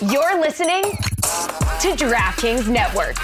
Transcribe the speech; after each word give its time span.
You're 0.00 0.40
listening 0.40 0.82
to 0.82 1.88
DraftKings 1.96 2.68
Network. 2.68 3.16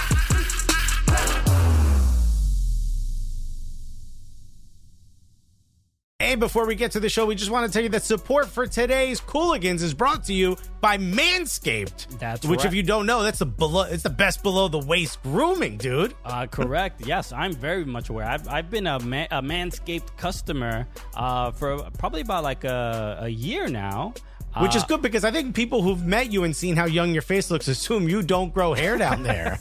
Hey, 6.18 6.34
before 6.34 6.66
we 6.66 6.74
get 6.74 6.90
to 6.92 7.00
the 7.00 7.08
show, 7.08 7.26
we 7.26 7.36
just 7.36 7.52
want 7.52 7.64
to 7.64 7.72
tell 7.72 7.84
you 7.84 7.90
that 7.90 8.02
support 8.02 8.48
for 8.48 8.66
today's 8.66 9.20
Cooligans 9.20 9.82
is 9.82 9.94
brought 9.94 10.24
to 10.24 10.32
you 10.34 10.56
by 10.80 10.98
Manscaped. 10.98 12.18
That's 12.18 12.44
which, 12.44 12.60
right. 12.60 12.66
if 12.66 12.74
you 12.74 12.82
don't 12.82 13.06
know, 13.06 13.22
that's 13.22 13.38
the 13.38 13.46
below. 13.46 13.82
It's 13.82 14.02
the 14.02 14.10
best 14.10 14.42
below 14.42 14.66
the 14.66 14.80
waist 14.80 15.22
grooming, 15.22 15.76
dude. 15.76 16.14
Uh, 16.24 16.46
correct. 16.46 17.06
Yes, 17.06 17.32
I'm 17.32 17.52
very 17.52 17.84
much 17.84 18.08
aware. 18.08 18.26
I've, 18.26 18.48
I've 18.48 18.70
been 18.70 18.88
a, 18.88 18.98
man, 18.98 19.28
a 19.30 19.40
Manscaped 19.40 20.16
customer 20.16 20.88
uh, 21.14 21.52
for 21.52 21.78
probably 21.98 22.22
about 22.22 22.42
like 22.42 22.64
a, 22.64 23.18
a 23.20 23.28
year 23.28 23.68
now. 23.68 24.14
Which 24.60 24.76
is 24.76 24.82
Uh, 24.82 24.86
good 24.86 25.02
because 25.02 25.24
I 25.24 25.30
think 25.30 25.54
people 25.54 25.82
who've 25.82 26.04
met 26.04 26.32
you 26.32 26.44
and 26.44 26.54
seen 26.54 26.76
how 26.76 26.84
young 26.86 27.12
your 27.12 27.22
face 27.22 27.50
looks 27.50 27.66
assume 27.68 28.08
you 28.08 28.22
don't 28.22 28.52
grow 28.54 28.72
hair 28.74 28.96
down 28.96 29.22
there. 29.22 29.58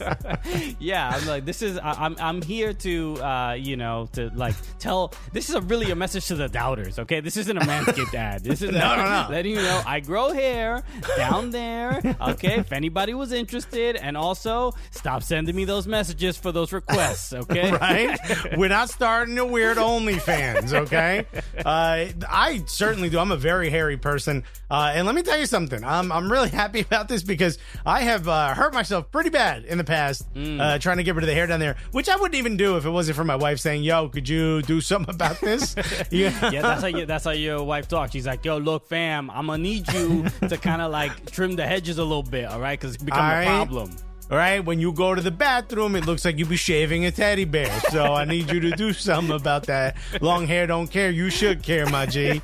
yeah, 0.80 1.12
I'm 1.16 1.26
like 1.28 1.46
this 1.46 1.62
is 1.62 1.78
I, 1.78 1.92
I'm 2.06 2.16
I'm 2.20 2.42
here 2.42 2.74
to 2.74 3.16
uh, 3.24 3.54
you 3.54 3.76
know 3.78 4.08
to 4.14 4.30
like 4.36 4.56
tell 4.80 5.14
this 5.32 5.50
is 5.50 5.56
a 5.56 5.62
really 5.62 5.90
a 5.92 5.96
message 5.96 6.28
to 6.28 6.36
the 6.36 6.48
doubters. 6.50 7.00
Okay, 7.00 7.20
this 7.22 7.38
isn't 7.38 7.58
a 7.58 7.62
Manscaped 7.62 8.14
ad. 8.14 8.44
This 8.44 8.62
is 8.62 8.72
No, 8.84 8.96
no, 8.96 9.04
no. 9.04 9.28
letting 9.30 9.54
you 9.56 9.62
know 9.62 9.82
I 9.86 10.00
grow 10.00 10.32
hair 10.34 10.84
down 11.18 11.50
there. 11.52 12.02
Okay, 12.22 12.60
if 12.60 12.72
anybody 12.72 13.14
was 13.14 13.32
interested, 13.32 13.96
and 13.96 14.16
also 14.18 14.74
stop 14.92 15.24
sending 15.24 15.56
me 15.56 15.66
those 15.66 15.88
messages 15.88 16.38
for 16.38 16.52
those 16.52 16.72
requests. 16.74 17.34
Okay, 17.44 17.72
right? 17.72 18.20
We're 18.58 18.70
not 18.70 18.90
starting 18.90 19.38
a 19.38 19.46
weird 19.46 19.78
OnlyFans, 19.78 20.74
okay? 20.74 21.26
Uh, 21.58 22.06
I 22.30 22.64
certainly 22.68 23.10
do. 23.10 23.20
I'm 23.20 23.32
a 23.32 23.38
very 23.38 23.70
hairy 23.70 23.98
person. 23.98 24.44
Uh, 24.70 24.83
and 24.94 25.06
let 25.06 25.16
me 25.16 25.22
tell 25.22 25.38
you 25.38 25.46
something. 25.46 25.84
I'm, 25.84 26.12
I'm 26.12 26.32
really 26.32 26.50
happy 26.64 26.82
about 26.82 27.08
this 27.08 27.24
because 27.24 27.58
I 27.86 28.02
have 28.02 28.28
uh, 28.28 28.54
hurt 28.54 28.74
myself 28.74 29.12
pretty 29.12 29.30
bad 29.30 29.66
in 29.66 29.78
the 29.78 29.84
past 29.84 30.26
uh, 30.36 30.78
trying 30.80 30.98
to 30.98 31.04
get 31.04 31.16
rid 31.16 31.24
of 31.24 31.28
the 31.28 31.34
hair 31.34 31.48
down 31.48 31.60
there, 31.60 31.76
which 31.92 32.10
I 32.10 32.16
wouldn't 32.16 32.36
even 32.36 32.58
do 32.58 32.78
if 32.78 32.86
it 32.86 32.90
wasn't 32.90 33.18
for 33.18 33.24
my 33.24 33.36
wife 33.36 33.60
saying, 33.60 33.84
yo, 33.84 34.10
could 34.10 34.28
you 34.28 34.62
do 34.64 34.82
something 34.82 35.14
about 35.14 35.40
this? 35.40 35.76
yeah. 36.12 36.50
yeah, 36.50 36.62
that's 36.62 36.82
how 36.82 36.88
you, 36.88 37.06
that's 37.06 37.26
how 37.26 37.32
your 37.32 37.64
wife 37.64 37.88
talks. 37.88 38.12
She's 38.12 38.28
like, 38.28 38.44
"Yo, 38.46 38.58
look, 38.58 38.88
fam, 38.88 39.30
I'm 39.30 39.48
gonna 39.48 39.62
need 39.62 39.92
you 39.94 40.26
to 40.48 40.58
kind 40.58 40.82
of 40.82 40.92
like 40.92 41.32
trim 41.32 41.56
the 41.56 41.66
hedges 41.66 41.98
a 41.98 42.04
little 42.04 42.24
bit, 42.24 42.46
all 42.46 42.60
right? 42.60 42.80
Because 42.80 42.96
it's 42.96 43.04
become 43.04 43.24
All 43.24 43.42
a 43.42 43.46
problem." 43.46 43.92
All 44.34 44.40
right, 44.40 44.66
when 44.66 44.80
you 44.80 44.92
go 44.92 45.14
to 45.14 45.22
the 45.22 45.30
bathroom, 45.30 45.96
it 45.96 46.08
looks 46.08 46.26
like 46.26 46.40
you 46.40 46.48
be 46.48 46.56
shaving 46.56 47.06
a 47.06 47.12
teddy 47.12 47.46
bear. 47.46 47.70
So 47.92 48.16
I 48.16 48.26
need 48.26 48.50
you 48.52 48.60
to 48.62 48.72
do 48.72 48.92
something 48.94 49.36
about 49.36 49.68
that. 49.68 49.96
Long 50.22 50.48
hair 50.48 50.66
don't 50.66 50.88
care. 50.88 51.12
You 51.12 51.30
should 51.30 51.62
care, 51.62 51.86
my 51.86 52.08
G. 52.08 52.42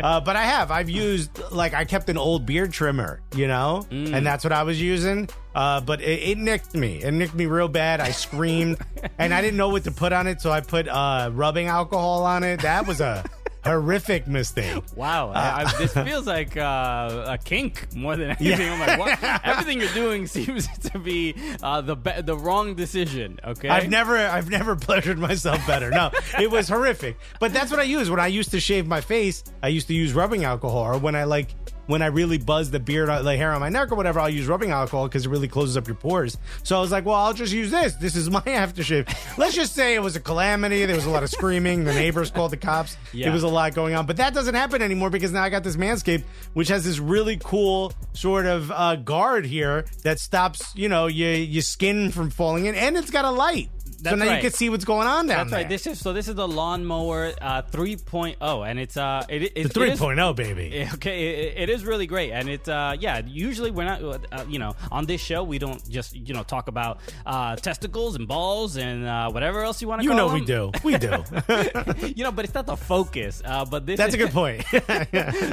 Uh, 0.00 0.20
but 0.20 0.34
I 0.34 0.42
have. 0.42 0.72
I've 0.72 0.90
used 0.90 1.40
like 1.52 1.74
I 1.74 1.84
kept 1.84 2.08
an 2.10 2.18
old 2.18 2.44
beard 2.44 2.72
trimmer, 2.72 3.20
you 3.36 3.46
know, 3.46 3.86
and 3.90 4.26
that's 4.26 4.42
what 4.42 4.52
I 4.52 4.64
was 4.64 4.82
using. 4.82 5.28
Uh, 5.54 5.80
but 5.80 6.00
it, 6.00 6.30
it 6.30 6.38
nicked 6.38 6.74
me. 6.74 7.02
It 7.02 7.12
nicked 7.12 7.34
me 7.34 7.46
real 7.46 7.68
bad. 7.68 8.00
I 8.00 8.10
screamed, 8.10 8.78
and 9.18 9.32
I 9.32 9.40
didn't 9.40 9.58
know 9.58 9.68
what 9.68 9.84
to 9.84 9.92
put 9.92 10.12
on 10.12 10.26
it, 10.26 10.40
so 10.40 10.50
I 10.50 10.60
put 10.60 10.88
uh, 10.88 11.30
rubbing 11.32 11.68
alcohol 11.68 12.24
on 12.24 12.42
it. 12.42 12.62
That 12.62 12.84
was 12.84 13.00
a 13.00 13.24
horrific 13.68 14.26
mistake. 14.26 14.82
Wow, 14.96 15.30
Uh, 15.30 15.64
I, 15.66 15.72
this 15.78 15.92
feels 15.92 16.26
like 16.26 16.56
uh, 16.56 17.26
a 17.28 17.38
kink 17.38 17.94
more 17.94 18.16
than 18.16 18.30
anything. 18.30 18.68
I'm 18.68 18.80
like, 18.80 18.98
what? 18.98 19.18
everything 19.44 19.80
you're 19.80 19.92
doing 19.94 20.26
seems 20.26 20.66
to 20.90 20.98
be 20.98 21.34
uh, 21.62 21.80
the 21.80 21.96
be- 21.96 22.20
the 22.22 22.36
wrong 22.36 22.74
decision. 22.74 23.38
Okay, 23.44 23.68
I've 23.68 23.88
never 23.88 24.16
I've 24.16 24.50
never 24.50 24.76
pleasured 24.76 25.18
myself 25.18 25.64
better. 25.66 25.90
No, 25.90 26.10
it 26.38 26.50
was 26.50 26.68
horrific. 26.68 27.16
But 27.40 27.52
that's 27.52 27.70
what 27.70 27.80
I 27.80 27.84
use 27.84 28.10
when 28.10 28.20
I 28.20 28.26
used 28.28 28.50
to 28.52 28.60
shave 28.60 28.86
my 28.86 29.00
face. 29.00 29.44
I 29.62 29.68
used 29.68 29.86
to 29.88 29.94
use 29.94 30.12
rubbing 30.14 30.44
alcohol, 30.44 30.82
or 30.82 30.98
when 30.98 31.14
I 31.14 31.24
like 31.24 31.48
when 31.88 32.02
I 32.02 32.06
really 32.06 32.38
buzz 32.38 32.70
the 32.70 32.78
beard, 32.78 33.08
the 33.08 33.36
hair 33.36 33.52
on 33.52 33.60
my 33.60 33.70
neck 33.70 33.90
or 33.90 33.96
whatever, 33.96 34.20
I'll 34.20 34.28
use 34.28 34.46
rubbing 34.46 34.70
alcohol 34.70 35.08
because 35.08 35.26
it 35.26 35.30
really 35.30 35.48
closes 35.48 35.76
up 35.76 35.88
your 35.88 35.96
pores. 35.96 36.36
So 36.62 36.76
I 36.76 36.80
was 36.80 36.92
like, 36.92 37.04
well, 37.04 37.16
I'll 37.16 37.32
just 37.32 37.52
use 37.52 37.70
this. 37.70 37.94
This 37.94 38.14
is 38.14 38.30
my 38.38 38.42
aftershave. 38.42 39.08
Let's 39.38 39.56
just 39.56 39.74
say 39.74 39.94
it 39.94 40.02
was 40.02 40.14
a 40.14 40.20
calamity. 40.20 40.84
There 40.84 40.94
was 40.94 41.06
a 41.06 41.10
lot 41.10 41.22
of 41.22 41.30
screaming. 41.30 41.84
The 41.84 41.94
neighbors 41.94 42.30
called 42.30 42.52
the 42.52 42.56
cops. 42.58 42.96
Yeah. 43.12 43.28
It 43.28 43.32
was 43.32 43.42
a 43.42 43.48
lot 43.48 43.74
going 43.74 43.94
on. 43.94 44.06
But 44.06 44.18
that 44.18 44.34
doesn't 44.34 44.54
happen 44.54 44.82
anymore 44.82 45.10
because 45.10 45.32
now 45.32 45.42
I 45.42 45.48
got 45.48 45.64
this 45.64 45.76
Manscaped, 45.76 46.24
which 46.52 46.68
has 46.68 46.84
this 46.84 46.98
really 46.98 47.38
cool 47.42 47.92
sort 48.12 48.44
of 48.44 48.70
uh, 48.70 48.96
guard 48.96 49.46
here 49.46 49.86
that 50.02 50.20
stops, 50.20 50.74
you 50.76 50.88
know, 50.88 51.06
your 51.06 51.32
your 51.32 51.62
skin 51.62 52.10
from 52.10 52.28
falling 52.30 52.66
in, 52.66 52.74
and 52.74 52.96
it's 52.96 53.10
got 53.10 53.24
a 53.24 53.30
light. 53.30 53.70
So 53.98 54.04
That's 54.04 54.16
now 54.16 54.34
you 54.36 54.40
can 54.40 54.52
see 54.52 54.70
what's 54.70 54.84
going 54.84 55.08
on 55.08 55.26
down 55.26 55.38
That's 55.38 55.50
there. 55.50 55.60
right. 55.60 55.68
This 55.68 55.86
is 55.88 55.98
so. 55.98 56.12
This 56.12 56.28
is 56.28 56.36
the 56.36 56.46
lawnmower 56.46 57.32
uh, 57.42 57.62
3.0, 57.62 58.36
and 58.70 58.78
it's 58.78 58.96
uh, 58.96 59.24
it, 59.28 59.42
it, 59.42 59.54
the 59.74 59.82
it 59.82 59.92
is- 59.94 60.00
3.0, 60.00 60.36
baby. 60.36 60.86
Okay, 60.94 61.48
it, 61.48 61.54
it 61.62 61.68
is 61.70 61.84
really 61.84 62.06
great, 62.06 62.30
and 62.30 62.48
it's 62.48 62.68
uh, 62.68 62.94
yeah. 62.98 63.20
Usually 63.26 63.70
we're 63.70 63.84
not, 63.84 64.02
uh, 64.32 64.44
you 64.48 64.58
know, 64.58 64.74
on 64.92 65.06
this 65.06 65.20
show 65.20 65.42
we 65.42 65.58
don't 65.58 65.82
just 65.90 66.14
you 66.16 66.32
know 66.34 66.42
talk 66.44 66.68
about 66.68 67.00
uh, 67.26 67.56
testicles 67.56 68.14
and 68.16 68.26
balls 68.28 68.76
and 68.76 69.04
uh, 69.04 69.30
whatever 69.30 69.62
else 69.62 69.82
you 69.82 69.88
want 69.88 70.00
to. 70.02 70.08
You 70.08 70.14
know 70.14 70.32
we 70.32 70.44
do. 70.44 70.70
We 70.84 70.96
do. 70.96 71.24
you 72.14 72.22
know, 72.24 72.30
but 72.32 72.44
it's 72.44 72.54
not 72.54 72.66
the 72.66 72.76
focus. 72.76 73.42
Uh, 73.44 73.64
but 73.64 73.84
this 73.86 73.98
That's 73.98 74.14
a 74.14 74.18
good 74.18 74.30
point. 74.42 74.64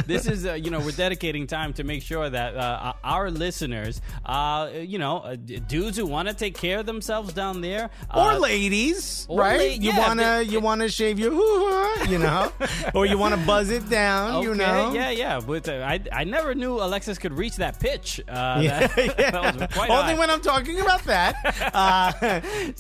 this 0.06 0.28
is 0.28 0.46
uh, 0.46 0.54
you 0.54 0.70
know 0.70 0.80
we're 0.80 0.92
dedicating 0.92 1.48
time 1.48 1.74
to 1.74 1.84
make 1.84 2.02
sure 2.04 2.30
that 2.30 2.56
uh, 2.56 2.94
our 3.04 3.32
listeners, 3.32 4.02
uh, 4.26 4.70
you 4.74 5.00
know, 5.00 5.18
uh, 5.18 5.36
dudes 5.36 5.98
who 5.98 6.06
want 6.06 6.28
to 6.28 6.34
take 6.34 6.56
care 6.58 6.80
of 6.80 6.86
themselves 6.86 7.34
down 7.34 7.62
there, 7.62 7.90
or 8.14 8.32
uh, 8.32 8.35
ladies, 8.40 9.26
or 9.30 9.40
right? 9.40 9.58
la- 9.60 9.66
you 9.66 9.92
yeah, 9.92 10.00
wanna 10.08 10.24
they- 10.38 10.44
you 10.44 10.60
wanna 10.60 10.90
shave 10.90 11.20
your 11.20 11.34
you 12.10 12.18
know, 12.20 12.52
or 12.94 13.06
you 13.06 13.18
wanna 13.18 13.38
buzz 13.38 13.70
it 13.70 13.90
down, 13.90 14.36
Okay, 14.36 14.48
you 14.48 14.56
know. 14.56 14.94
yeah, 14.94 15.10
yeah. 15.10 15.40
But 15.40 15.68
uh, 15.70 15.74
I, 15.88 16.00
I 16.12 16.24
never 16.24 16.54
knew 16.56 16.76
Alexis 16.80 17.18
could 17.18 17.34
reach 17.34 17.56
that 17.58 17.80
pitch. 17.80 18.20
Uh, 18.28 18.60
Yeah, 18.62 18.88
that, 18.88 18.98
yeah. 19.20 19.32
that 19.32 19.56
was 19.56 19.68
quite 19.74 19.90
Only 19.90 20.16
when 20.16 20.30
I'm 20.30 20.42
talking 20.42 20.80
about 20.82 21.04
that. 21.06 21.36
Uh, 21.74 22.12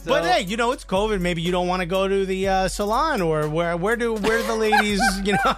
but 0.05 0.25
hey, 0.25 0.41
you 0.41 0.57
know 0.57 0.71
it's 0.71 0.85
COVID. 0.85 1.19
Maybe 1.21 1.41
you 1.41 1.51
don't 1.51 1.67
want 1.67 1.81
to 1.81 1.85
go 1.85 2.07
to 2.07 2.25
the 2.25 2.47
uh, 2.47 2.67
salon 2.67 3.21
or 3.21 3.47
where 3.49 3.75
where 3.77 3.95
do 3.95 4.13
where 4.13 4.37
do 4.39 4.47
the 4.47 4.55
ladies 4.55 5.01
you 5.23 5.33
know? 5.33 5.55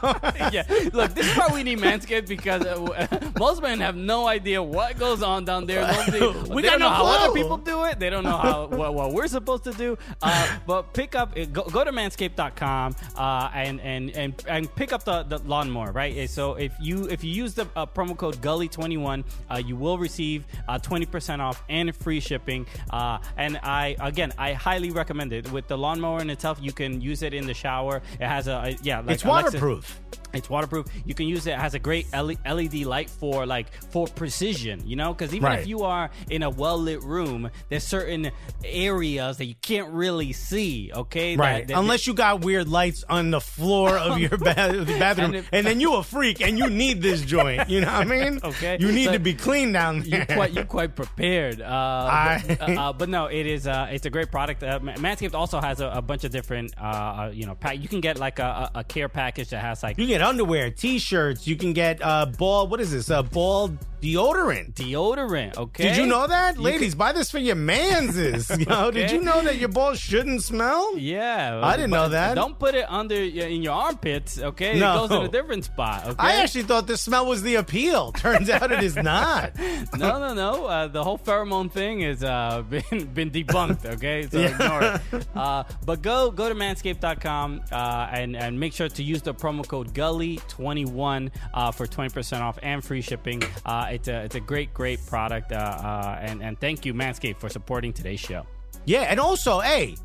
yeah, 0.52 0.64
look, 0.94 1.14
this 1.14 1.28
is 1.30 1.38
why 1.38 1.50
we 1.54 1.64
need 1.64 1.80
Manscaped 1.80 2.28
because 2.28 2.64
uh, 2.66 3.32
most 3.40 3.62
men 3.62 3.80
have 3.80 3.96
no 3.96 4.28
idea 4.28 4.62
what 4.62 4.98
goes 4.98 5.22
on 5.24 5.46
down 5.46 5.66
there. 5.66 5.82
Nobody, 5.88 6.50
We 6.54 6.62
got 6.62 6.72
don't 6.72 6.80
know 6.80 6.90
no 6.90 6.96
how 6.96 7.06
other 7.06 7.34
people 7.34 7.58
do 7.58 7.86
it. 7.86 8.00
They 8.00 8.10
don't 8.10 8.24
know 8.24 8.38
how 8.38 8.68
what, 8.68 8.94
what 8.94 9.14
we're 9.14 9.28
supposed 9.28 9.64
to 9.66 9.72
do. 9.74 9.87
Uh, 10.22 10.58
but 10.68 10.94
pick 10.94 11.16
up, 11.16 11.36
go, 11.54 11.64
go 11.64 11.84
to 11.84 11.92
manscaped.com 11.92 12.96
uh, 13.16 13.50
and, 13.54 13.80
and 13.82 14.10
and 14.12 14.44
and 14.48 14.76
pick 14.76 14.92
up 14.92 15.04
the, 15.04 15.24
the 15.24 15.38
lawnmower. 15.40 15.92
Right. 15.92 16.30
So 16.30 16.56
if 16.56 16.74
you 16.82 17.06
if 17.06 17.24
you 17.24 17.32
use 17.32 17.54
the 17.54 17.68
uh, 17.76 17.86
promo 17.86 18.18
code 18.18 18.42
Gully 18.42 18.68
twenty 18.68 18.98
one, 18.98 19.24
uh, 19.50 19.62
you 19.64 19.76
will 19.76 19.98
receive 19.98 20.46
twenty 20.82 21.06
percent 21.06 21.42
off 21.42 21.64
and 21.70 21.96
free 21.96 22.20
shipping. 22.20 22.66
Uh, 22.90 23.20
and 23.38 23.58
I 23.64 23.96
again, 24.00 24.34
I 24.38 24.54
highly 24.54 24.92
recommend 24.92 25.32
it. 25.34 25.52
With 25.52 25.68
the 25.68 25.78
lawnmower 25.78 26.22
in 26.22 26.30
itself, 26.30 26.58
you 26.62 26.72
can 26.72 27.00
use 27.02 27.22
it 27.22 27.34
in 27.34 27.46
the 27.48 27.54
shower. 27.54 28.02
It 28.20 28.28
has 28.28 28.48
a, 28.48 28.52
a 28.52 28.78
yeah, 28.82 29.00
like 29.00 29.12
it's 29.12 29.24
Alexa- 29.24 29.46
waterproof. 29.52 30.00
It's 30.34 30.50
waterproof. 30.50 30.88
You 31.06 31.14
can 31.14 31.28
use 31.28 31.48
it. 31.48 31.52
It 31.52 31.60
has 31.60 31.74
a 31.74 31.80
great 31.80 32.08
LED 32.14 32.86
light 32.86 33.10
for 33.10 33.46
like 33.46 33.68
for 33.92 34.08
precision. 34.08 34.84
You 34.88 34.96
know, 34.96 35.14
because 35.14 35.34
even 35.34 35.48
Right. 35.50 35.60
if 35.60 35.68
you 35.68 35.84
are 35.84 36.10
in 36.30 36.44
a 36.44 36.50
well 36.50 36.78
lit 36.80 37.02
room, 37.04 37.50
there's 37.70 37.84
certain 37.84 38.32
areas 38.64 39.38
that 39.38 39.46
you 39.46 39.56
can't 39.62 39.92
really 39.94 40.34
see. 40.34 40.92
Okay, 40.94 41.36
Right, 41.38 41.68
that- 41.68 41.78
unless 41.78 42.08
you 42.08 42.14
got 42.14 42.42
weird 42.42 42.68
lights 42.68 43.04
on 43.10 43.32
the 43.32 43.42
floor 43.42 43.98
of 43.98 44.20
your 44.20 44.30
ba- 44.38 44.86
bathroom, 45.00 45.36
And 45.36 45.46
and, 45.52 45.68
then 45.68 45.80
you 45.80 45.96
a 45.96 46.04
freak 46.04 46.42
and 46.42 46.58
you 46.58 46.70
need 46.70 47.02
this 47.02 47.22
joint. 47.22 47.70
You 47.70 47.82
know 47.82 47.88
what 47.88 47.96
I 48.02 48.04
mean? 48.30 48.40
Okay. 48.44 48.78
you 48.80 48.92
need 48.92 49.06
So- 49.06 49.14
to 49.14 49.20
be 49.20 49.34
clean 49.34 49.72
down 49.72 50.02
there. 50.02 50.26
you're 50.28 50.38
quite 50.38 50.54
you're 50.54 50.66
quite 50.66 50.96
prepared. 50.96 51.62
Uh, 51.62 51.66
I- 51.68 52.44
but, 52.48 52.62
uh, 52.62 52.66
uh, 52.82 52.94
but 52.94 53.10
no, 53.10 53.26
it 53.28 53.46
is 53.46 53.68
uh, 53.68 53.88
it's 53.92 54.06
a 54.06 54.10
great 54.10 54.32
product. 54.32 54.64
Uh, 54.64 54.80
Manscaped 54.80 55.34
also 55.34 55.60
has 55.62 55.80
a, 55.80 55.88
a 55.90 56.02
bunch 56.02 56.24
of 56.24 56.32
different 56.32 56.74
uh, 56.80 57.30
you 57.34 57.46
know 57.46 57.56
pack. 57.56 57.80
You 57.82 57.88
can 57.88 58.02
get 58.02 58.18
like 58.20 58.40
a, 58.40 58.72
a, 58.76 58.84
care 58.84 59.10
package 59.10 59.50
that 59.50 59.62
has 59.62 59.84
like 59.84 59.98
You 59.98 60.17
get 60.18 60.28
underwear, 60.28 60.72
t-shirts. 60.72 61.48
You 61.48 61.56
can 61.56 61.74
get 61.74 62.02
uh, 62.02 62.26
ball. 62.26 62.68
What 62.68 62.80
is 62.80 62.92
this? 62.92 63.10
A 63.10 63.20
uh, 63.20 63.24
ball 63.24 63.78
deodorant. 64.02 64.74
Deodorant. 64.74 65.58
Okay. 65.58 65.84
Did 65.84 65.98
you 65.98 66.06
know 66.06 66.28
that, 66.28 66.58
you 66.58 66.62
ladies? 66.62 66.96
Buy 66.96 67.12
this 67.12 67.32
for 67.32 67.40
your 67.40 67.56
manses. 67.56 68.50
okay. 68.52 68.60
you 68.60 68.66
know? 68.66 68.92
Did 68.92 69.12
you 69.12 69.22
know 69.22 69.42
that 69.42 69.58
your 69.58 69.70
balls 69.70 70.00
shouldn't 70.00 70.44
smell? 70.44 70.98
Yeah. 70.98 71.62
I 71.64 71.76
didn't 71.76 71.92
know 71.92 72.10
that. 72.10 72.36
Don't 72.36 72.58
put 72.58 72.76
it 72.76 72.86
under 72.90 73.16
in 73.16 73.64
your 73.64 73.74
armpits. 73.74 74.40
Okay. 74.40 74.80
No. 74.80 75.06
It 75.06 75.10
goes 75.10 75.20
in 75.20 75.26
a 75.26 75.30
different 75.30 75.66
spot. 75.66 76.06
Okay. 76.08 76.16
I 76.20 76.36
actually 76.36 76.64
thought 76.64 76.88
the 76.88 76.98
smell 76.98 77.26
was 77.26 77.42
the 77.42 77.56
appeal. 77.56 78.12
Turns 78.18 78.50
out 78.50 78.72
it 78.72 78.84
is 78.84 78.96
not. 78.96 79.58
no, 79.98 80.20
no, 80.20 80.34
no. 80.34 80.66
Uh, 80.66 80.88
the 80.88 81.04
whole 81.04 81.18
pheromone 81.18 81.72
thing 81.72 82.02
has 82.02 82.24
uh, 82.24 82.64
been 82.70 83.06
been 83.14 83.32
debunked. 83.32 83.86
Okay. 83.86 84.28
So 84.30 84.40
yeah. 84.40 84.48
ignore 84.48 84.84
it. 84.84 85.28
Uh, 85.36 85.64
but 85.86 86.02
go 86.02 86.32
go 86.32 86.50
to 86.50 86.56
manscaped.com 86.56 87.62
uh, 87.72 88.10
and 88.12 88.36
and 88.36 88.60
make 88.60 88.74
sure 88.74 88.90
to 88.90 89.04
use 89.04 89.22
the 89.22 89.34
promo 89.34 89.68
code. 89.68 89.94
Go 89.94 90.07
Gully21 90.08 91.32
uh, 91.54 91.72
for 91.72 91.86
20% 91.86 92.42
off 92.42 92.58
and 92.64 92.84
free 92.84 93.02
shipping. 93.02 93.44
Uh, 93.66 93.90
it's, 93.92 94.08
a, 94.08 94.24
it's 94.24 94.36
a 94.36 94.40
great, 94.40 94.74
great 94.74 95.06
product. 95.06 95.52
Uh, 95.52 95.56
uh, 95.56 96.18
and, 96.22 96.42
and 96.42 96.60
thank 96.60 96.86
you, 96.86 96.94
Manscaped, 96.94 97.38
for 97.38 97.50
supporting 97.50 97.92
today's 97.92 98.20
show. 98.20 98.46
Yeah, 98.86 99.02
and 99.02 99.20
also, 99.20 99.60
hey, 99.60 99.98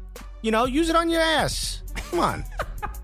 you 0.43 0.51
know, 0.51 0.65
use 0.65 0.89
it 0.89 0.97
on 0.97 1.09
your 1.09 1.21
ass. 1.21 1.83
Come 1.95 2.21
on. 2.21 2.45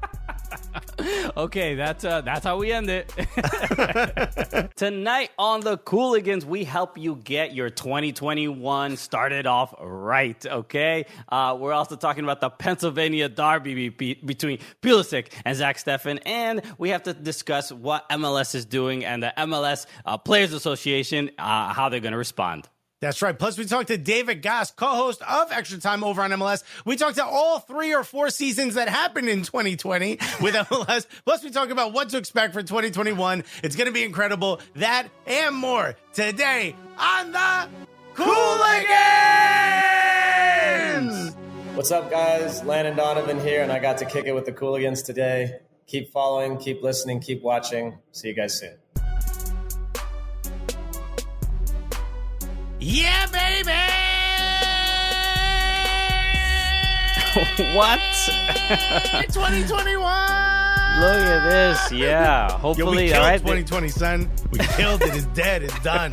okay, 1.36 1.74
that's 1.74 2.04
uh, 2.04 2.20
that's 2.22 2.44
how 2.44 2.58
we 2.58 2.72
end 2.72 2.90
it. 2.90 3.08
Tonight 4.76 5.30
on 5.38 5.60
the 5.60 5.78
Cooligans, 5.78 6.44
we 6.44 6.64
help 6.64 6.98
you 6.98 7.16
get 7.16 7.54
your 7.54 7.70
2021 7.70 8.96
started 8.96 9.46
off 9.46 9.74
right. 9.80 10.44
Okay, 10.44 11.06
uh, 11.28 11.56
we're 11.58 11.72
also 11.72 11.96
talking 11.96 12.24
about 12.24 12.40
the 12.40 12.50
Pennsylvania 12.50 13.28
Derby 13.28 13.88
be- 13.88 14.14
between 14.14 14.58
Pulisic 14.82 15.32
and 15.44 15.56
Zach 15.56 15.76
Steffen, 15.76 16.20
and 16.26 16.62
we 16.78 16.90
have 16.90 17.02
to 17.04 17.14
discuss 17.14 17.72
what 17.72 18.08
MLS 18.10 18.54
is 18.54 18.64
doing 18.64 19.04
and 19.04 19.22
the 19.22 19.32
MLS 19.38 19.86
uh, 20.04 20.18
Players 20.18 20.52
Association, 20.52 21.30
uh, 21.38 21.72
how 21.72 21.88
they're 21.88 22.00
going 22.00 22.12
to 22.12 22.18
respond. 22.18 22.68
That's 23.00 23.22
right. 23.22 23.38
Plus, 23.38 23.56
we 23.56 23.64
talked 23.64 23.88
to 23.88 23.96
David 23.96 24.42
Gass, 24.42 24.72
co-host 24.72 25.22
of 25.22 25.52
Extra 25.52 25.78
Time 25.78 26.02
over 26.02 26.20
on 26.20 26.30
MLS. 26.32 26.64
We 26.84 26.96
talked 26.96 27.14
to 27.16 27.24
all 27.24 27.60
three 27.60 27.94
or 27.94 28.02
four 28.02 28.28
seasons 28.30 28.74
that 28.74 28.88
happened 28.88 29.28
in 29.28 29.42
2020 29.42 30.18
with 30.40 30.54
MLS. 30.54 31.06
Plus, 31.24 31.44
we 31.44 31.50
talk 31.50 31.70
about 31.70 31.92
what 31.92 32.08
to 32.08 32.18
expect 32.18 32.54
for 32.54 32.62
2021. 32.62 33.44
It's 33.62 33.76
going 33.76 33.86
to 33.86 33.92
be 33.92 34.02
incredible. 34.02 34.60
That 34.76 35.08
and 35.26 35.54
more 35.54 35.94
today 36.12 36.74
on 36.98 37.30
the 37.30 37.68
Cooligans. 38.14 38.88
What's 41.74 41.92
up, 41.92 42.10
guys? 42.10 42.64
Landon 42.64 42.96
Donovan 42.96 43.40
here, 43.40 43.62
and 43.62 43.70
I 43.70 43.78
got 43.78 43.98
to 43.98 44.06
kick 44.06 44.26
it 44.26 44.32
with 44.32 44.44
the 44.44 44.52
Cooligans 44.52 45.04
today. 45.04 45.60
Keep 45.86 46.10
following, 46.10 46.58
keep 46.58 46.82
listening, 46.82 47.20
keep 47.20 47.42
watching. 47.42 47.98
See 48.10 48.26
you 48.26 48.34
guys 48.34 48.58
soon. 48.58 48.74
Yeah, 52.80 53.26
baby. 53.26 53.72
what? 57.74 58.00
2021. 59.32 60.47
Look 61.00 61.22
at 61.24 61.48
this. 61.48 61.92
Yeah. 61.98 62.48
Yo, 62.50 62.54
Hopefully, 62.58 63.08
killed 63.08 63.18
all 63.22 63.28
right. 63.28 63.38
2020, 63.40 63.88
son. 63.88 64.30
We 64.50 64.58
killed 64.58 65.00
it. 65.02 65.14
It's 65.14 65.26
dead. 65.26 65.62
It's 65.62 65.78
done. 65.80 66.12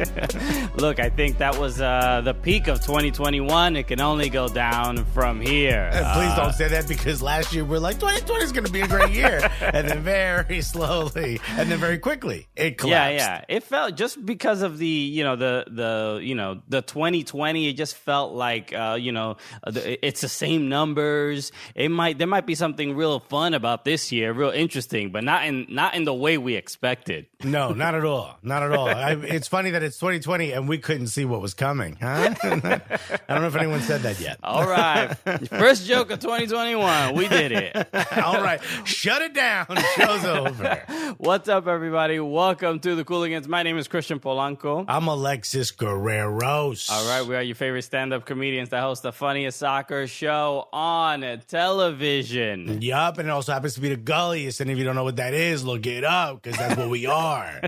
Look, 0.76 1.00
I 1.00 1.10
think 1.10 1.38
that 1.40 1.58
was 1.58 1.82
uh, 1.82 2.22
the 2.24 2.34
peak 2.34 2.68
of 2.68 2.80
2021. 2.82 3.76
It 3.76 3.88
can 3.88 4.00
only 4.02 4.30
go 4.30 4.48
down 4.48 5.04
from 5.06 5.42
here. 5.42 5.90
And 5.92 6.06
please 6.14 6.32
Uh, 6.32 6.36
don't 6.44 6.54
say 6.54 6.68
that 6.70 6.88
because 6.88 7.22
last 7.22 7.54
year 7.54 7.66
we're 7.66 7.80
like 7.80 7.96
2020 8.00 8.44
is 8.44 8.52
going 8.52 8.66
to 8.66 8.72
be 8.72 8.82
a 8.82 8.88
great 8.88 9.12
year, 9.12 9.50
and 9.62 9.88
then 9.90 10.02
very 10.02 10.62
slowly, 10.62 11.40
and 11.58 11.70
then 11.72 11.80
very 11.80 11.98
quickly 11.98 12.48
it 12.56 12.78
collapsed. 12.78 13.26
yeah. 13.26 13.42
Yeah. 13.50 13.56
It 13.58 13.64
felt 13.64 13.96
just 13.96 14.24
because 14.26 14.62
of 14.62 14.78
the, 14.78 14.88
you 14.88 15.24
know, 15.24 15.36
the 15.36 15.66
the 15.68 16.20
you 16.22 16.36
know 16.36 16.62
the 16.70 16.81
2020. 16.81 17.68
It 17.70 17.74
just 17.74 17.96
felt 17.96 18.34
like, 18.34 18.74
uh, 18.74 18.98
you 19.00 19.12
know, 19.12 19.38
uh, 19.64 19.72
the- 19.72 20.06
it's 20.06 20.22
the 20.22 20.30
same 20.30 20.70
numbers. 20.70 21.52
It 21.76 21.90
might 21.90 22.18
there 22.18 22.28
might 22.28 22.46
be 22.46 22.56
something 22.56 22.96
real 22.96 23.20
fun 23.20 23.54
about 23.54 23.84
this 23.86 24.12
year, 24.12 24.31
real 24.34 24.50
interesting, 24.52 24.75
but 24.75 25.24
not 25.24 25.45
in 25.45 25.68
not 25.69 25.95
in 25.95 26.04
the 26.04 26.13
way 26.13 26.38
we 26.38 26.56
expected. 26.56 27.27
No, 27.45 27.74
not 27.74 27.94
at 27.94 28.04
all. 28.04 28.39
Not 28.42 28.63
at 28.63 28.72
all. 28.72 28.88
I, 28.89 29.12
it's 29.12 29.48
funny 29.48 29.69
that 29.69 29.83
it's 29.83 30.00
2020 30.00 30.51
and 30.51 30.68
we 30.68 30.80
couldn't 30.80 31.07
see 31.07 31.25
what 31.25 31.42
was 31.42 31.54
coming. 31.54 31.95
Huh? 32.01 32.33
I 32.44 32.50
don't 32.50 33.42
know 33.42 33.48
if 33.48 33.56
anyone 33.56 33.81
said 33.81 34.01
that 34.01 34.19
yet. 34.19 34.39
All 34.44 34.68
right, 34.68 35.13
first 35.50 35.86
joke 35.86 36.10
of 36.10 36.18
2021. 36.19 37.13
We 37.13 37.27
did 37.27 37.51
it. 37.51 37.75
All 38.18 38.42
right, 38.42 38.60
shut 38.83 39.22
it 39.22 39.36
down. 39.36 39.68
Show's 39.95 40.25
over. 40.25 41.16
What's 41.19 41.48
up, 41.48 41.68
everybody? 41.68 42.19
Welcome 42.19 42.80
to 42.80 42.95
the 42.95 43.06
Cooligans. 43.06 43.48
My 43.48 43.62
name 43.62 43.78
is 43.78 43.88
Christian 43.88 44.19
Polanco. 44.19 44.86
I'm 44.88 45.07
Alexis 45.07 45.71
Guerreros. 45.71 46.89
All 46.89 47.07
right, 47.07 47.28
we 47.28 47.36
are 47.36 47.44
your 47.44 47.56
favorite 47.56 47.83
stand-up 47.83 48.25
comedians 48.25 48.69
that 48.69 48.81
host 48.81 49.04
the 49.04 49.13
funniest 49.13 49.60
soccer 49.60 50.07
show 50.07 50.68
on 50.74 51.21
television. 51.48 52.81
Yup, 52.81 53.19
and 53.19 53.28
it 53.28 53.31
also 53.31 53.54
happens 53.54 53.75
to 53.75 53.81
be 53.81 53.89
the 53.89 53.98
gulliest. 53.98 54.62
And 54.66 54.72
if 54.72 54.80
you 54.80 54.84
don't 54.84 54.96
know 54.96 55.04
what 55.04 55.18
that 55.18 55.36
is, 55.36 55.64
look 55.64 55.86
it 55.86 56.04
up 56.04 56.42
because 56.42 56.58
that's 56.58 56.76
what 56.76 56.90
we 56.90 57.06
are. 57.06 57.62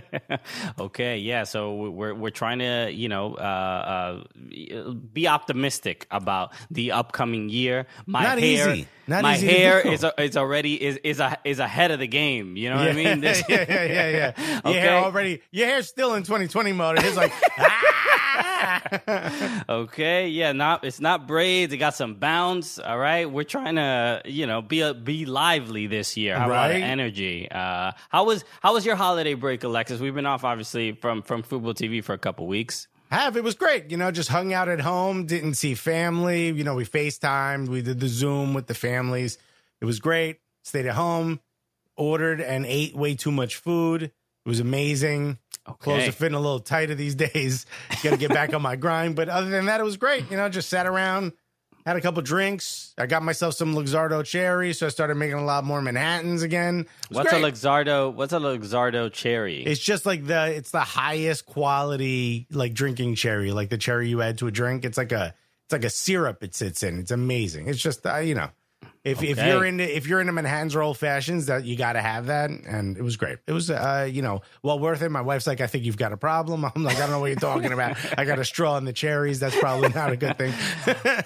Okay, 0.80 1.20
yeah. 1.20 1.44
So 1.44 1.76
we're 1.76 2.16
we're 2.16 2.32
trying 2.32 2.58
to 2.58 2.90
you 2.92 3.08
know 3.08 3.36
uh, 3.36 4.24
uh, 4.34 4.92
be 4.94 5.28
optimistic 5.28 6.08
about 6.10 6.54
the 6.72 6.94
upcoming 6.94 7.50
year. 7.50 7.86
My 8.08 8.24
Not 8.24 8.40
hair, 8.40 8.74
easy. 8.74 8.88
Not 9.06 9.22
my 9.22 9.38
hair 9.38 9.80
is 9.80 10.04
is 10.18 10.36
already 10.36 10.84
is 10.84 10.98
is 11.04 11.20
a, 11.20 11.38
is 11.46 11.60
ahead 11.60 11.92
of 11.92 12.00
the 12.00 12.08
game. 12.08 12.58
You 12.58 12.72
know 12.72 12.78
what 12.78 12.88
I 12.88 12.94
mean? 12.94 13.22
This- 13.22 13.44
yeah, 13.50 13.64
yeah, 13.70 13.84
yeah, 13.86 14.34
yeah. 14.36 14.72
Your 14.72 14.82
hair 14.82 14.96
already, 15.04 15.44
your 15.52 15.68
hair's 15.68 15.88
still 15.88 16.16
in 16.16 16.24
2020 16.24 16.72
mode. 16.72 16.98
It's 17.04 17.16
like, 17.16 17.32
ah! 17.60 17.97
Okay, 19.70 20.30
yeah, 20.30 20.52
not 20.52 20.84
it's 20.84 21.00
not 21.00 21.28
braids. 21.28 21.74
It 21.74 21.78
got 21.78 21.96
some 21.96 22.16
bounce. 22.16 22.80
All 22.80 22.98
right, 22.98 23.30
we're 23.30 23.44
trying 23.44 23.76
to 23.76 24.22
you 24.26 24.48
know 24.48 24.62
be 24.62 24.82
a, 24.82 24.94
be 24.94 25.26
lively 25.26 25.88
this 25.88 26.16
year. 26.18 26.38
Lot 26.38 26.50
Right. 26.50 26.76
energy. 26.82 27.50
Uh, 27.50 27.92
how 28.10 28.26
was 28.26 28.44
how 28.62 28.74
was 28.74 28.86
your 28.86 28.96
holiday 28.96 29.34
break, 29.34 29.64
Alexis? 29.64 30.00
We've 30.00 30.16
been 30.16 30.26
off 30.26 30.44
obviously 30.44 30.94
from 30.94 31.22
from 31.22 31.44
football 31.44 31.74
TV 31.74 32.04
for 32.04 32.14
a 32.14 32.18
couple 32.18 32.48
weeks. 32.48 32.88
have 33.12 33.36
it 33.38 33.44
was 33.44 33.56
great. 33.56 33.92
You 33.92 33.98
know, 33.98 34.12
just 34.12 34.30
hung 34.30 34.54
out 34.54 34.70
at 34.70 34.80
home, 34.82 35.26
didn't 35.26 35.56
see 35.56 35.76
family. 35.76 36.48
You 36.52 36.64
know, 36.64 36.76
we 36.76 36.86
FaceTimed, 36.86 37.68
we 37.68 37.82
did 37.82 38.00
the 38.00 38.08
Zoom 38.08 38.54
with 38.54 38.68
the 38.68 38.74
families. 38.76 39.38
It 39.82 39.86
was 39.86 40.00
great. 40.00 40.40
Stayed 40.64 40.86
at 40.88 40.96
home, 40.96 41.40
ordered 41.96 42.42
and 42.42 42.66
ate 42.66 42.96
way 42.96 43.16
too 43.16 43.32
much 43.32 43.56
food. 43.56 44.12
It 44.48 44.50
was 44.50 44.62
amazing. 44.62 45.40
Clothes 45.80 46.08
are 46.08 46.14
fitting 46.14 46.38
a 46.38 46.40
little 46.40 46.62
tighter 46.62 46.96
these 46.96 47.16
days. 47.16 47.66
Got 48.02 48.12
to 48.12 48.18
get 48.18 48.30
back 48.30 48.54
on 48.54 48.62
my 48.62 48.78
grind. 48.78 49.18
But 49.18 49.28
other 49.28 49.50
than 49.50 49.66
that, 49.66 49.82
it 49.82 49.84
was 49.84 49.98
great. 49.98 50.32
You 50.32 50.38
know, 50.38 50.48
just 50.48 50.70
sat 50.70 50.86
around, 50.88 51.34
had 51.86 51.98
a 51.98 52.02
couple 52.02 52.22
drinks. 52.22 52.94
I 52.98 53.08
got 53.08 53.24
myself 53.24 53.56
some 53.56 53.76
Luxardo 53.76 54.24
cherry, 54.24 54.72
so 54.72 54.86
I 54.86 54.90
started 54.90 55.16
making 55.16 55.38
a 55.38 55.44
lot 55.44 55.66
more 55.66 55.82
Manhattans 55.82 56.44
again. 56.44 56.86
What's 57.10 57.30
great. 57.30 57.44
a 57.44 57.46
Luxardo? 57.46 58.14
What's 58.14 58.32
a 58.32 58.38
Luxardo 58.38 59.12
cherry? 59.12 59.66
It's 59.66 59.82
just 59.82 60.06
like 60.06 60.26
the 60.26 60.46
it's 60.46 60.72
the 60.72 60.80
highest 60.80 61.46
quality 61.46 62.48
like 62.50 62.74
drinking 62.74 63.16
cherry, 63.16 63.52
like 63.52 63.68
the 63.68 63.78
cherry 63.78 64.08
you 64.08 64.22
add 64.22 64.38
to 64.38 64.48
a 64.48 64.52
drink. 64.52 64.86
It's 64.86 64.98
like 64.98 65.12
a 65.12 65.34
it's 65.66 65.74
like 65.74 65.84
a 65.84 65.90
syrup 65.90 66.42
it 66.42 66.56
sits 66.56 66.84
in. 66.84 67.00
It's 67.00 67.12
amazing. 67.12 67.68
It's 67.68 67.82
just 67.82 68.08
uh, 68.08 68.20
you 68.20 68.36
know. 68.36 68.48
If, 69.08 69.24
if 69.24 69.38
you're 69.38 69.64
into 69.66 69.96
if 69.98 70.06
you're 70.06 70.20
into 70.20 70.34
Manhattans 70.34 70.76
or 70.76 70.82
old 70.82 70.98
fashions, 70.98 71.46
that 71.46 71.64
you 71.66 71.78
got 71.78 71.94
to 71.94 72.02
have 72.02 72.26
that, 72.28 72.50
and 72.50 72.98
it 72.98 73.02
was 73.02 73.16
great. 73.16 73.38
It 73.48 73.54
was, 73.54 73.70
uh, 73.72 74.10
you 74.12 74.22
know, 74.22 74.42
well 74.64 74.80
worth 74.80 75.02
it. 75.02 75.10
My 75.10 75.22
wife's 75.22 75.48
like, 75.48 75.62
I 75.62 75.68
think 75.68 75.86
you've 75.86 75.96
got 75.98 76.12
a 76.12 76.18
problem. 76.18 76.66
I'm 76.76 76.84
like, 76.84 76.98
I 76.98 77.02
don't 77.02 77.12
know 77.12 77.20
what 77.20 77.28
you're 77.28 77.36
talking 77.38 77.72
about. 77.72 77.98
I 78.18 78.26
got 78.26 78.38
a 78.40 78.46
straw 78.46 78.76
in 78.78 78.84
the 78.86 78.92
cherries. 78.94 79.40
That's 79.40 79.58
probably 79.58 79.90
not 79.90 80.12
a 80.12 80.18
good 80.18 80.38
thing. 80.38 80.54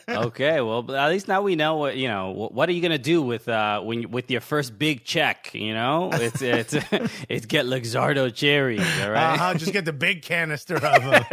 okay, 0.10 0.62
well, 0.62 0.90
at 0.96 1.10
least 1.10 1.28
now 1.28 1.42
we 1.42 1.56
know 1.56 1.78
what 1.78 1.98
you 1.98 2.08
know. 2.08 2.50
What, 2.52 2.70
are 2.70 2.72
you 2.72 2.82
gonna 2.82 2.98
do 2.98 3.22
with 3.22 3.50
uh 3.50 3.82
when 3.82 4.04
you- 4.04 4.08
with 4.10 4.30
your 4.30 4.42
first 4.42 4.78
big 4.78 5.04
check? 5.04 5.52
You 5.54 5.74
know, 5.74 6.10
it's 6.14 6.42
it's 6.42 6.74
it's 7.30 7.46
get 7.48 7.66
Luxardo 7.66 8.34
cherries. 8.34 8.82
All 9.02 9.08
Uh, 9.08 9.12
right. 9.12 9.40
I'll 9.40 9.56
just 9.56 9.74
get 9.74 9.86
the 9.86 9.94
big 9.94 10.22
canister 10.22 10.76
of 10.76 11.04
them. 11.04 11.24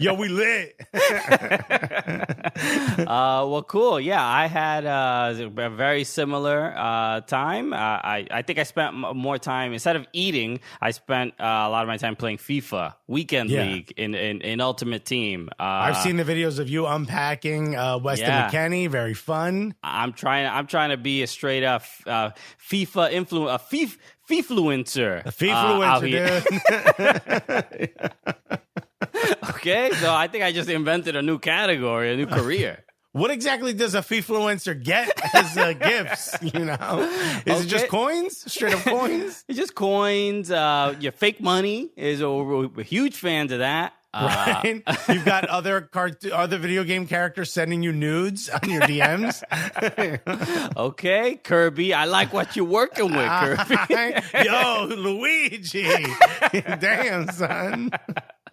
Yo, 0.00 0.14
we 0.14 0.28
lit. 0.28 0.80
Uh, 2.98 3.46
well, 3.48 3.62
cool. 3.62 4.00
Yeah, 4.00 4.24
I 4.26 4.46
had 4.46 4.84
uh, 4.86 5.48
very 5.76 6.02
similar 6.04 6.74
uh, 6.76 7.20
time. 7.20 7.72
Uh, 7.72 7.76
I 7.76 8.26
I 8.30 8.42
think 8.42 8.58
I 8.58 8.64
spent 8.64 8.94
m- 8.94 9.16
more 9.16 9.38
time 9.38 9.72
instead 9.72 9.94
of 9.96 10.06
eating. 10.12 10.58
I 10.80 10.90
spent 10.90 11.34
uh, 11.38 11.44
a 11.44 11.70
lot 11.70 11.82
of 11.82 11.88
my 11.88 11.96
time 11.98 12.16
playing 12.16 12.38
FIFA 12.38 12.94
Weekend 13.06 13.50
Yeah. 13.50 13.62
League 13.64 13.92
in, 13.96 14.14
in 14.14 14.40
in 14.40 14.60
Ultimate 14.60 15.04
Team. 15.04 15.48
Uh, 15.60 15.62
I've 15.62 15.98
seen 15.98 16.16
the 16.16 16.24
videos 16.24 16.58
of 16.58 16.68
you 16.68 16.86
unpacking 16.86 17.76
uh, 17.76 17.98
Weston 17.98 18.26
Yeah. 18.28 18.50
McKennie. 18.50 18.88
Very 18.90 19.14
fun. 19.14 19.74
I'm 19.84 20.12
trying. 20.12 20.46
I'm 20.46 20.66
trying 20.66 20.90
to 20.90 20.96
be 20.96 21.22
a 21.22 21.26
straight 21.26 21.62
up 21.64 21.82
uh, 22.06 22.30
FIFA 22.70 23.12
influ 23.12 23.52
a 23.54 23.58
FIFA 23.58 23.96
influencer. 24.30 25.24
A 25.24 25.30
FIFA 25.30 26.00
influencer, 26.00 26.08
here. 26.08 26.42
dude. 27.78 28.60
Okay, 29.56 29.90
so 29.94 30.12
I 30.14 30.28
think 30.28 30.44
I 30.44 30.52
just 30.52 30.68
invented 30.68 31.16
a 31.16 31.22
new 31.22 31.38
category, 31.38 32.12
a 32.12 32.16
new 32.16 32.26
career. 32.26 32.84
What 33.16 33.30
exactly 33.30 33.72
does 33.72 33.94
a 33.94 34.00
FIFluencer 34.02 34.82
get 34.84 35.10
as 35.34 35.56
uh, 35.56 35.72
gifts? 35.72 36.36
You 36.42 36.66
know, 36.66 37.08
is 37.46 37.64
it 37.64 37.68
just 37.68 37.88
coins? 37.88 38.50
Straight 38.52 38.74
up 38.74 38.80
coins? 38.84 39.42
It's 39.48 39.58
just 39.58 39.74
coins. 39.74 40.50
Uh, 40.50 40.94
your 41.00 41.12
fake 41.12 41.40
money 41.40 41.90
is 41.96 42.20
we're, 42.20 42.66
we're 42.66 42.82
huge 42.84 43.16
fans 43.16 43.52
of 43.52 43.60
that. 43.60 43.94
Uh, 44.12 44.60
Right? 44.62 44.82
You've 45.08 45.24
got 45.24 45.46
other 45.46 45.80
cart- 45.82 46.24
other 46.26 46.58
video 46.58 46.84
game 46.84 47.06
characters 47.06 47.52
sending 47.52 47.82
you 47.82 47.92
nudes 47.92 48.48
on 48.50 48.68
your 48.68 48.82
DMs. 48.82 49.42
Okay, 50.76 51.36
Kirby, 51.42 51.94
I 51.94 52.04
like 52.04 52.32
what 52.34 52.54
you're 52.56 52.64
working 52.66 53.14
with, 53.14 53.28
Kirby. 53.28 54.20
Yo, 54.44 54.86
Luigi! 54.90 56.06
Damn, 56.52 57.28
son. 57.30 57.90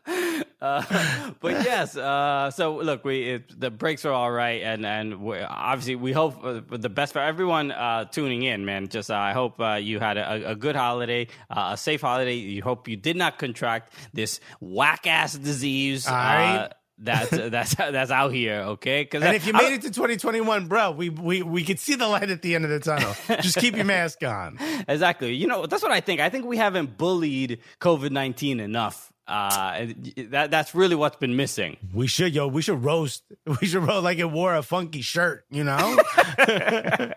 but 0.59 1.35
yes, 1.43 1.95
uh, 1.95 2.51
so 2.51 2.77
look, 2.77 3.05
we 3.05 3.23
it, 3.23 3.59
the 3.59 3.69
breaks 3.69 4.05
are 4.05 4.11
all 4.11 4.31
right, 4.31 4.61
and 4.61 4.85
and 4.85 5.21
we 5.21 5.39
obviously 5.39 5.95
we 5.95 6.11
hope 6.11 6.43
uh, 6.43 6.61
the 6.69 6.89
best 6.89 7.13
for 7.13 7.19
everyone 7.19 7.71
uh, 7.71 8.05
tuning 8.05 8.43
in, 8.43 8.65
man. 8.65 8.87
Just 8.87 9.11
uh, 9.11 9.15
I 9.15 9.33
hope 9.33 9.59
uh, 9.59 9.73
you 9.73 9.99
had 9.99 10.17
a, 10.17 10.51
a 10.51 10.55
good 10.55 10.75
holiday, 10.75 11.27
uh, 11.49 11.71
a 11.73 11.77
safe 11.77 12.01
holiday. 12.01 12.35
You 12.35 12.61
hope 12.61 12.87
you 12.87 12.97
did 12.97 13.15
not 13.15 13.37
contract 13.37 13.93
this 14.13 14.39
whack 14.59 15.07
ass 15.07 15.35
disease. 15.35 16.07
All 16.07 16.13
right. 16.15 16.55
Uh, 16.55 16.69
that's 16.97 17.29
that's 17.29 17.75
that's 17.75 18.11
out 18.11 18.33
here. 18.33 18.61
Okay, 18.61 19.03
because 19.03 19.23
And 19.23 19.35
if 19.35 19.45
you 19.47 19.53
made 19.53 19.73
it 19.73 19.81
to 19.83 19.91
2021, 19.91 20.67
bro, 20.67 20.91
we 20.91 21.09
we 21.09 21.41
we 21.41 21.63
could 21.63 21.79
see 21.79 21.95
the 21.95 22.07
light 22.07 22.29
at 22.29 22.41
the 22.41 22.55
end 22.55 22.65
of 22.65 22.71
the 22.71 22.79
tunnel. 22.79 23.13
Just 23.41 23.57
keep 23.57 23.75
your 23.75 23.85
mask 23.85 24.23
on. 24.23 24.57
exactly, 24.87 25.33
you 25.35 25.47
know 25.47 25.65
that's 25.65 25.83
what 25.83 25.91
I 25.91 26.01
think. 26.01 26.21
I 26.21 26.29
think 26.29 26.45
we 26.45 26.57
haven't 26.57 26.97
bullied 26.97 27.59
COVID 27.79 28.11
nineteen 28.11 28.59
enough. 28.59 29.12
Uh, 29.25 29.87
that 30.17 30.51
that's 30.51 30.75
really 30.75 30.95
what's 30.95 31.15
been 31.15 31.35
missing. 31.35 31.77
We 31.93 32.07
should, 32.07 32.35
yo, 32.35 32.47
we 32.47 32.61
should 32.61 32.83
roast. 32.83 33.23
We 33.61 33.67
should 33.67 33.83
roast 33.83 34.03
like 34.03 34.17
it 34.19 34.29
wore 34.29 34.55
a 34.55 34.63
funky 34.63 35.01
shirt, 35.01 35.45
you 35.49 35.63
know? 35.63 35.97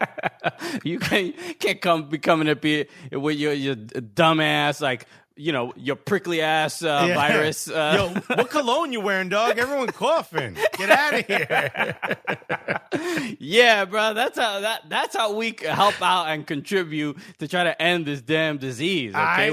you 0.85 0.99
can't 0.99 1.35
can't 1.59 1.81
come 1.81 2.09
be 2.09 2.19
coming 2.19 2.49
up 2.49 2.63
here 2.63 2.87
with 3.13 3.37
your 3.37 3.53
your 3.53 3.75
dumb 3.75 4.41
ass 4.41 4.81
like 4.81 5.07
you 5.37 5.52
know 5.52 5.73
your 5.76 5.97
prickly 5.97 6.40
ass 6.40 6.83
uh, 6.83 7.05
Yeah. 7.09 7.14
virus. 7.14 7.69
Uh, 7.69 8.21
Yo, 8.26 8.35
what 8.37 8.50
cologne 8.50 8.93
you 8.93 9.00
wearing, 9.00 9.28
dog? 9.28 9.59
Everyone 9.59 9.88
coughing. 9.88 10.57
Get 10.78 10.90
out 10.90 11.14
of 11.14 11.26
here. 11.26 13.37
yeah, 13.38 13.85
bro. 13.85 14.14
That's 14.14 14.38
how 14.38 14.61
that 14.61 14.88
that's 14.88 15.16
how 15.16 15.35
we 15.35 15.55
help 15.62 16.00
out 16.00 16.26
and 16.28 16.47
contribute 16.47 17.19
to 17.38 17.49
try 17.49 17.64
to 17.64 17.81
end 17.81 18.07
this 18.07 18.23
damn 18.23 18.59
disease. 18.59 19.14
Okay. 19.14 19.50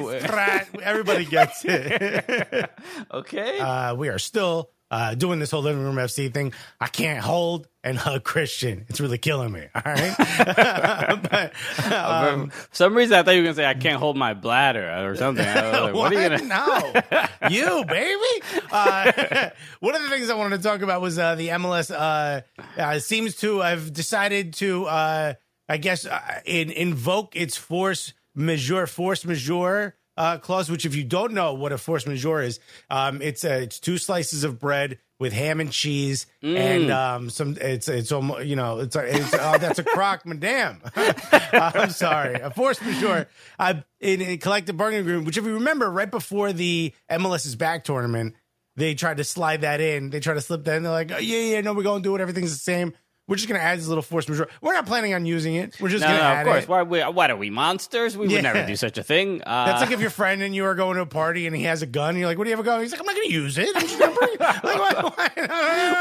Everybody 0.81 1.25
gets 1.25 1.63
it. 1.65 2.71
okay. 3.13 3.59
Uh, 3.59 3.95
we 3.95 4.09
are 4.09 4.19
still 4.19 4.69
uh, 4.93 5.15
doing 5.15 5.39
this 5.39 5.50
whole 5.50 5.63
living 5.63 5.81
room 5.81 5.95
FC 5.95 6.31
thing. 6.31 6.53
I 6.79 6.85
can't 6.85 7.19
hold 7.19 7.67
and 7.83 7.97
hug 7.97 8.23
Christian. 8.23 8.85
It's 8.89 9.01
really 9.01 9.17
killing 9.17 9.51
me. 9.51 9.65
All 9.73 9.81
right. 9.83 10.15
but, 11.31 11.51
um, 11.91 12.51
For 12.51 12.75
some 12.75 12.95
reason, 12.95 13.17
I 13.17 13.23
thought 13.23 13.31
you 13.31 13.41
were 13.41 13.45
gonna 13.45 13.55
say 13.55 13.65
I 13.65 13.73
can't 13.73 13.97
hold 13.97 14.17
my 14.17 14.35
bladder 14.35 15.09
or 15.09 15.15
something. 15.15 15.43
Like, 15.43 15.95
what? 15.95 16.13
are 16.13 16.21
you 16.21 16.29
gonna? 16.29 16.43
No, 16.43 16.93
you 17.50 17.83
baby. 17.85 18.45
Uh, 18.71 19.50
one 19.79 19.95
of 19.95 20.03
the 20.03 20.09
things 20.09 20.29
I 20.29 20.35
wanted 20.35 20.57
to 20.57 20.63
talk 20.63 20.83
about 20.83 21.01
was 21.01 21.17
uh, 21.17 21.33
the 21.33 21.47
MLS 21.47 21.89
uh, 21.89 22.41
uh, 22.79 23.00
seems 23.00 23.38
to 23.38 23.62
have 23.62 23.91
decided 23.91 24.53
to, 24.55 24.85
uh, 24.85 25.33
I 25.67 25.77
guess, 25.77 26.05
uh, 26.05 26.19
in, 26.45 26.69
invoke 26.69 27.35
its 27.35 27.57
force 27.57 28.13
majeure, 28.35 28.85
force 28.85 29.25
majeure 29.25 29.95
uh, 30.17 30.38
clause. 30.38 30.70
Which, 30.70 30.86
if 30.86 30.96
you 30.96 31.03
don't 31.03 31.34
know 31.34 31.53
what 31.53 31.72
a 31.72 31.77
force 31.77 32.05
majeure 32.05 32.41
is, 32.41 32.60
um, 32.89 33.22
it's 33.22 33.43
uh, 33.43 33.60
it's 33.62 33.79
two 33.79 33.98
slices 33.98 34.43
of 34.43 34.60
bread 34.60 35.00
with 35.20 35.32
ham 35.34 35.60
and 35.60 35.72
cheese 35.72 36.25
and 36.41 36.91
um, 36.91 37.29
some. 37.29 37.58
It's 37.60 37.88
it's 37.88 38.12
almost 38.12 38.46
you 38.46 38.55
know 38.55 38.79
it's 38.79 38.96
it's 38.96 39.34
oh, 39.34 39.58
that's 39.58 39.79
a 39.79 39.84
crock, 39.84 40.25
madame. 40.25 40.82
I'm 40.96 41.91
sorry, 41.91 42.36
a 42.36 42.51
force 42.51 42.82
majeure. 42.82 43.27
Uh, 43.58 43.75
in 44.00 44.22
a 44.22 44.38
collective 44.38 44.75
bargaining 44.75 45.05
agreement, 45.05 45.25
which 45.25 45.38
if 45.38 45.46
you 45.46 45.53
remember, 45.53 45.89
right 45.89 46.12
before 46.12 46.51
the 46.51 46.93
MLS 47.10 47.46
is 47.46 47.55
back 47.55 47.84
tournament, 47.86 48.36
they 48.75 48.96
tried 48.96 49.17
to 49.17 49.24
slide 49.24 49.62
that 49.62 49.82
in. 49.82 50.10
They 50.10 50.20
tried 50.20 50.36
to 50.36 50.41
slip 50.41 50.63
that 50.65 50.77
in. 50.77 50.84
They're 50.84 50.91
like, 50.91 51.12
oh, 51.12 51.20
yeah, 51.20 51.39
yeah, 51.39 51.62
no, 51.62 51.74
we're 51.74 51.84
going 51.84 52.01
to 52.01 52.08
do 52.10 52.15
it. 52.15 52.22
Everything's 52.22 52.51
the 52.51 52.58
same. 52.58 52.93
We're 53.25 53.37
just 53.37 53.47
going 53.47 53.57
to 53.59 53.65
add 53.65 53.79
this 53.79 53.87
little 53.87 54.01
force 54.01 54.27
majeure. 54.27 54.49
We're 54.61 54.73
not 54.73 54.85
planning 54.85 55.13
on 55.13 55.25
using 55.25 55.55
it. 55.55 55.79
We're 55.79 55.87
just 55.87 56.01
No, 56.01 56.07
going 56.07 56.17
to 56.19 56.23
no, 56.23 56.29
add 56.29 56.41
of 56.45 56.51
course. 56.51 56.63
it. 56.63 56.69
Why, 56.69 56.83
we, 56.83 56.99
what 57.03 57.31
are 57.31 57.37
we 57.37 57.49
monsters? 57.49 58.17
We 58.17 58.27
Yeah. 58.27 58.33
would 58.37 58.43
never 58.43 58.65
do 58.65 58.75
such 58.75 58.97
a 58.97 59.03
thing. 59.03 59.41
Uh, 59.45 59.65
That's 59.65 59.81
like 59.81 59.91
if 59.91 60.01
your 60.01 60.09
friend 60.09 60.41
and 60.43 60.53
you 60.53 60.65
are 60.65 60.75
going 60.75 60.95
to 60.97 61.03
a 61.03 61.05
party 61.05 61.47
and 61.47 61.55
he 61.55 61.63
has 61.63 61.81
a 61.81 61.85
gun. 61.85 62.09
And 62.09 62.19
you're 62.19 62.27
like, 62.27 62.37
what 62.37 62.43
do 62.43 62.49
you 62.49 62.55
have 62.57 62.65
a 62.65 62.67
gun? 62.67 62.81
He's 62.81 62.91
like, 62.91 62.99
I'm 62.99 63.05
not 63.05 63.15
going 63.15 63.27
to 63.29 63.33
use 63.33 63.57
it. 63.57 63.69
I'm 63.73 63.81
just 63.81 63.97
going 63.97 64.11
to 64.11 64.17
bring 64.19 64.33
it. 64.33 64.39
Like, 64.41 64.61
why, 64.63 65.11
why? 65.37 65.47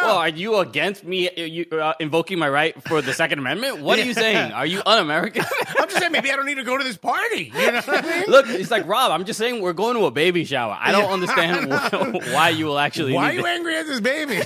Well, 0.03 0.17
are 0.19 0.29
you 0.31 0.57
against 0.57 1.05
me 1.05 1.29
uh, 1.29 1.43
you, 1.45 1.67
uh, 1.71 1.95
invoking 2.01 2.41
my 2.41 2.49
right 2.49 2.75
for 2.89 3.01
the 3.01 3.15
Second 3.15 3.39
Amendment? 3.39 3.83
What 3.83 4.01
are 4.01 4.05
you 4.05 4.15
saying? 4.15 4.51
Are 4.51 4.67
you 4.67 4.83
un-American? 4.85 5.45
I'm 5.79 5.87
just 5.89 5.99
saying, 6.01 6.11
maybe 6.11 6.33
I 6.33 6.35
don't 6.35 6.47
need 6.47 6.57
to 6.57 6.65
go 6.65 6.77
to 6.77 6.83
this 6.83 6.97
party. 6.97 7.53
You 7.55 7.67
know 7.71 7.81
what 7.83 8.05
I 8.05 8.21
mean? 8.21 8.25
Look, 8.27 8.49
it's 8.49 8.73
like 8.73 8.89
Rob. 8.89 9.13
I'm 9.13 9.25
just 9.25 9.39
saying 9.39 9.63
we're 9.63 9.73
going 9.75 9.97
to 9.97 10.07
a 10.07 10.11
baby 10.11 10.45
shower. 10.45 10.77
I 10.79 10.91
don't 10.91 11.09
understand 11.11 11.71
why 12.35 12.49
you 12.49 12.67
will 12.67 12.81
actually. 12.81 13.13
Why 13.13 13.31
are 13.31 13.33
you 13.33 13.43
to- 13.43 13.49
angry 13.49 13.77
at 13.77 13.87
this 13.87 14.01
baby? 14.01 14.41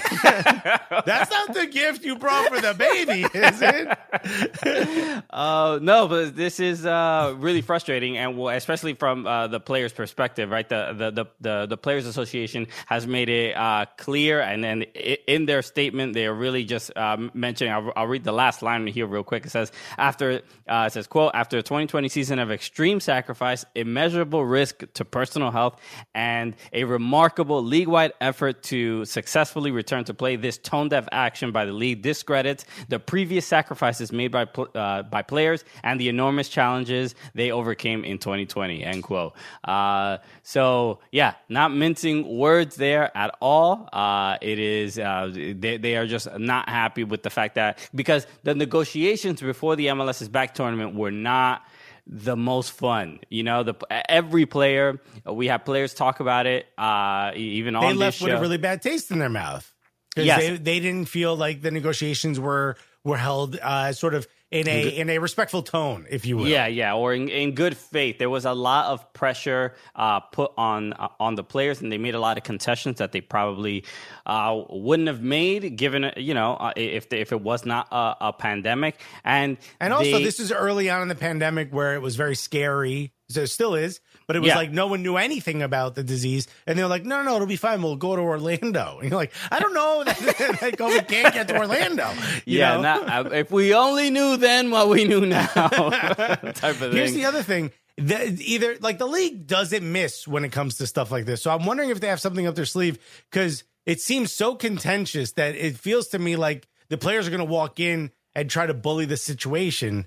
That's 1.07 1.31
not 1.31 1.55
the 1.55 1.67
gift 1.73 2.05
you 2.05 2.17
brought 2.17 2.49
for 2.55 2.61
the 2.67 2.75
baby, 2.75 3.23
is 3.35 3.63
it? 3.63 3.99
Uh, 5.31 5.79
no, 5.83 6.09
but 6.09 6.37
this 6.37 6.61
is 6.61 6.87
uh, 6.87 7.35
really 7.39 7.61
frustrating, 7.61 8.17
and 8.17 8.39
well, 8.39 8.55
especially 8.55 8.95
from 8.95 9.27
uh, 9.27 9.47
the 9.47 9.61
players' 9.61 9.93
perspective, 9.93 10.51
right? 10.51 10.69
The 10.69 10.95
the 10.97 11.11
the 11.11 11.27
the, 11.41 11.67
the 11.67 11.77
players' 11.77 12.07
association 12.07 12.69
has 12.87 13.07
made 13.07 13.29
it 13.29 13.57
uh, 13.57 13.87
clear, 13.99 14.41
and 14.41 14.63
then 14.65 14.83
in 14.83 15.47
their 15.47 15.63
statement, 15.63 16.15
they 16.15 16.27
are 16.27 16.35
really 16.35 16.65
just 16.65 16.97
um, 16.97 17.31
mentioning. 17.35 17.73
I'll, 17.73 17.93
I'll 17.97 18.07
read 18.07 18.25
the 18.25 18.33
last 18.33 18.63
line 18.63 18.87
here 18.87 19.07
real 19.07 19.25
quick. 19.25 19.47
It 19.47 19.51
says 19.51 19.73
after 19.99 20.43
uh, 20.69 20.85
it 20.87 20.93
says 20.93 21.07
quote 21.07 21.33
after 21.35 21.59
a 21.59 21.63
2020 21.63 22.09
season 22.09 22.39
of 22.39 22.51
extreme 22.51 23.01
sacrifice, 23.01 23.65
immeasurable 23.75 24.45
risk 24.45 24.85
to 24.95 25.05
personal 25.05 25.51
health, 25.51 25.81
and 26.15 26.55
a 26.73 26.85
remarkable 26.85 27.63
league-wide 27.63 28.13
effort 28.21 28.63
to 28.65 29.05
successfully 29.05 29.71
return 29.71 30.05
to 30.05 30.15
play, 30.15 30.37
this 30.37 30.57
tone-deaf 30.59 31.09
action 31.13 31.53
by 31.53 31.65
the 31.65 31.73
league 31.73 32.03
discredits 32.03 32.56
the 32.89 32.99
previous 32.99 33.47
sacrifices 33.47 34.13
made 34.13 34.33
by 34.33 34.43
uh, 34.75 35.03
by 35.03 35.23
players 35.23 35.65
and 35.83 36.01
the 36.01 36.09
enormous 36.09 36.49
challenges 36.49 37.15
they 37.35 37.51
overcame 37.51 38.05
in 38.05 38.19
2020. 38.19 38.83
End 38.83 39.03
quote. 39.03 39.35
Uh, 39.65 40.19
so 40.43 41.01
yeah, 41.13 41.35
not 41.49 41.73
mincing 41.73 42.37
words 42.37 42.77
there 42.77 43.17
at 43.17 43.35
all. 43.41 43.89
Uh, 43.93 44.39
it 44.41 44.59
is 44.59 44.99
uh, 44.99 45.31
they 45.33 45.77
they 45.77 45.97
are 45.97 46.07
just 46.07 46.29
not 46.39 46.69
happy 46.69 47.05
with 47.05 47.23
the 47.23 47.31
fact 47.31 47.57
that 47.57 47.79
because 47.95 48.27
the 48.43 48.55
negotiations 48.55 49.41
before 49.41 49.77
the 49.77 49.87
MLS 49.89 50.23
is 50.23 50.29
back 50.29 50.55
tournament 50.55 50.95
were 50.95 51.11
not 51.11 51.63
the 52.07 52.37
most 52.37 52.73
fun. 52.73 53.21
You 53.29 53.43
know, 53.43 53.63
the 53.63 53.75
every 54.11 54.47
player 54.47 55.01
we 55.25 55.49
have 55.49 55.65
players 55.65 55.93
talk 55.95 56.21
about 56.21 56.47
it. 56.47 56.67
Uh, 56.79 57.33
even 57.35 57.75
They 57.75 57.81
on 57.81 57.99
left 57.99 58.23
with 58.23 58.33
a 58.33 58.41
really 58.41 58.59
bad 58.59 58.83
taste 58.83 59.11
in 59.11 59.19
their 59.19 59.29
mouth. 59.29 59.73
Because 60.17 60.27
Yes. 60.27 60.41
they, 60.41 60.57
they 60.57 60.81
didn't 60.81 61.09
feel 61.11 61.37
like 61.37 61.61
the 61.61 61.71
negotiations 61.71 62.41
were 62.41 62.77
were 63.05 63.19
held 63.19 63.57
uh, 63.63 63.93
sort 63.93 64.15
of 64.15 64.27
in 64.51 64.67
a 64.67 64.89
in 64.89 65.11
a 65.11 65.19
respectful 65.19 65.63
tone, 65.63 66.07
if 66.09 66.25
you 66.25 66.37
will. 66.39 66.49
Yeah, 66.49 66.67
yeah, 66.69 66.95
or 66.95 67.13
in, 67.13 67.29
in 67.29 67.55
good 67.55 67.77
faith. 67.77 68.19
There 68.19 68.31
was 68.31 68.45
a 68.47 68.53
lot 68.55 68.87
of 68.87 69.13
pressure 69.13 69.75
uh, 69.95 70.21
put 70.21 70.53
on 70.57 70.93
uh, 70.95 71.09
on 71.21 71.35
the 71.35 71.45
players, 71.45 71.83
and 71.83 71.93
they 71.93 71.99
made 71.99 72.15
a 72.15 72.21
lot 72.21 72.39
of 72.39 72.45
concessions 72.45 72.97
that 72.99 73.13
they 73.13 73.21
probably 73.21 73.85
uh, 74.25 74.63
wouldn't 74.71 75.09
have 75.09 75.21
made, 75.21 75.77
given 75.77 76.11
you 76.17 76.33
know 76.35 76.55
uh, 76.55 76.73
if 76.77 77.13
if 77.13 77.31
it 77.33 77.41
was 77.43 77.67
not 77.67 77.89
a, 77.93 78.17
a 78.29 78.33
pandemic. 78.33 78.99
And 79.23 79.59
And 79.81 79.93
also, 79.93 80.13
they- 80.19 80.25
this 80.25 80.41
is 80.41 80.51
early 80.51 80.89
on 80.91 81.03
in 81.03 81.09
the 81.09 81.15
pandemic 81.15 81.73
where 81.75 81.95
it 81.95 82.01
was 82.01 82.17
very 82.17 82.37
scary. 82.37 83.13
So 83.29 83.41
it 83.43 83.49
still 83.49 83.75
is, 83.75 84.01
but 84.29 84.37
it 84.37 84.39
was 84.39 84.49
Yeah. 84.51 84.57
like 84.57 84.71
no 84.71 84.87
one 84.87 85.03
knew 85.03 85.17
anything 85.17 85.61
about 85.61 85.97
the 85.97 86.05
disease, 86.05 86.47
and 86.67 86.79
they're 86.79 86.87
like, 86.87 87.05
"No, 87.05 87.19
no, 87.19 87.25
no, 87.25 87.35
it'll 87.37 87.49
be 87.49 87.57
fine. 87.57 87.83
We'll 87.83 87.97
go 87.97 88.15
to 88.15 88.23
Orlando." 88.23 88.99
And 89.03 89.11
you're 89.11 89.19
like, 89.19 89.33
"I 89.51 89.59
don't 89.59 89.75
know 89.75 90.05
that, 90.05 90.17
that 90.61 90.77
COVID 90.79 91.09
can't 91.09 91.35
get 91.35 91.49
to 91.49 91.59
Orlando." 91.59 92.09
You 92.45 92.59
yeah, 92.61 92.77
know? 92.77 93.03
not, 93.05 93.33
if 93.35 93.51
we 93.51 93.75
only 93.75 94.11
knew 94.11 94.37
then 94.37 94.71
what 94.71 94.89
we 94.89 95.05
knew 95.05 95.27
now, 95.27 95.47
type 95.49 96.81
of 96.81 96.93
Here's 96.93 97.11
thing. 97.11 97.19
the 97.19 97.25
other 97.27 97.43
thing. 97.43 97.73
The, 97.99 98.37
either 98.45 98.77
like 98.81 98.99
the 98.99 99.07
league 99.07 99.47
doesn't 99.47 99.83
miss 99.91 100.29
when 100.29 100.45
it 100.45 100.53
comes 100.53 100.77
to 100.77 100.87
stuff 100.87 101.11
like 101.11 101.25
this. 101.25 101.43
So 101.43 101.51
I'm 101.51 101.65
wondering 101.67 101.91
if 101.91 101.99
they 102.01 102.09
have 102.09 102.21
something 102.21 102.47
up 102.47 102.55
their 102.55 102.65
sleeve 102.67 102.99
because 103.31 103.65
it 103.87 104.01
seems 104.01 104.33
so 104.33 104.55
contentious 104.55 105.33
that 105.33 105.55
it 105.57 105.77
feels 105.79 106.09
to 106.09 106.19
me 106.19 106.37
like 106.37 106.69
the 106.91 106.99
players 106.99 107.27
are 107.27 107.31
going 107.31 107.39
to 107.39 107.45
walk 107.45 107.81
in 107.81 108.11
and 108.35 108.51
try 108.51 108.67
to 108.67 108.75
bully 108.75 109.07
the 109.07 109.17
situation. 109.17 110.07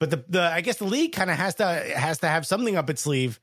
But 0.00 0.10
the, 0.10 0.24
the 0.28 0.42
I 0.42 0.62
guess 0.62 0.78
the 0.78 0.86
league 0.86 1.12
kind 1.12 1.30
of 1.30 1.36
has 1.36 1.54
to 1.56 1.64
has 1.64 2.18
to 2.20 2.26
have 2.26 2.46
something 2.46 2.74
up 2.74 2.90
its 2.90 3.02
sleeve 3.02 3.38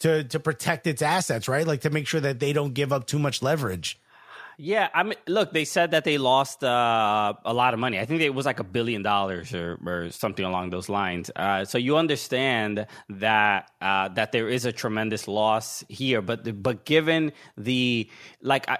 to 0.00 0.24
to 0.24 0.40
protect 0.40 0.86
its 0.86 1.00
assets, 1.00 1.48
right? 1.48 1.66
Like 1.66 1.80
to 1.82 1.90
make 1.90 2.06
sure 2.06 2.20
that 2.20 2.40
they 2.40 2.52
don't 2.52 2.74
give 2.74 2.92
up 2.92 3.06
too 3.06 3.20
much 3.20 3.40
leverage. 3.40 3.98
Yeah, 4.58 4.90
I 4.92 5.02
mean, 5.02 5.14
look, 5.26 5.52
they 5.52 5.64
said 5.64 5.92
that 5.92 6.04
they 6.04 6.18
lost 6.18 6.62
uh, 6.62 7.32
a 7.44 7.54
lot 7.54 7.72
of 7.72 7.80
money. 7.80 7.98
I 7.98 8.04
think 8.04 8.20
it 8.20 8.34
was 8.34 8.44
like 8.44 8.60
a 8.60 8.64
billion 8.64 9.02
dollars 9.02 9.54
or, 9.54 9.78
or 9.84 10.10
something 10.10 10.44
along 10.44 10.70
those 10.70 10.88
lines. 10.88 11.30
Uh, 11.34 11.64
so 11.64 11.78
you 11.78 11.96
understand 11.96 12.86
that 13.08 13.70
uh, 13.80 14.08
that 14.08 14.32
there 14.32 14.48
is 14.48 14.66
a 14.66 14.72
tremendous 14.72 15.26
loss 15.26 15.84
here, 15.88 16.20
but 16.20 16.62
but 16.62 16.84
given 16.84 17.32
the 17.56 18.10
like, 18.42 18.68
I, 18.68 18.78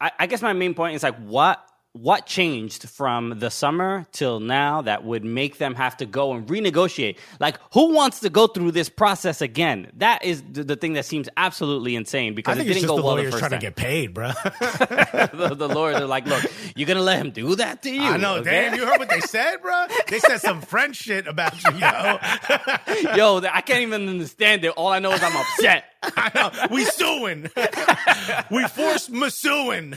I 0.00 0.10
I 0.20 0.26
guess 0.26 0.42
my 0.42 0.54
main 0.54 0.74
point 0.74 0.96
is 0.96 1.02
like 1.02 1.16
what. 1.18 1.64
What 1.94 2.24
changed 2.24 2.88
from 2.88 3.38
the 3.38 3.50
summer 3.50 4.06
till 4.12 4.40
now 4.40 4.80
that 4.80 5.04
would 5.04 5.26
make 5.26 5.58
them 5.58 5.74
have 5.74 5.94
to 5.98 6.06
go 6.06 6.32
and 6.32 6.46
renegotiate? 6.46 7.18
Like, 7.38 7.58
who 7.74 7.92
wants 7.92 8.20
to 8.20 8.30
go 8.30 8.46
through 8.46 8.72
this 8.72 8.88
process 8.88 9.42
again? 9.42 9.92
That 9.98 10.24
is 10.24 10.42
the, 10.50 10.64
the 10.64 10.76
thing 10.76 10.94
that 10.94 11.04
seems 11.04 11.28
absolutely 11.36 11.94
insane 11.94 12.34
because 12.34 12.56
it 12.56 12.64
didn't 12.64 12.86
go 12.86 12.96
the 12.96 13.02
well 13.02 13.16
the 13.16 13.22
lawyers 13.22 13.34
first 13.34 13.40
trying 13.40 13.50
time 13.50 13.60
to 13.60 13.66
get 13.66 13.76
paid, 13.76 14.14
bro. 14.14 14.28
the, 14.60 15.54
the 15.54 15.68
lawyers 15.68 16.00
are 16.00 16.06
like, 16.06 16.24
look, 16.26 16.42
you're 16.74 16.88
gonna 16.88 17.02
let 17.02 17.18
him 17.18 17.30
do 17.30 17.56
that 17.56 17.82
to 17.82 17.90
you? 17.90 18.00
I 18.00 18.16
know. 18.16 18.36
okay? 18.36 18.70
Damn, 18.70 18.74
you 18.78 18.86
heard 18.86 18.98
what 18.98 19.10
they 19.10 19.20
said, 19.20 19.58
bro? 19.60 19.84
They 20.08 20.18
said 20.18 20.38
some 20.38 20.62
French 20.62 20.96
shit 20.96 21.26
about 21.26 21.62
you, 21.62 21.72
yo. 21.72 22.18
Yo, 23.16 23.40
I 23.52 23.60
can't 23.60 23.82
even 23.82 24.08
understand 24.08 24.64
it. 24.64 24.70
All 24.70 24.88
I 24.88 24.98
know 24.98 25.12
is 25.12 25.22
I'm 25.22 25.36
upset. 25.36 25.84
We 26.70 26.84
suing. 26.84 27.42
we 28.50 28.64
force 28.68 29.08
Masuing. 29.08 29.94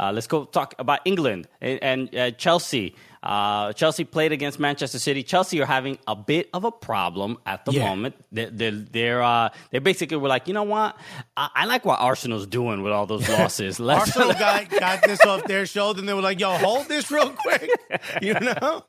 Uh, 0.00 0.12
let's 0.12 0.26
go 0.26 0.44
talk 0.44 0.74
about 0.78 1.00
England 1.04 1.46
and, 1.60 1.82
and 1.82 2.16
uh, 2.16 2.30
Chelsea. 2.32 2.94
Uh, 3.22 3.72
Chelsea 3.74 4.04
played 4.04 4.32
against 4.32 4.58
Manchester 4.58 4.98
City. 4.98 5.22
Chelsea 5.22 5.60
are 5.60 5.66
having 5.66 5.98
a 6.06 6.16
bit 6.16 6.48
of 6.54 6.64
a 6.64 6.72
problem 6.72 7.36
at 7.44 7.64
the 7.66 7.72
Yeah. 7.72 7.88
moment. 7.88 8.14
They're 8.32 8.50
they're 8.50 8.70
they're, 8.70 9.22
uh, 9.22 9.50
they 9.70 9.78
basically 9.78 10.16
were 10.16 10.28
like, 10.28 10.48
you 10.48 10.54
know 10.54 10.62
what? 10.62 10.96
I, 11.36 11.48
I 11.54 11.64
like 11.66 11.84
what 11.84 12.00
Arsenal's 12.00 12.46
doing 12.46 12.82
with 12.82 12.92
all 12.92 13.06
those 13.06 13.28
losses. 13.38 13.78
Arsenal 13.80 14.32
got, 14.38 14.70
got 14.70 15.02
this 15.02 15.24
off 15.26 15.44
their 15.44 15.66
shoulder 15.66 16.00
and 16.00 16.08
they 16.08 16.14
were 16.14 16.22
like, 16.22 16.40
yo, 16.40 16.56
hold 16.56 16.88
this 16.88 17.10
real 17.10 17.30
quick. 17.30 17.70
You 18.22 18.34
know? 18.34 18.84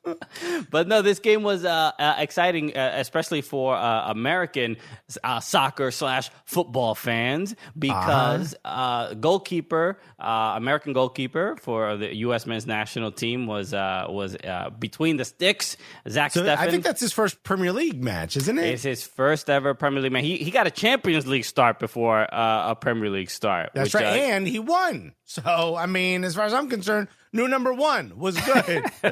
But 0.70 0.88
no, 0.88 1.02
this 1.02 1.18
game 1.18 1.42
was 1.42 1.64
uh, 1.64 1.92
uh, 1.98 2.14
exciting, 2.18 2.76
uh, 2.76 2.92
especially 2.96 3.40
for 3.42 3.74
uh, 3.76 4.10
American 4.10 4.76
uh, 5.22 5.40
soccer 5.40 5.90
slash 5.90 6.30
football 6.44 6.94
fans, 6.94 7.54
because 7.78 8.54
uh 8.64 9.14
goalkeeper, 9.14 9.98
uh, 10.18 10.54
American 10.56 10.92
goalkeeper 10.92 11.56
for 11.56 11.96
the 11.96 12.14
U.S. 12.16 12.46
men's 12.46 12.66
national 12.66 13.12
team 13.12 13.46
was 13.46 13.74
uh, 13.74 14.06
was 14.22 14.36
uh, 14.36 14.70
between 14.78 15.16
the 15.16 15.24
sticks. 15.24 15.76
Zach 16.08 16.32
So 16.32 16.42
Steffen. 16.42 16.56
I 16.56 16.70
think 16.70 16.84
that's 16.84 17.00
his 17.00 17.12
first 17.12 17.42
Premier 17.42 17.72
League 17.72 18.02
match, 18.02 18.36
isn't 18.36 18.58
it? 18.58 18.66
It's 18.66 18.82
his 18.82 19.04
first 19.04 19.50
ever 19.50 19.74
Premier 19.74 20.00
League 20.00 20.12
man. 20.12 20.24
He 20.24 20.38
he 20.38 20.50
got 20.50 20.66
a 20.66 20.70
Champions 20.70 21.26
League 21.26 21.44
start 21.44 21.78
before 21.78 22.32
uh, 22.32 22.70
a 22.70 22.76
Premier 22.76 23.10
League 23.10 23.30
start. 23.30 23.70
That's 23.74 23.92
which, 23.92 24.02
right. 24.02 24.20
uh, 24.20 24.34
and 24.34 24.46
he 24.46 24.58
won. 24.58 25.12
So, 25.32 25.76
I 25.76 25.86
mean, 25.86 26.24
as 26.24 26.34
far 26.34 26.44
as 26.44 26.52
I'm 26.52 26.68
concerned, 26.68 27.08
new 27.32 27.48
number 27.48 27.72
one 27.72 28.18
was 28.18 28.38
good. 28.38 28.82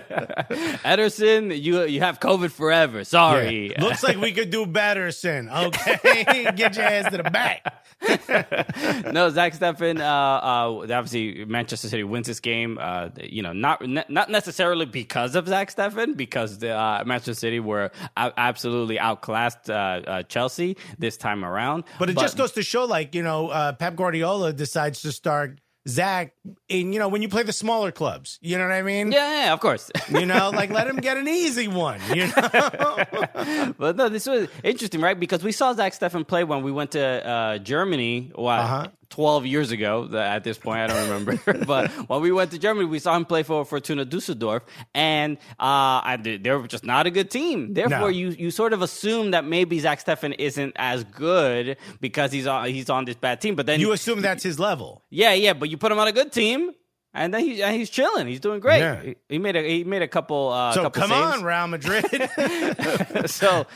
Ederson, 0.85 1.59
you 1.59 1.83
you 1.85 2.01
have 2.01 2.21
COVID 2.21 2.51
forever. 2.51 3.05
Sorry. 3.05 3.71
Yeah. 3.71 3.83
Looks 3.83 4.03
like 4.03 4.19
we 4.19 4.33
could 4.33 4.51
do 4.51 4.67
better, 4.67 5.13
Sin. 5.13 5.49
Okay. 5.49 6.53
Get 6.57 6.77
your 6.77 6.85
ass 6.85 7.11
to 7.11 7.17
the 7.17 7.31
back. 7.31 7.85
no, 9.13 9.31
Zach 9.31 9.55
Steffen. 9.55 10.01
Uh, 10.01 10.05
uh, 10.05 10.95
obviously, 10.95 11.45
Manchester 11.47 11.89
City 11.89 12.05
wins 12.05 12.27
this 12.27 12.41
game. 12.41 12.79
Uh, 12.81 13.09
you 13.23 13.43
know, 13.43 13.53
not 13.55 13.81
ne- 13.81 14.05
not 14.09 14.29
necessarily 14.31 14.87
because 14.87 15.35
of 15.35 15.49
Zach 15.49 15.75
Steffen, 15.75 16.17
because 16.17 16.59
the, 16.59 16.77
uh, 16.77 17.03
Manchester 17.07 17.35
City 17.35 17.61
were 17.61 17.91
a- 18.17 18.33
absolutely 18.37 18.99
outclassed 18.99 19.71
uh, 19.71 19.73
uh, 19.73 20.23
Chelsea 20.25 20.77
this 20.99 21.17
time 21.17 21.45
around. 21.45 21.85
But 21.99 22.11
it 22.11 22.19
just 22.19 22.37
goes 22.37 22.53
to 22.53 22.63
show, 22.63 22.85
like, 22.85 23.15
you 23.15 23.23
know, 23.23 23.49
uh, 23.49 23.73
Pep 23.73 23.97
Guardiola 23.97 24.53
decides 24.53 25.03
to 25.03 25.13
start 25.13 25.61
Zach 25.89 26.35
in, 26.69 26.93
you 26.93 26.99
know, 26.99 27.09
when 27.09 27.23
you 27.23 27.29
play 27.29 27.43
the 27.43 27.53
smaller 27.53 27.91
clubs. 27.91 28.39
You 28.43 28.59
know 28.59 28.65
what 28.65 28.73
I 28.73 28.83
mean? 28.83 29.13
Yeah, 29.13 29.45
yeah, 29.47 29.53
of 29.53 29.61
course. 29.61 29.91
You 30.11 30.27
know, 30.27 30.51
like 30.51 30.71
let 30.71 30.89
him 30.89 30.97
get 30.97 31.17
an 31.17 31.29
easy 31.29 31.69
one, 31.69 32.01
you 32.13 32.27
know? 32.27 33.73
but 33.79 33.97
no, 33.97 34.09
this 34.09 34.27
was 34.27 34.49
interesting, 34.65 35.01
right? 35.01 35.19
Because 35.19 35.45
we 35.45 35.53
saw 35.53 35.73
Zach 35.73 35.93
Steffen 35.93 36.27
play 36.27 36.43
when 36.43 36.63
we 36.65 36.73
went 36.73 36.91
to 36.93 37.27
uh, 37.27 37.59
Germany. 37.59 38.33
What? 38.35 38.59
Uh-huh. 38.59 38.89
12 39.11 39.45
years 39.47 39.71
ago 39.73 40.09
at 40.15 40.45
this 40.45 40.57
point 40.57 40.79
i 40.81 40.87
don't 40.87 41.09
remember 41.09 41.65
but 41.67 41.91
when 42.09 42.21
we 42.23 42.31
went 42.33 42.51
to 42.53 42.59
germany 42.59 42.87
we 42.87 42.99
saw 42.99 43.17
him 43.17 43.25
play 43.25 43.43
for 43.43 43.65
fortuna 43.65 44.05
dusseldorf 44.05 44.63
and 44.95 45.37
uh, 45.59 45.99
I, 46.11 46.17
they 46.23 46.51
were 46.53 46.67
just 46.69 46.85
not 46.85 47.07
a 47.07 47.11
good 47.11 47.29
team 47.31 47.75
therefore 47.75 47.99
No. 47.99 48.07
you, 48.09 48.29
you 48.31 48.51
sort 48.51 48.73
of 48.73 48.83
assume 48.83 49.33
that 49.33 49.45
maybe 49.45 49.79
zach 49.81 50.05
steffen 50.05 50.35
isn't 50.39 50.73
as 50.77 51.03
good 51.05 51.77
because 52.01 52.31
he's 52.33 52.47
on, 52.47 52.67
he's 52.69 52.89
on 52.89 53.05
this 53.05 53.17
bad 53.17 53.41
team 53.41 53.57
but 53.57 53.67
then 53.67 53.81
You 53.81 53.93
assume 53.93 54.21
that's 54.23 54.43
his 54.45 54.59
level. 54.61 55.03
yeah, 55.11 55.33
yeah, 55.35 55.55
but 55.55 55.69
you 55.71 55.77
put 55.77 55.91
him 55.93 55.99
on 55.99 56.07
a 56.09 56.13
good 56.13 56.31
team, 56.33 56.71
and 57.13 57.35
then 57.35 57.41
he, 57.45 57.61
he's 57.79 57.91
chilling. 57.91 58.29
He's 58.29 58.39
doing 58.39 58.61
great. 58.61 58.79
Yeah. 58.79 59.03
He, 59.03 59.17
he 59.29 59.39
made 59.39 59.57
a 59.57 59.63
he 59.69 59.83
made 59.83 60.03
a 60.03 60.07
couple. 60.07 60.51
Uh, 60.51 60.73
So 60.73 60.83
couple 60.85 61.03
come 61.03 61.11
saves. 61.11 61.39
on, 61.39 61.43
Real 61.43 61.67
Madrid. 61.67 62.07
so, 63.27 63.67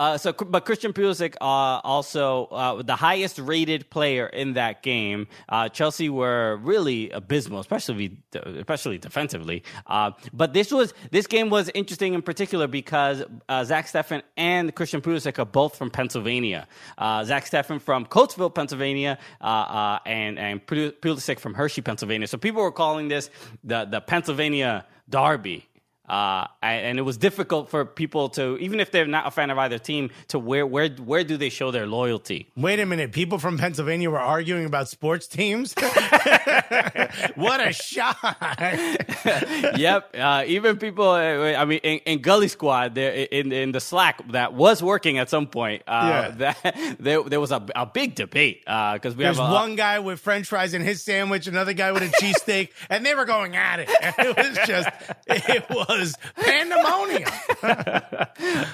uh, 0.00 0.16
so, 0.16 0.32
but 0.32 0.64
Christian 0.64 0.94
Pulisic 0.94 1.34
uh, 1.42 1.44
also 1.44 2.46
uh, 2.46 2.80
the 2.80 2.96
highest 2.96 3.38
rated 3.38 3.90
player 3.90 4.26
in 4.28 4.54
that 4.54 4.82
game. 4.82 5.28
Uh, 5.46 5.68
Chelsea 5.68 6.08
were 6.08 6.56
really 6.62 7.10
abysmal, 7.10 7.60
especially 7.60 8.16
especially 8.32 8.96
defensively. 8.96 9.62
Uh, 9.86 10.12
but 10.32 10.54
this 10.54 10.72
was 10.72 10.94
this 11.10 11.26
game 11.26 11.50
was 11.50 11.68
interesting 11.74 12.14
in 12.14 12.22
particular 12.22 12.66
because 12.66 13.18
Zach 13.64 13.88
Steffen 13.88 14.22
and 14.38 14.74
Christian 14.74 15.02
Pulisic 15.02 15.38
are 15.38 15.44
both 15.44 15.76
from 15.76 15.90
Pennsylvania. 15.90 16.66
Zach 16.98 17.44
Steffen 17.44 17.78
from 17.78 18.06
Coatesville, 18.06 18.54
Pennsylvania, 18.54 19.18
and 19.42 20.38
and 20.38 20.66
Pulisic 20.66 21.38
from 21.38 21.52
Hershey, 21.52 21.82
Pennsylvania. 21.82 22.26
So 22.26 22.38
people 22.38 22.62
were 22.62 22.72
calling 22.72 23.08
this 23.08 23.28
the 23.62 23.84
the 23.84 24.00
Pennsylvania 24.00 24.86
Derby. 25.10 25.66
Uh, 26.10 26.48
and 26.60 26.98
it 26.98 27.02
was 27.02 27.16
difficult 27.16 27.70
for 27.70 27.84
people 27.84 28.28
to, 28.30 28.58
even 28.58 28.80
if 28.80 28.90
they're 28.90 29.06
not 29.06 29.28
a 29.28 29.30
fan 29.30 29.48
of 29.48 29.58
either 29.58 29.78
team, 29.78 30.10
to 30.26 30.40
where 30.40 30.66
where 30.66 30.88
where 30.88 31.22
do 31.22 31.36
they 31.36 31.50
show 31.50 31.70
their 31.70 31.86
loyalty? 31.86 32.50
Wait 32.56 32.80
a 32.80 32.86
minute. 32.86 33.12
People 33.12 33.38
from 33.38 33.56
Pennsylvania 33.56 34.10
were 34.10 34.18
arguing 34.18 34.66
about 34.66 34.88
sports 34.88 35.28
teams? 35.28 35.72
what 37.36 37.64
a 37.64 37.72
shock. 37.72 38.18
yep. 39.78 40.12
Uh, 40.18 40.42
even 40.48 40.78
people, 40.78 41.10
uh, 41.10 41.54
I 41.54 41.64
mean, 41.64 41.78
in, 41.84 41.98
in 42.00 42.22
Gully 42.22 42.48
Squad, 42.48 42.96
there 42.96 43.12
in 43.12 43.52
in 43.52 43.70
the 43.70 43.80
Slack 43.80 44.32
that 44.32 44.52
was 44.52 44.82
working 44.82 45.18
at 45.18 45.30
some 45.30 45.46
point. 45.46 45.84
Uh, 45.86 46.30
that 46.38 46.96
there, 46.98 47.22
there 47.22 47.40
was 47.40 47.52
a, 47.52 47.64
a 47.76 47.86
big 47.86 48.16
debate 48.16 48.62
because 48.64 49.14
we 49.14 49.22
There's 49.22 49.38
have 49.38 49.48
a, 49.48 49.52
one 49.52 49.76
guy 49.76 50.00
with 50.00 50.18
french 50.18 50.48
fries 50.48 50.74
in 50.74 50.82
his 50.82 51.04
sandwich, 51.04 51.46
another 51.46 51.72
guy 51.72 51.92
with 51.92 52.02
a 52.02 52.08
cheesesteak, 52.08 52.70
and 52.88 53.06
they 53.06 53.14
were 53.14 53.26
going 53.26 53.54
at 53.54 53.78
it. 53.78 53.90
And 54.02 54.14
it 54.18 54.36
was 54.36 54.58
just, 54.66 54.88
it 55.28 55.70
was 55.70 55.99
pandemonium. 56.36 57.30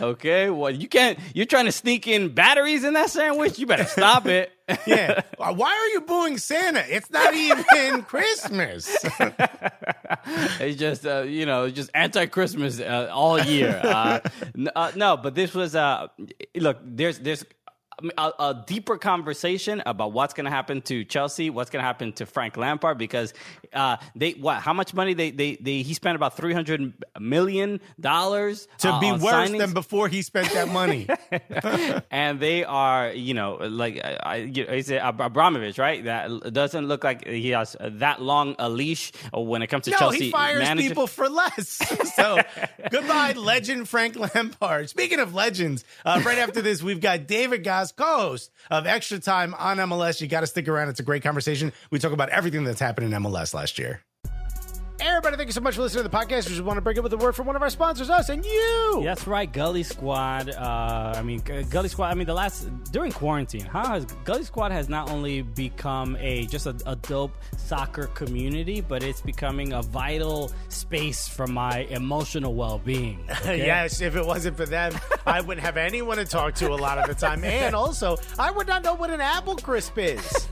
Okay, 0.00 0.50
well, 0.50 0.70
you 0.70 0.88
can't. 0.88 1.18
You're 1.34 1.46
trying 1.46 1.64
to 1.66 1.72
sneak 1.72 2.06
in 2.06 2.28
batteries 2.34 2.84
in 2.84 2.92
that 2.94 3.10
sandwich. 3.10 3.58
You 3.58 3.66
better 3.66 3.84
stop 3.84 4.26
it. 4.26 4.52
Yeah. 4.86 5.20
Why 5.38 5.70
are 5.70 5.88
you 5.94 6.00
booing 6.00 6.38
Santa? 6.38 6.82
It's 6.88 7.08
not 7.10 7.32
even 7.34 8.02
Christmas. 8.08 8.96
It's 10.60 10.76
just 10.78 11.06
uh, 11.06 11.22
you 11.22 11.46
know 11.46 11.70
just 11.70 11.90
anti 11.94 12.26
Christmas 12.26 12.80
uh, 12.80 13.08
all 13.12 13.38
year. 13.40 13.80
Uh, 13.82 14.18
n- 14.56 14.68
uh, 14.74 14.90
no, 14.96 15.16
but 15.16 15.34
this 15.36 15.54
was 15.54 15.76
uh, 15.76 16.08
look. 16.56 16.78
There's 16.82 17.18
there's 17.20 17.44
a, 18.18 18.32
a 18.38 18.64
deeper 18.66 18.98
conversation 18.98 19.82
about 19.86 20.12
what's 20.12 20.34
going 20.34 20.44
to 20.44 20.50
happen 20.50 20.82
to 20.82 21.04
Chelsea, 21.04 21.48
what's 21.50 21.70
going 21.70 21.82
to 21.82 21.86
happen 21.86 22.12
to 22.14 22.26
Frank 22.26 22.56
Lampard 22.56 22.98
because 22.98 23.32
uh, 23.72 23.96
they 24.14 24.32
what 24.32 24.58
how 24.60 24.72
much 24.72 24.92
money 24.94 25.14
they 25.14 25.30
they, 25.30 25.56
they 25.56 25.82
he 25.82 25.94
spent 25.94 26.16
about 26.16 26.36
three 26.36 26.52
hundred 26.52 26.92
million 27.18 27.80
dollars 27.98 28.68
to 28.78 28.90
uh, 28.90 29.00
be 29.00 29.10
worse 29.12 29.22
signings 29.50 29.58
than 29.58 29.72
before 29.72 30.08
he 30.08 30.22
spent 30.22 30.50
that 30.52 30.68
money. 30.68 31.06
and 32.10 32.38
they 32.40 32.64
are, 32.64 33.12
you 33.12 33.34
know, 33.34 33.54
like 33.54 33.98
I, 34.04 34.16
I- 34.22 34.36
you 34.36 34.66
know, 34.66 34.72
is 34.72 34.90
it 34.90 35.00
Abramovich, 35.02 35.78
right? 35.78 36.04
That 36.04 36.52
doesn't 36.52 36.86
look 36.86 37.02
like 37.04 37.26
he 37.26 37.50
has 37.50 37.76
that 37.80 38.20
long 38.20 38.54
a 38.58 38.68
leash 38.68 39.12
when 39.32 39.62
it 39.62 39.68
comes 39.68 39.84
to 39.84 39.90
No, 39.92 39.96
Chelsea. 39.98 40.24
he 40.26 40.30
fires 40.30 40.60
manager. 40.60 40.88
people 40.88 41.06
for 41.06 41.28
less. 41.28 41.80
so, 42.14 42.38
goodbye, 42.90 43.32
legend 43.32 43.88
Frank 43.88 44.16
Lampard. 44.16 44.90
Speaking 44.90 45.20
of 45.20 45.34
legends, 45.34 45.84
uh, 46.04 46.22
right 46.24 46.38
after 46.38 46.62
this, 46.62 46.82
we've 46.82 47.00
got 47.00 47.26
David 47.26 47.62
Gass, 47.64 47.85
co-host 47.92 48.50
of 48.70 48.86
Extra 48.86 49.18
Time 49.18 49.54
on 49.54 49.78
MLS. 49.78 50.20
You 50.20 50.28
got 50.28 50.40
to 50.40 50.46
stick 50.46 50.68
around; 50.68 50.88
it's 50.88 51.00
a 51.00 51.04
great 51.04 51.22
conversation. 51.22 51.72
We 51.90 51.98
talk 51.98 52.12
about 52.12 52.28
everything 52.30 52.64
that's 52.64 52.80
happened 52.80 53.12
in 53.12 53.22
MLS 53.22 53.54
last 53.54 53.78
year. 53.78 54.00
Everybody, 55.06 55.36
thank 55.36 55.46
you 55.46 55.52
so 55.52 55.60
much 55.60 55.76
for 55.76 55.82
listening 55.82 56.02
to 56.02 56.08
the 56.10 56.16
podcast. 56.16 56.48
We 56.48 56.56
just 56.56 56.62
want 56.62 56.78
to 56.78 56.80
break 56.80 56.96
it 56.96 57.02
with 57.02 57.12
a 57.12 57.16
word 57.16 57.36
from 57.36 57.46
one 57.46 57.54
of 57.54 57.62
our 57.62 57.70
sponsors, 57.70 58.10
us 58.10 58.28
and 58.28 58.44
you. 58.44 59.02
That's 59.04 59.24
right, 59.28 59.50
Gully 59.50 59.84
Squad. 59.84 60.50
Uh, 60.50 61.14
I 61.16 61.22
mean, 61.22 61.40
Gully 61.70 61.88
Squad. 61.88 62.10
I 62.10 62.14
mean, 62.14 62.26
the 62.26 62.34
last 62.34 62.68
during 62.90 63.12
quarantine, 63.12 63.64
has 63.66 64.04
Gully 64.24 64.42
Squad 64.42 64.72
has 64.72 64.88
not 64.88 65.08
only 65.08 65.42
become 65.42 66.16
a 66.18 66.46
just 66.46 66.66
a, 66.66 66.76
a 66.86 66.96
dope 66.96 67.36
soccer 67.56 68.08
community, 68.08 68.80
but 68.80 69.04
it's 69.04 69.20
becoming 69.20 69.74
a 69.74 69.82
vital 69.82 70.50
space 70.70 71.28
for 71.28 71.46
my 71.46 71.86
emotional 71.90 72.54
well-being. 72.54 73.24
okay? 73.30 73.58
Yes, 73.58 74.00
if 74.00 74.16
it 74.16 74.26
wasn't 74.26 74.56
for 74.56 74.66
them, 74.66 74.92
I 75.26 75.40
wouldn't 75.40 75.64
have 75.64 75.76
anyone 75.76 76.16
to 76.16 76.24
talk 76.24 76.56
to 76.56 76.72
a 76.72 76.74
lot 76.74 76.98
of 76.98 77.06
the 77.06 77.14
time. 77.14 77.44
And 77.56 77.76
also, 77.76 78.16
I 78.38 78.50
would 78.50 78.66
not 78.66 78.82
know 78.82 78.94
what 78.94 79.10
an 79.10 79.20
apple 79.20 79.54
crisp 79.54 79.98
is. 79.98 80.48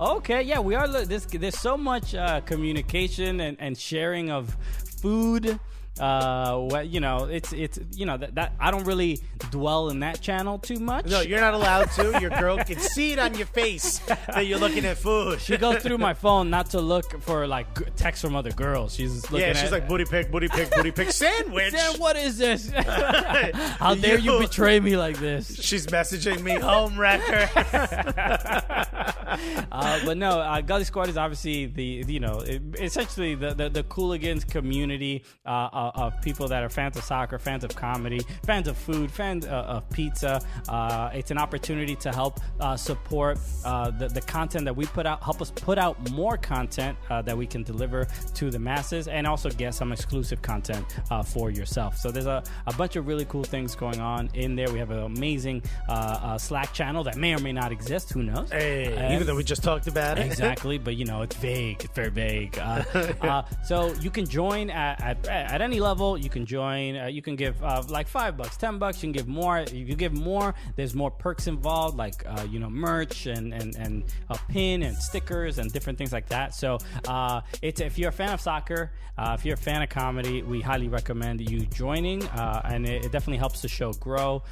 Okay, 0.00 0.42
yeah, 0.42 0.60
we 0.60 0.74
are. 0.74 0.86
This, 0.86 1.26
there's 1.26 1.58
so 1.58 1.76
much 1.76 2.14
uh, 2.14 2.40
communication 2.42 3.40
and, 3.40 3.56
and 3.60 3.71
sharing 3.74 4.30
of 4.30 4.56
food. 5.00 5.58
Uh, 6.00 6.56
what 6.56 6.88
you 6.88 7.00
know, 7.00 7.24
it's 7.26 7.52
it's 7.52 7.78
you 7.94 8.06
know 8.06 8.16
that, 8.16 8.34
that 8.34 8.54
I 8.58 8.70
don't 8.70 8.84
really 8.84 9.20
dwell 9.50 9.90
in 9.90 10.00
that 10.00 10.22
channel 10.22 10.58
too 10.58 10.78
much. 10.80 11.04
No, 11.06 11.20
you're 11.20 11.40
not 11.40 11.52
allowed 11.52 11.90
to. 11.92 12.18
Your 12.18 12.30
girl 12.30 12.56
can 12.64 12.78
see 12.78 13.12
it 13.12 13.18
on 13.18 13.34
your 13.34 13.46
face 13.46 13.98
that 14.28 14.46
you're 14.46 14.58
looking 14.58 14.86
at 14.86 14.96
food. 14.96 15.40
she 15.40 15.58
goes 15.58 15.82
through 15.82 15.98
my 15.98 16.14
phone 16.14 16.48
not 16.48 16.70
to 16.70 16.80
look 16.80 17.20
for 17.20 17.46
like 17.46 17.78
g- 17.78 17.84
texts 17.94 18.24
from 18.24 18.34
other 18.34 18.52
girls. 18.52 18.94
She's 18.94 19.30
looking 19.30 19.48
Yeah, 19.48 19.52
she's 19.52 19.64
at, 19.64 19.72
like 19.72 19.86
booty 19.88 20.06
pick, 20.06 20.30
booty 20.32 20.48
pick, 20.48 20.70
booty 20.70 20.92
pick 20.92 21.10
sandwich. 21.12 21.74
Sam, 21.74 22.00
what 22.00 22.16
is 22.16 22.38
this? 22.38 22.70
How 22.70 23.94
dare 23.94 24.18
you 24.18 24.32
You- 24.34 24.40
betray 24.40 24.80
me 24.80 24.96
like 24.96 25.18
this? 25.18 25.54
She's 25.62 25.86
messaging 25.88 26.42
me 26.42 26.54
home 26.54 26.98
wrecker. 26.98 27.50
uh, 29.72 30.00
but 30.04 30.16
no, 30.16 30.40
uh, 30.40 30.60
Gully 30.62 30.84
Squad 30.84 31.08
is 31.08 31.16
obviously 31.16 31.66
the 31.66 32.04
you 32.08 32.20
know 32.20 32.40
it, 32.40 32.62
essentially 32.80 33.34
the 33.34 33.54
the, 33.54 33.68
the 33.68 33.82
Cooligans 33.84 34.48
community 34.48 35.24
uh, 35.44 35.68
uh, 35.82 36.02
of 36.04 36.20
people 36.22 36.46
that 36.48 36.62
are 36.62 36.68
fans 36.68 36.96
of 36.96 37.04
soccer, 37.04 37.38
fans 37.38 37.64
of 37.64 37.74
comedy, 37.74 38.20
fans 38.44 38.68
of 38.68 38.76
food, 38.76 39.10
fans 39.10 39.46
uh, 39.46 39.74
of 39.74 39.88
pizza. 39.90 40.40
Uh, 40.68 41.10
it's 41.14 41.30
an 41.30 41.38
opportunity 41.38 41.94
to 41.96 42.12
help 42.12 42.40
uh, 42.60 42.76
support 42.76 43.38
uh, 43.64 43.90
the 43.90 44.08
the 44.08 44.20
content 44.20 44.64
that 44.64 44.76
we 44.76 44.86
put 44.86 45.06
out, 45.06 45.22
help 45.22 45.40
us 45.42 45.50
put 45.50 45.78
out 45.78 45.94
more 46.10 46.36
content 46.36 46.96
uh, 47.10 47.22
that 47.22 47.36
we 47.36 47.46
can 47.46 47.62
deliver 47.62 48.06
to 48.34 48.50
the 48.50 48.58
masses, 48.58 49.08
and 49.08 49.26
also 49.26 49.48
get 49.50 49.74
some 49.74 49.92
exclusive 49.92 50.40
content 50.42 50.84
uh, 51.10 51.22
for 51.22 51.50
yourself. 51.50 51.96
So 51.96 52.10
there's 52.10 52.26
a, 52.26 52.42
a 52.66 52.72
bunch 52.74 52.96
of 52.96 53.06
really 53.06 53.24
cool 53.26 53.44
things 53.44 53.74
going 53.74 54.00
on 54.00 54.30
in 54.34 54.54
there. 54.56 54.70
We 54.72 54.78
have 54.78 54.90
an 54.90 55.02
amazing 55.04 55.62
Slack 56.38 56.72
channel 56.72 57.04
that 57.04 57.16
may 57.16 57.34
or 57.34 57.38
may 57.38 57.52
not 57.52 57.72
exist. 57.72 58.12
Who 58.12 58.22
knows? 58.22 58.50
Hey, 58.50 58.94
And- 58.94 59.14
even 59.14 59.26
though 59.26 59.36
we 59.36 59.44
just 59.44 59.62
talked 59.62 59.86
about 59.86 60.18
it. 60.18 60.26
exactly 60.26 60.78
but 60.78 60.96
you 60.96 61.04
know 61.04 61.22
it's 61.22 61.36
vague 61.36 61.82
it's 61.84 61.94
very 61.94 62.10
vague 62.10 62.58
uh, 62.58 62.82
uh, 63.20 63.42
so 63.64 63.92
you 64.00 64.10
can 64.10 64.26
join 64.26 64.70
at, 64.70 65.00
at, 65.00 65.26
at 65.28 65.60
any 65.60 65.71
level 65.80 66.18
you 66.18 66.28
can 66.28 66.46
join 66.46 66.96
uh, 66.96 67.06
you 67.06 67.22
can 67.22 67.36
give 67.36 67.62
uh, 67.62 67.82
like 67.88 68.08
five 68.08 68.36
bucks 68.36 68.56
ten 68.56 68.78
bucks 68.78 69.02
you 69.02 69.08
can 69.08 69.12
give 69.12 69.28
more. 69.28 69.58
If 69.58 69.72
you 69.72 69.94
give 69.94 70.12
more 70.12 70.54
there's 70.76 70.94
more 70.94 71.10
perks 71.10 71.46
involved 71.46 71.96
like 71.96 72.24
uh, 72.26 72.46
you 72.50 72.58
know 72.58 72.70
merch 72.70 73.26
and 73.26 73.52
and, 73.52 73.74
and 73.76 74.04
a 74.30 74.38
pin 74.48 74.82
and 74.82 74.96
stickers 74.96 75.58
and 75.58 75.72
different 75.72 75.98
things 75.98 76.12
like 76.12 76.28
that. 76.28 76.54
So 76.54 76.78
uh, 77.08 77.40
it's 77.60 77.80
if 77.80 77.98
you're 77.98 78.10
a 78.10 78.12
fan 78.12 78.32
of 78.32 78.40
soccer 78.40 78.92
uh, 79.18 79.36
if 79.38 79.44
you're 79.44 79.54
a 79.54 79.58
fan 79.58 79.82
of 79.82 79.88
comedy 79.88 80.42
we 80.42 80.60
highly 80.60 80.88
recommend 80.88 81.48
you 81.48 81.60
joining 81.66 82.24
uh, 82.28 82.62
and 82.64 82.86
it, 82.86 83.04
it 83.04 83.12
definitely 83.12 83.38
helps 83.38 83.60
the 83.60 83.68
show 83.68 83.92
grow 83.94 84.42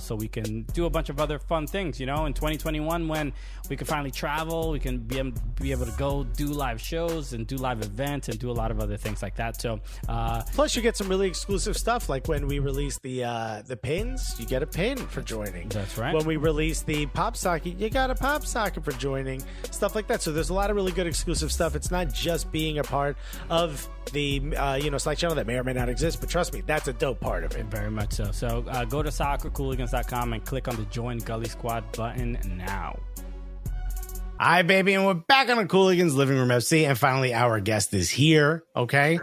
so 0.00 0.14
we 0.14 0.28
can 0.28 0.62
do 0.72 0.86
a 0.86 0.90
bunch 0.90 1.08
of 1.08 1.20
other 1.20 1.38
fun 1.38 1.66
things 1.66 2.00
you 2.00 2.06
know? 2.06 2.26
In 2.26 2.32
2021 2.32 3.08
when 3.08 3.32
we 3.68 3.76
can 3.76 3.86
finally 3.86 4.10
travel 4.10 4.70
we 4.70 4.78
can 4.78 4.98
be, 4.98 5.32
be 5.60 5.72
able 5.72 5.86
to 5.86 5.96
go 5.98 6.24
do 6.24 6.46
live 6.46 6.80
shows 6.80 7.32
and 7.32 7.46
do 7.46 7.56
live 7.56 7.82
events 7.82 8.28
and 8.28 8.38
do 8.38 8.50
a 8.50 8.52
lot 8.52 8.70
of 8.70 8.80
other 8.80 8.96
things 8.96 9.22
like 9.22 9.36
that. 9.36 9.60
So 9.60 9.80
uh, 10.08 10.42
Plus, 10.66 10.74
you 10.74 10.82
get 10.82 10.96
some 10.96 11.08
really 11.08 11.28
exclusive 11.28 11.76
stuff, 11.76 12.08
like 12.08 12.26
when 12.26 12.48
we 12.48 12.58
release 12.58 12.98
the 12.98 13.22
uh, 13.22 13.62
the 13.64 13.76
pins, 13.76 14.34
you 14.36 14.44
get 14.46 14.64
a 14.64 14.66
pin 14.66 14.96
for 14.98 15.22
joining. 15.22 15.68
That's 15.68 15.96
right. 15.96 16.12
When 16.12 16.24
we 16.26 16.38
release 16.38 16.82
the 16.82 17.06
pop 17.06 17.36
socket, 17.36 17.78
you 17.78 17.88
got 17.88 18.10
a 18.10 18.16
pop 18.16 18.44
socket 18.44 18.84
for 18.84 18.90
joining. 18.90 19.44
Stuff 19.70 19.94
like 19.94 20.08
that. 20.08 20.22
So 20.22 20.32
there's 20.32 20.50
a 20.50 20.54
lot 20.54 20.70
of 20.70 20.74
really 20.74 20.90
good 20.90 21.06
exclusive 21.06 21.52
stuff. 21.52 21.76
It's 21.76 21.92
not 21.92 22.12
just 22.12 22.50
being 22.50 22.80
a 22.80 22.82
part 22.82 23.16
of 23.48 23.88
the 24.10 24.56
uh, 24.56 24.74
you 24.74 24.90
know 24.90 24.98
Slack 24.98 25.18
channel 25.18 25.36
that 25.36 25.46
may 25.46 25.54
or 25.54 25.62
may 25.62 25.72
not 25.72 25.88
exist, 25.88 26.18
but 26.18 26.28
trust 26.28 26.52
me, 26.52 26.64
that's 26.66 26.88
a 26.88 26.92
dope 26.92 27.20
part 27.20 27.44
of 27.44 27.54
it. 27.54 27.66
very 27.66 27.92
much 27.92 28.14
so 28.14 28.32
so 28.32 28.64
uh, 28.66 28.84
go 28.84 29.04
to 29.04 29.10
soccercooligans.com 29.10 30.32
and 30.32 30.44
click 30.44 30.66
on 30.66 30.74
the 30.74 30.84
join 30.86 31.18
gully 31.18 31.48
squad 31.48 31.84
button 31.92 32.40
now 32.56 32.98
Hi, 34.38 34.60
baby, 34.60 34.92
and 34.92 35.06
we're 35.06 35.14
back 35.14 35.48
on 35.48 35.56
the 35.56 35.64
Cooligans 35.64 36.14
Living 36.14 36.36
Room 36.36 36.50
FC, 36.50 36.86
and 36.86 36.98
finally, 36.98 37.32
our 37.32 37.58
guest 37.58 37.94
is 37.94 38.10
here. 38.10 38.64
Okay, 38.76 39.18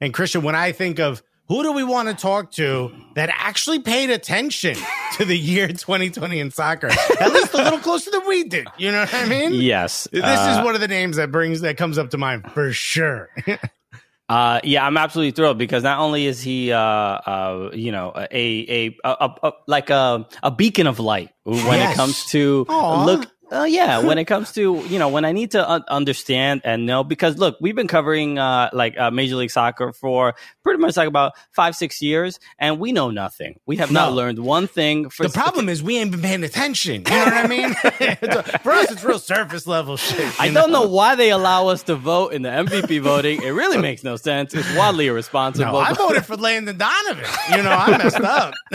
and 0.00 0.12
Christian, 0.14 0.42
when 0.42 0.54
I 0.54 0.72
think 0.72 0.98
of 0.98 1.22
who 1.48 1.62
do 1.62 1.72
we 1.72 1.82
want 1.82 2.08
to 2.08 2.14
talk 2.14 2.50
to 2.52 2.92
that 3.14 3.30
actually 3.32 3.78
paid 3.80 4.10
attention 4.10 4.76
to 5.16 5.24
the 5.24 5.36
year 5.36 5.66
2020 5.68 6.38
in 6.40 6.50
soccer, 6.50 6.88
at 6.88 7.32
least 7.32 7.54
a 7.54 7.58
little 7.58 7.78
closer 7.78 8.10
than 8.10 8.26
we 8.28 8.44
did. 8.44 8.66
You 8.76 8.92
know 8.92 9.00
what 9.00 9.14
I 9.14 9.24
mean? 9.26 9.54
Yes. 9.54 10.06
This 10.12 10.22
uh, 10.22 10.56
is 10.58 10.64
one 10.64 10.74
of 10.74 10.80
the 10.82 10.88
names 10.88 11.16
that 11.16 11.32
brings 11.32 11.62
that 11.62 11.76
comes 11.78 11.96
up 11.96 12.10
to 12.10 12.18
mind 12.18 12.50
for 12.52 12.72
sure. 12.72 13.28
Uh, 14.30 14.60
yeah, 14.62 14.86
I'm 14.86 14.98
absolutely 14.98 15.30
thrilled 15.30 15.56
because 15.56 15.82
not 15.82 16.00
only 16.00 16.26
is 16.26 16.42
he, 16.42 16.70
uh, 16.70 16.78
uh, 16.78 17.70
you 17.72 17.90
know, 17.92 18.12
a, 18.14 18.26
a, 18.30 18.86
a, 19.02 19.10
a, 19.10 19.30
a 19.44 19.52
like 19.66 19.88
a, 19.88 20.28
a 20.42 20.50
beacon 20.50 20.86
of 20.86 20.98
light 21.00 21.30
when 21.44 21.56
Yes. 21.56 21.94
it 21.94 21.96
comes 21.96 22.26
to 22.26 22.66
Aw. 22.68 23.04
look. 23.06 23.30
Uh, 23.50 23.64
yeah, 23.64 23.98
when 24.00 24.18
it 24.18 24.26
comes 24.26 24.52
to 24.52 24.82
you 24.88 24.98
know 24.98 25.08
when 25.08 25.24
I 25.24 25.32
need 25.32 25.52
to 25.52 25.70
un- 25.70 25.84
understand 25.88 26.60
and 26.64 26.84
know 26.84 27.02
because 27.02 27.38
look, 27.38 27.56
we've 27.60 27.74
been 27.74 27.88
covering 27.88 28.38
uh, 28.38 28.68
like 28.72 28.98
uh, 28.98 29.10
Major 29.10 29.36
League 29.36 29.50
Soccer 29.50 29.92
for 29.92 30.34
pretty 30.62 30.80
much 30.80 30.96
like 30.98 31.08
about 31.08 31.32
five 31.52 31.74
six 31.74 32.02
years, 32.02 32.38
and 32.58 32.78
we 32.78 32.92
know 32.92 33.10
nothing. 33.10 33.58
We 33.64 33.76
have 33.76 33.90
not 33.90 34.10
No. 34.10 34.16
learned 34.16 34.38
one 34.38 34.66
thing. 34.66 35.08
For 35.08 35.22
the 35.26 35.32
problem 35.32 35.68
is 35.70 35.82
we 35.82 35.96
ain't 35.96 36.10
been 36.10 36.20
paying 36.20 36.44
attention. 36.44 37.04
You 37.06 37.10
know 37.10 37.24
what 37.24 37.32
I 37.32 37.46
mean? 37.46 37.74
for 38.62 38.72
us, 38.72 38.90
it's 38.90 39.02
real 39.02 39.18
surface 39.18 39.66
level 39.66 39.96
shit. 39.96 40.38
I 40.40 40.50
don't 40.50 40.70
know 40.70 40.86
why 40.86 41.14
they 41.14 41.30
allow 41.30 41.68
us 41.68 41.82
to 41.84 41.94
vote 41.96 42.34
in 42.34 42.42
the 42.42 42.50
MVP 42.50 43.00
voting. 43.00 43.42
It 43.42 43.50
really 43.50 43.78
makes 43.78 44.04
no 44.04 44.16
sense. 44.16 44.52
It's 44.52 44.76
wildly 44.76 45.06
irresponsible. 45.06 45.72
No, 45.72 45.78
I 45.78 45.94
voted 45.94 46.26
for 46.26 46.36
Landon 46.36 46.76
Donovan. 46.76 47.24
You 47.52 47.62
know, 47.62 47.70
I 47.70 47.96
messed 47.96 48.20
up. 48.20 48.54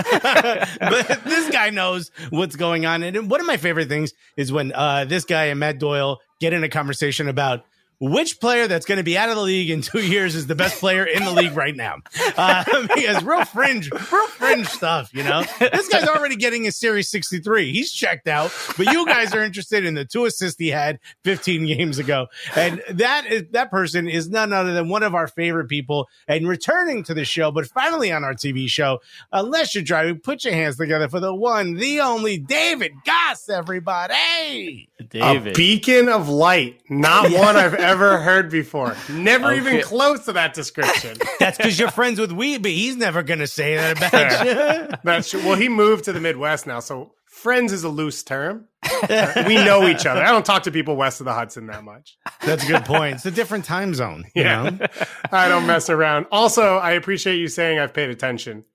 but 0.80 1.24
this 1.26 1.50
guy 1.52 1.70
knows 1.70 2.12
what's 2.30 2.56
going 2.56 2.86
on. 2.86 3.04
And 3.04 3.30
one 3.30 3.40
of 3.40 3.46
my 3.48 3.58
favorite 3.58 3.88
things 3.88 4.14
is 4.36 4.52
when 4.52 4.63
uh, 4.72 5.06
this 5.06 5.26
guy 5.26 5.46
and 5.46 5.60
Matt 5.60 5.80
Doyle 5.80 6.22
get 6.40 6.54
in 6.54 6.64
a 6.64 6.70
conversation 6.70 7.28
about 7.28 7.66
which 8.00 8.40
player 8.40 8.68
that's 8.68 8.86
going 8.86 8.98
to 8.98 9.04
be 9.04 9.18
out 9.18 9.30
of 9.30 9.36
the 9.36 9.42
league 9.42 9.70
in 9.70 9.82
two 9.82 10.00
years 10.00 10.36
is 10.36 10.48
the 10.48 10.56
best 10.56 10.80
player 10.80 11.06
in 11.06 11.24
the 11.24 11.32
league 11.32 11.56
right 11.56 11.76
now. 11.76 11.98
Uh, 12.38 12.64
because 12.96 13.24
real 13.24 13.46
fringe, 13.46 13.90
real 13.92 14.28
fringe 14.28 14.68
stuff, 14.68 15.14
you 15.14 15.24
know? 15.24 15.44
This 15.60 15.88
guy's 15.88 16.08
already 16.08 16.36
getting 16.36 16.68
a 16.68 16.72
Series 16.72 17.10
63. 17.10 17.72
He's 17.72 17.92
checked 17.92 18.28
out, 18.28 18.52
but 18.78 18.92
you 18.92 19.06
guys 19.06 19.34
are 19.34 19.44
interested 19.44 19.86
in 19.86 19.94
the 19.94 20.06
two 20.06 20.26
assists 20.26 20.60
he 20.60 20.70
had 20.70 21.00
15 21.24 21.66
games 21.66 22.00
ago. 22.00 22.28
And 22.56 22.84
that 22.90 23.26
is, 23.26 23.44
that 23.52 23.72
person 23.72 24.08
is 24.08 24.30
none 24.30 24.54
other 24.54 24.74
than 24.74 24.90
one 24.90 25.04
of 25.04 25.16
our 25.16 25.28
favorite 25.28 25.68
people 25.68 26.10
and 26.28 26.48
returning 26.48 27.04
to 27.04 27.14
the 27.14 27.26
show, 27.26 27.52
but 27.52 27.68
finally 27.68 28.12
on 28.12 28.24
our 28.24 28.34
TV 28.34 28.68
show. 28.68 29.00
Unless 29.32 29.76
you're 29.76 29.84
driving, 29.84 30.20
put 30.20 30.44
your 30.44 30.54
hands 30.54 30.78
together 30.78 31.08
for 31.08 31.20
the 31.20 31.34
one, 31.34 31.76
the 31.76 32.02
only 32.02 32.38
David 32.38 32.92
Gass, 33.06 33.50
everybody. 33.50 34.90
David. 35.10 35.54
A 35.54 35.56
beacon 35.56 36.10
of 36.10 36.30
light. 36.30 36.82
Not 36.90 37.32
one 37.32 37.56
I've 37.56 37.74
ever 37.84 38.18
heard 38.20 38.50
before. 38.50 38.96
Never 39.10 39.48
Okay. 39.48 39.58
even 39.58 39.82
close 39.82 40.26
to 40.26 40.34
that 40.34 40.54
description. 40.54 41.18
That's 41.40 41.58
because 41.58 41.78
you're 41.78 41.92
friends 41.92 42.20
with 42.20 42.32
Wiebe. 42.32 42.66
He's 42.66 42.96
never 42.96 43.22
going 43.24 43.40
to 43.40 43.48
say 43.48 43.76
that 43.76 43.98
about 43.98 44.46
you. 44.92 44.98
That's 45.04 45.30
true. 45.30 45.42
Well, 45.46 45.56
he 45.56 45.70
moved 45.70 46.06
to 46.06 46.14
the 46.14 46.20
Midwest 46.20 46.66
now, 46.68 46.80
so 46.80 47.14
friends 47.28 47.72
is 47.74 47.84
a 47.84 47.90
loose 47.90 48.24
term. 48.24 48.68
we 49.10 49.56
know 49.56 49.88
each 49.88 50.06
other. 50.06 50.22
I 50.24 50.32
don't 50.32 50.46
talk 50.46 50.64
to 50.64 50.72
people 50.72 50.96
west 50.96 51.20
of 51.22 51.26
the 51.26 51.34
Hudson 51.34 51.68
that 51.68 51.84
much. 51.84 52.18
That's 52.46 52.64
a 52.64 52.68
good 52.68 52.86
point. 52.86 53.16
It's 53.16 53.26
a 53.26 53.32
different 53.32 53.66
time 53.66 53.94
zone. 53.94 54.26
You 54.36 54.44
Yeah. 54.44 54.70
know? 54.70 54.88
I 55.32 55.48
don't 55.50 55.66
mess 55.68 55.90
around. 55.90 56.28
Also, 56.32 56.78
I 56.78 56.92
appreciate 56.92 57.38
you 57.38 57.48
saying 57.48 57.80
I've 57.80 57.94
paid 57.94 58.10
attention 58.10 58.66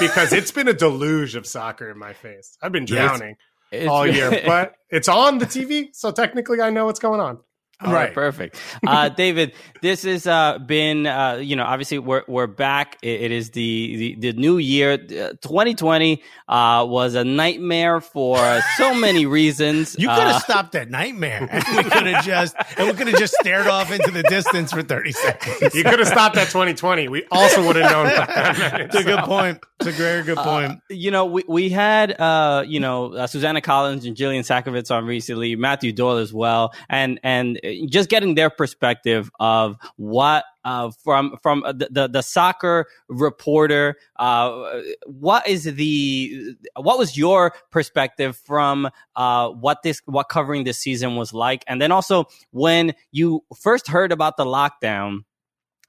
because 0.00 0.32
it's 0.32 0.50
been 0.50 0.68
a 0.68 0.72
deluge 0.72 1.34
of 1.36 1.46
soccer 1.46 1.90
in 1.90 1.98
my 1.98 2.12
face. 2.12 2.56
I've 2.62 2.72
been 2.72 2.86
drowning 2.86 3.36
It's- 3.70 3.88
all 3.88 4.06
year, 4.06 4.42
but 4.46 4.74
it's 4.90 5.08
on 5.08 5.38
the 5.38 5.46
TV, 5.46 5.88
so 5.92 6.10
technically 6.10 6.60
I 6.60 6.70
know 6.70 6.86
what's 6.86 7.00
going 7.00 7.20
on. 7.20 7.38
All 7.80 7.92
right, 7.92 8.14
perfect. 8.14 8.56
Uh, 8.86 9.08
David, 9.08 9.54
this 9.82 10.04
has 10.04 10.26
uh, 10.26 10.58
been, 10.58 11.06
uh, 11.06 11.34
you 11.42 11.56
know, 11.56 11.64
obviously 11.64 11.98
we're 11.98 12.22
we're 12.28 12.46
back. 12.46 12.96
It, 13.02 13.20
it 13.22 13.30
is 13.32 13.50
the, 13.50 13.96
the 13.96 14.32
the 14.32 14.32
new 14.32 14.56
year. 14.58 14.92
Uh, 14.94 15.34
2020 15.42 16.22
uh, 16.48 16.86
was 16.88 17.14
a 17.14 17.24
nightmare 17.24 18.00
for 18.00 18.60
so 18.76 18.94
many 18.94 19.26
reasons. 19.26 19.96
You 19.98 20.08
could 20.08 20.18
have 20.18 20.36
Uh, 20.36 20.38
stopped 20.38 20.72
that 20.72 20.88
nightmare. 20.90 21.48
We 21.76 21.82
could 21.84 22.06
have 22.06 22.24
just 22.24 22.54
and 22.78 22.86
we 22.88 22.94
could 22.94 23.08
have 23.08 23.18
just 23.18 23.34
stared 23.40 23.66
off 23.66 23.90
into 23.92 24.10
the 24.10 24.22
distance 24.24 24.72
for 24.72 24.82
30 24.82 25.12
seconds. 25.12 25.74
You 25.74 25.82
could 25.84 25.98
have 25.98 26.08
stopped 26.08 26.36
at 26.36 26.46
2020. 26.48 27.08
We 27.08 27.24
also 27.30 27.66
would 27.66 27.76
have 27.76 27.90
known. 27.90 28.06
that. 28.06 28.80
It's 28.92 28.94
a 28.96 29.04
good 29.04 29.20
point. 29.20 29.58
It's 29.80 29.88
a 29.88 29.92
very 29.92 30.22
good 30.22 30.38
point. 30.38 30.80
you 30.90 31.10
know, 31.10 31.26
we, 31.26 31.42
we 31.48 31.68
had, 31.70 32.12
uh, 32.20 32.62
you 32.66 32.78
know, 32.78 33.14
uh, 33.14 33.26
Susannah 33.26 33.60
Collins 33.60 34.04
and 34.04 34.16
Jillian 34.16 34.40
Sakovits 34.42 34.94
on 34.94 35.06
recently, 35.06 35.56
Matthew 35.56 35.92
Doyle 35.92 36.18
as 36.18 36.32
well, 36.32 36.72
and 36.88 37.18
and 37.24 37.58
uh, 37.64 37.68
just 37.88 38.08
getting 38.08 38.36
their 38.36 38.48
perspective 38.50 39.28
of 39.40 39.71
what. 39.96 40.44
Uh, 40.64 40.92
from 41.02 41.36
from 41.42 41.64
uh, 41.64 41.72
the, 41.72 41.88
the 41.90 42.06
the 42.06 42.22
soccer 42.22 42.86
reporter, 43.08 43.96
uh, 44.20 44.80
what 45.06 45.44
is 45.48 45.64
the 45.64 46.54
what 46.76 46.98
was 46.98 47.16
your 47.16 47.52
perspective 47.72 48.36
from 48.36 48.88
uh, 49.16 49.48
what 49.48 49.82
this 49.82 50.00
what 50.04 50.28
covering 50.28 50.62
this 50.62 50.78
season 50.78 51.16
was 51.16 51.34
like, 51.34 51.64
and 51.66 51.82
then 51.82 51.90
also 51.90 52.26
when 52.52 52.94
you 53.10 53.42
first 53.60 53.88
heard 53.88 54.12
about 54.12 54.36
the 54.36 54.44
lockdown, 54.44 55.24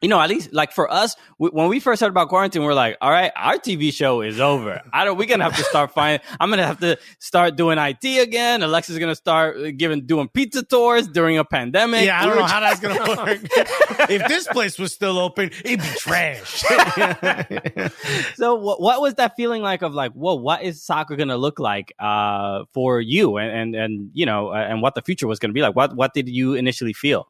you 0.03 0.09
know, 0.09 0.19
at 0.19 0.29
least 0.29 0.53
like 0.53 0.71
for 0.73 0.91
us, 0.91 1.15
w- 1.39 1.51
when 1.55 1.69
we 1.69 1.79
first 1.79 2.01
heard 2.01 2.09
about 2.09 2.29
quarantine, 2.29 2.63
we're 2.63 2.73
like, 2.73 2.97
all 3.01 3.09
right, 3.09 3.31
our 3.35 3.55
TV 3.57 3.91
show 3.91 4.21
is 4.21 4.39
over. 4.39 4.81
I 4.91 5.05
don't, 5.05 5.17
we're 5.17 5.27
going 5.27 5.39
to 5.39 5.45
have 5.45 5.55
to 5.55 5.63
start 5.63 5.93
finding, 5.93 6.25
I'm 6.39 6.49
going 6.49 6.59
to 6.59 6.67
have 6.67 6.79
to 6.81 6.97
start 7.19 7.55
doing 7.55 7.77
IT 7.79 8.03
again. 8.03 8.61
Alexa's 8.61 8.99
going 8.99 9.11
to 9.11 9.15
start 9.15 9.57
uh, 9.57 9.71
giving, 9.71 10.05
doing 10.05 10.27
pizza 10.27 10.61
tours 10.61 11.07
during 11.07 11.37
a 11.37 11.45
pandemic. 11.45 12.05
Yeah, 12.05 12.21
I 12.21 12.25
don't 12.25 12.35
know 12.35 12.43
how 12.43 12.59
that's 12.59 12.79
going 12.81 12.95
to 13.05 13.23
work. 13.23 14.09
if 14.09 14.27
this 14.27 14.45
place 14.47 14.77
was 14.77 14.93
still 14.93 15.17
open, 15.17 15.51
it'd 15.63 15.79
be 15.79 15.85
trash. 15.97 16.63
so 18.35 18.55
what, 18.55 18.81
what 18.81 19.01
was 19.01 19.13
that 19.15 19.35
feeling 19.35 19.61
like 19.61 19.81
of 19.81 19.93
like 19.93 20.11
whoa 20.13 20.35
what 20.35 20.63
is 20.63 20.83
soccer 20.83 21.15
going 21.15 21.29
to 21.29 21.37
look 21.37 21.59
like 21.59 21.93
uh, 21.99 22.63
for 22.73 22.99
you 22.99 23.37
and, 23.37 23.51
and 23.51 23.75
and 23.75 24.11
you 24.13 24.25
know 24.25 24.49
uh, 24.49 24.55
and 24.55 24.81
what 24.81 24.95
the 24.95 25.01
future 25.01 25.27
was 25.27 25.39
going 25.39 25.49
to 25.49 25.53
be 25.53 25.61
like 25.61 25.75
what 25.75 25.95
what 25.95 26.13
did 26.13 26.27
you 26.27 26.53
initially 26.53 26.93
feel 26.93 27.27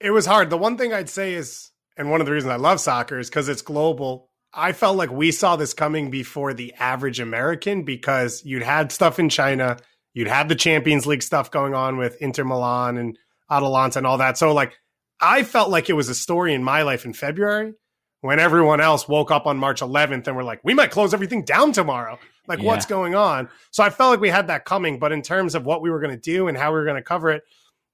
It 0.00 0.10
was 0.10 0.26
hard. 0.26 0.50
The 0.50 0.58
one 0.58 0.76
thing 0.76 0.92
I'd 0.92 1.08
say 1.08 1.34
is, 1.34 1.70
and 1.96 2.10
one 2.10 2.20
of 2.20 2.26
the 2.26 2.32
reasons 2.32 2.52
I 2.52 2.56
love 2.56 2.80
soccer 2.80 3.18
is 3.18 3.28
because 3.30 3.48
it's 3.48 3.62
global. 3.62 4.28
I 4.52 4.72
felt 4.72 4.96
like 4.96 5.10
we 5.10 5.32
saw 5.32 5.56
this 5.56 5.74
coming 5.74 6.10
before 6.10 6.54
the 6.54 6.72
average 6.74 7.20
American 7.20 7.84
because 7.84 8.42
you'd 8.44 8.62
had 8.62 8.92
stuff 8.92 9.18
in 9.18 9.28
China, 9.28 9.76
You'd 10.14 10.28
had 10.28 10.48
the 10.48 10.54
Champions 10.54 11.06
League 11.06 11.22
stuff 11.22 11.50
going 11.50 11.74
on 11.74 11.98
with 11.98 12.16
Inter 12.22 12.42
Milan 12.42 12.96
and 12.96 13.18
Atalanta 13.50 13.98
and 13.98 14.06
all 14.06 14.16
that. 14.16 14.38
So 14.38 14.54
like 14.54 14.72
I 15.20 15.42
felt 15.42 15.68
like 15.68 15.90
it 15.90 15.92
was 15.92 16.08
a 16.08 16.14
story 16.14 16.54
in 16.54 16.64
my 16.64 16.80
life 16.82 17.04
in 17.04 17.12
February 17.12 17.74
when 18.22 18.38
everyone 18.38 18.80
else 18.80 19.06
woke 19.06 19.30
up 19.30 19.46
on 19.46 19.58
March 19.58 19.82
11th 19.82 20.26
and 20.26 20.34
were 20.34 20.42
like, 20.42 20.60
we 20.64 20.72
might 20.72 20.90
close 20.90 21.12
everything 21.12 21.44
down 21.44 21.72
tomorrow. 21.72 22.18
Like, 22.48 22.60
Yeah. 22.60 22.64
what's 22.64 22.86
going 22.86 23.14
on? 23.14 23.50
So 23.72 23.84
I 23.84 23.90
felt 23.90 24.10
like 24.10 24.20
we 24.20 24.30
had 24.30 24.46
that 24.46 24.64
coming. 24.64 24.98
But 24.98 25.12
in 25.12 25.20
terms 25.20 25.54
of 25.54 25.66
what 25.66 25.82
we 25.82 25.90
were 25.90 26.00
going 26.00 26.14
to 26.14 26.20
do 26.20 26.48
and 26.48 26.56
how 26.56 26.72
we 26.72 26.78
were 26.78 26.86
going 26.86 26.96
to 26.96 27.02
cover 27.02 27.28
it, 27.28 27.42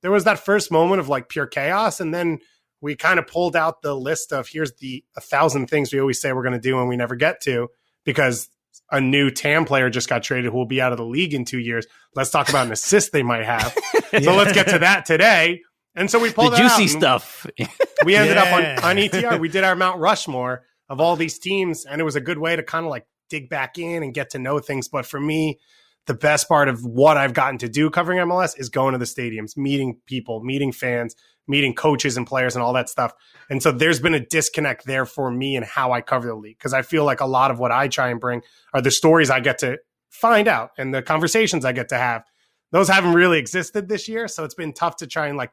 there 0.03 0.11
was 0.11 0.25
that 0.25 0.39
first 0.39 0.71
moment 0.71 1.01
of 1.01 1.09
like 1.09 1.29
pure 1.29 1.47
chaos. 1.47 2.01
And 2.01 2.13
then 2.13 2.39
we 2.81 2.97
kind 2.97 3.19
of 3.19 3.27
pulled 3.27 3.57
out 3.57 3.83
the 3.83 3.95
list 3.95 4.33
of 4.33 4.49
here's 4.49 4.75
the 4.77 5.05
a 5.17 5.21
thousand 5.21 5.69
things 5.69 5.93
we 5.93 6.01
always 6.01 6.21
say 6.21 6.33
we're 6.33 6.43
going 6.43 6.53
to 6.53 6.59
do 6.61 6.79
and 6.81 6.89
we 6.89 6.97
never 6.97 7.15
get 7.17 7.41
to 7.43 7.69
because 8.05 8.49
a 8.91 9.01
new 9.01 9.31
TAM 9.31 9.65
player 9.65 9.89
just 9.91 10.09
got 10.09 10.23
traded 10.23 10.51
who 10.51 10.59
will 10.59 10.67
be 10.67 10.81
out 10.81 10.93
of 10.93 10.99
the 10.99 11.05
league 11.05 11.33
in 11.35 11.45
two 11.45 11.59
years. 11.59 11.87
Let's 12.15 12.31
talk 12.31 12.49
about 12.49 12.67
an 12.67 12.73
assist 12.73 13.13
they 13.13 13.23
might 13.23 13.45
have. 13.45 13.77
So 14.23 14.37
let's 14.37 14.53
get 14.53 14.69
to 14.69 14.81
that 14.81 15.07
today. 15.07 15.63
And 15.95 16.11
so 16.11 16.19
we 16.19 16.31
pulled 16.31 16.53
out 16.53 16.59
juicy 16.59 16.87
stuff. 16.87 17.47
we 18.05 18.15
ended 18.15 18.37
Yeah. 18.37 18.43
up 18.43 18.53
on, 18.85 18.91
on 18.91 18.97
ETR. 18.97 19.41
We 19.41 19.49
did 19.49 19.65
our 19.65 19.75
Mount 19.75 20.01
Rushmore 20.01 20.65
of 20.91 21.01
all 21.01 21.17
these 21.17 21.39
teams, 21.39 21.87
and 21.87 21.99
it 21.99 22.05
was 22.05 22.15
a 22.15 22.21
good 22.21 22.37
way 22.37 22.55
to 22.55 22.63
kind 22.63 22.85
of 22.85 22.91
like 22.91 23.07
dig 23.31 23.49
back 23.49 23.79
in 23.79 24.03
and 24.03 24.13
get 24.13 24.29
to 24.31 24.39
know 24.39 24.59
things. 24.59 24.89
But 24.89 25.07
for 25.07 25.19
me, 25.19 25.61
the 26.07 26.15
best 26.15 26.49
part 26.49 26.69
of 26.69 26.85
what 26.85 27.17
I've 27.17 27.35
gotten 27.35 27.59
to 27.59 27.69
do 27.69 27.91
covering 27.91 28.19
MLS 28.19 28.59
is 28.59 28.69
going 28.69 28.93
to 28.93 28.99
the 28.99 29.05
stadiums, 29.05 29.57
meeting 29.57 30.01
people, 30.07 30.43
meeting 30.43 30.73
fans, 30.73 31.15
meeting 31.47 31.75
coaches 31.75 32.17
and 32.17 32.27
players 32.27 32.57
and 32.57 32.63
all 32.63 32.73
that 32.73 32.89
stuff. 32.89 33.13
And 33.51 33.63
so 33.63 33.73
there's 33.73 34.01
been 34.01 34.15
a 34.15 34.25
disconnect 34.25 34.85
there 34.87 35.07
for 35.07 35.31
me 35.31 35.57
and 35.57 35.65
how 35.65 35.93
I 35.93 36.01
cover 36.01 36.27
the 36.27 36.35
league 36.35 36.59
because 36.59 36.73
I 36.73 36.83
feel 36.83 37.05
like 37.05 37.21
a 37.21 37.27
lot 37.27 37.51
of 37.51 37.59
what 37.59 37.73
I 37.73 37.89
try 37.89 38.11
and 38.11 38.21
bring 38.21 38.43
are 38.75 38.81
the 38.81 38.91
stories 38.91 39.31
I 39.31 39.41
get 39.41 39.59
to 39.59 39.79
find 40.11 40.49
out 40.49 40.71
and 40.79 40.95
the 40.95 41.03
conversations 41.03 41.65
I 41.65 41.73
get 41.73 41.89
to 41.91 41.99
have. 41.99 42.25
Those 42.71 42.89
haven't 42.89 43.13
really 43.13 43.39
existed 43.39 43.89
this 43.89 44.09
year, 44.09 44.29
so 44.29 44.45
it's 44.45 44.55
been 44.55 44.73
tough 44.73 44.97
to 44.97 45.07
try 45.07 45.29
and 45.29 45.37
like 45.37 45.53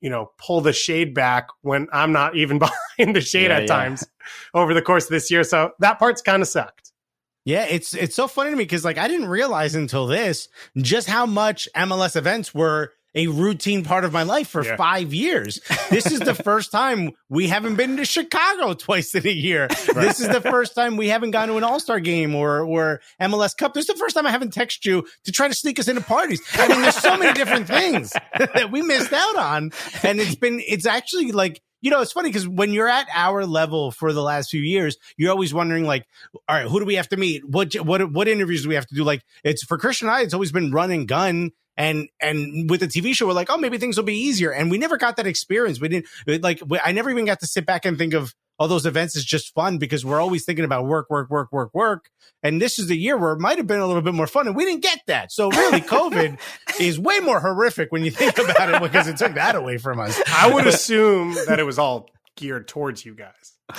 you 0.00 0.10
know, 0.10 0.30
pull 0.38 0.60
the 0.60 0.72
shade 0.72 1.14
back 1.14 1.48
when 1.62 1.88
I'm 1.92 2.12
not 2.12 2.36
even 2.36 2.58
behind 2.98 3.16
the 3.16 3.20
shade 3.20 3.50
Yeah, 3.50 3.56
at 3.56 3.62
yeah. 3.62 3.66
times 3.66 4.06
over 4.54 4.74
the 4.74 4.82
course 4.82 5.04
of 5.04 5.10
this 5.10 5.30
year. 5.30 5.44
So 5.44 5.72
that 5.80 5.98
part's 5.98 6.22
kind 6.22 6.42
of 6.42 6.48
sucked. 6.48 6.92
Yeah, 7.48 7.64
it's 7.64 7.94
it's 7.94 8.14
so 8.14 8.28
funny 8.28 8.50
to 8.50 8.56
me 8.56 8.64
because 8.64 8.84
like 8.84 8.98
I 8.98 9.08
didn't 9.08 9.28
realize 9.28 9.74
until 9.74 10.06
this 10.06 10.48
just 10.76 11.08
how 11.08 11.24
much 11.24 11.66
MLS 11.74 12.14
events 12.14 12.54
were 12.54 12.92
a 13.14 13.26
routine 13.26 13.84
part 13.84 14.04
of 14.04 14.12
my 14.12 14.22
life 14.22 14.48
for 14.48 14.62
Yeah. 14.62 14.76
five 14.76 15.14
years. 15.14 15.58
This 15.88 16.12
is 16.12 16.20
the 16.20 16.34
first 16.50 16.70
time 16.70 17.12
we 17.30 17.48
haven't 17.48 17.76
been 17.76 17.96
to 17.96 18.04
Chicago 18.04 18.74
twice 18.86 19.14
in 19.14 19.26
a 19.26 19.30
year. 19.30 19.66
This 19.94 20.20
is 20.20 20.28
the 20.28 20.42
first 20.42 20.74
time 20.74 20.98
we 20.98 21.08
haven't 21.08 21.30
gone 21.30 21.48
to 21.48 21.56
an 21.56 21.64
All 21.64 21.80
Star 21.80 22.00
game 22.00 22.34
or 22.34 22.60
or 22.60 23.00
MLS 23.18 23.56
Cup. 23.56 23.72
This 23.72 23.88
is 23.88 23.94
the 23.94 23.98
first 23.98 24.14
time 24.14 24.26
I 24.26 24.30
haven't 24.30 24.52
texted 24.54 24.84
you 24.84 25.06
to 25.24 25.32
try 25.32 25.48
to 25.48 25.54
sneak 25.54 25.78
us 25.78 25.88
into 25.88 26.02
parties. 26.02 26.42
I 26.52 26.68
mean, 26.68 26.82
there's 26.82 26.96
so 26.96 27.16
many 27.16 27.32
different 27.32 27.66
things 27.66 28.12
that 28.38 28.70
we 28.70 28.82
missed 28.82 29.14
out 29.14 29.36
on, 29.36 29.70
and 30.02 30.20
it's 30.20 30.34
been 30.36 30.60
it's 30.68 30.84
actually 30.84 31.32
like. 31.32 31.62
You 31.80 31.90
know, 31.90 32.00
it's 32.00 32.12
funny 32.12 32.28
because 32.28 32.46
when 32.48 32.72
you're 32.72 32.88
at 32.88 33.06
our 33.14 33.46
level 33.46 33.90
for 33.90 34.12
the 34.12 34.22
last 34.22 34.50
few 34.50 34.60
years, 34.60 34.96
you're 35.16 35.30
always 35.30 35.54
wondering, 35.54 35.84
like, 35.84 36.06
all 36.48 36.56
right, 36.56 36.66
who 36.66 36.80
do 36.80 36.86
we 36.86 36.96
have 36.96 37.08
to 37.10 37.16
meet? 37.16 37.48
What 37.48 37.74
what 37.74 38.10
what 38.12 38.28
interviews 38.28 38.62
do 38.62 38.68
we 38.68 38.74
have 38.74 38.86
to 38.86 38.94
do? 38.94 39.04
Like, 39.04 39.22
it's 39.44 39.64
for 39.64 39.78
Christian 39.78 40.08
and 40.08 40.16
I, 40.16 40.22
it's 40.22 40.34
always 40.34 40.52
been 40.52 40.72
run 40.72 40.90
and 40.90 41.06
gun. 41.06 41.50
And 41.76 42.08
and 42.20 42.68
with 42.68 42.80
the 42.80 42.88
TV 42.88 43.14
show, 43.14 43.28
we're 43.28 43.34
like, 43.34 43.50
oh, 43.50 43.56
maybe 43.56 43.78
things 43.78 43.96
will 43.96 44.04
be 44.04 44.18
easier. 44.18 44.50
And 44.50 44.68
we 44.68 44.78
never 44.78 44.96
got 44.96 45.16
that 45.16 45.28
experience. 45.28 45.80
We 45.80 45.88
didn't 45.88 46.42
like. 46.42 46.60
We, 46.66 46.80
I 46.82 46.90
never 46.90 47.08
even 47.08 47.24
got 47.24 47.38
to 47.40 47.46
sit 47.46 47.66
back 47.66 47.84
and 47.84 47.96
think 47.96 48.14
of 48.14 48.34
all 48.58 48.68
those 48.68 48.86
events 48.86 49.16
is 49.16 49.24
just 49.24 49.54
fun 49.54 49.78
because 49.78 50.04
we're 50.04 50.20
always 50.20 50.44
thinking 50.44 50.64
about 50.64 50.86
work, 50.86 51.08
work, 51.10 51.30
work, 51.30 51.52
work, 51.52 51.70
work. 51.72 52.10
And 52.42 52.60
this 52.60 52.78
is 52.78 52.86
the 52.86 52.96
year 52.96 53.16
where 53.16 53.32
it 53.32 53.40
might 53.40 53.58
have 53.58 53.66
been 53.66 53.80
a 53.80 53.86
little 53.86 54.02
bit 54.02 54.14
more 54.14 54.26
fun, 54.26 54.46
and 54.46 54.54
we 54.54 54.64
didn't 54.64 54.82
get 54.82 55.00
that. 55.06 55.32
So 55.32 55.48
really, 55.50 55.80
COVID 55.80 56.38
is 56.80 56.98
way 56.98 57.18
more 57.20 57.40
horrific 57.40 57.90
when 57.90 58.04
you 58.04 58.10
think 58.10 58.38
about 58.38 58.72
it 58.74 58.80
because 58.82 59.08
it 59.08 59.16
took 59.16 59.34
that 59.34 59.54
away 59.56 59.78
from 59.78 59.98
us. 59.98 60.20
I 60.28 60.52
would 60.52 60.66
assume 60.66 61.34
that 61.46 61.58
it 61.58 61.64
was 61.64 61.78
all 61.78 62.08
geared 62.36 62.68
towards 62.68 63.04
you 63.04 63.14
guys. 63.14 63.32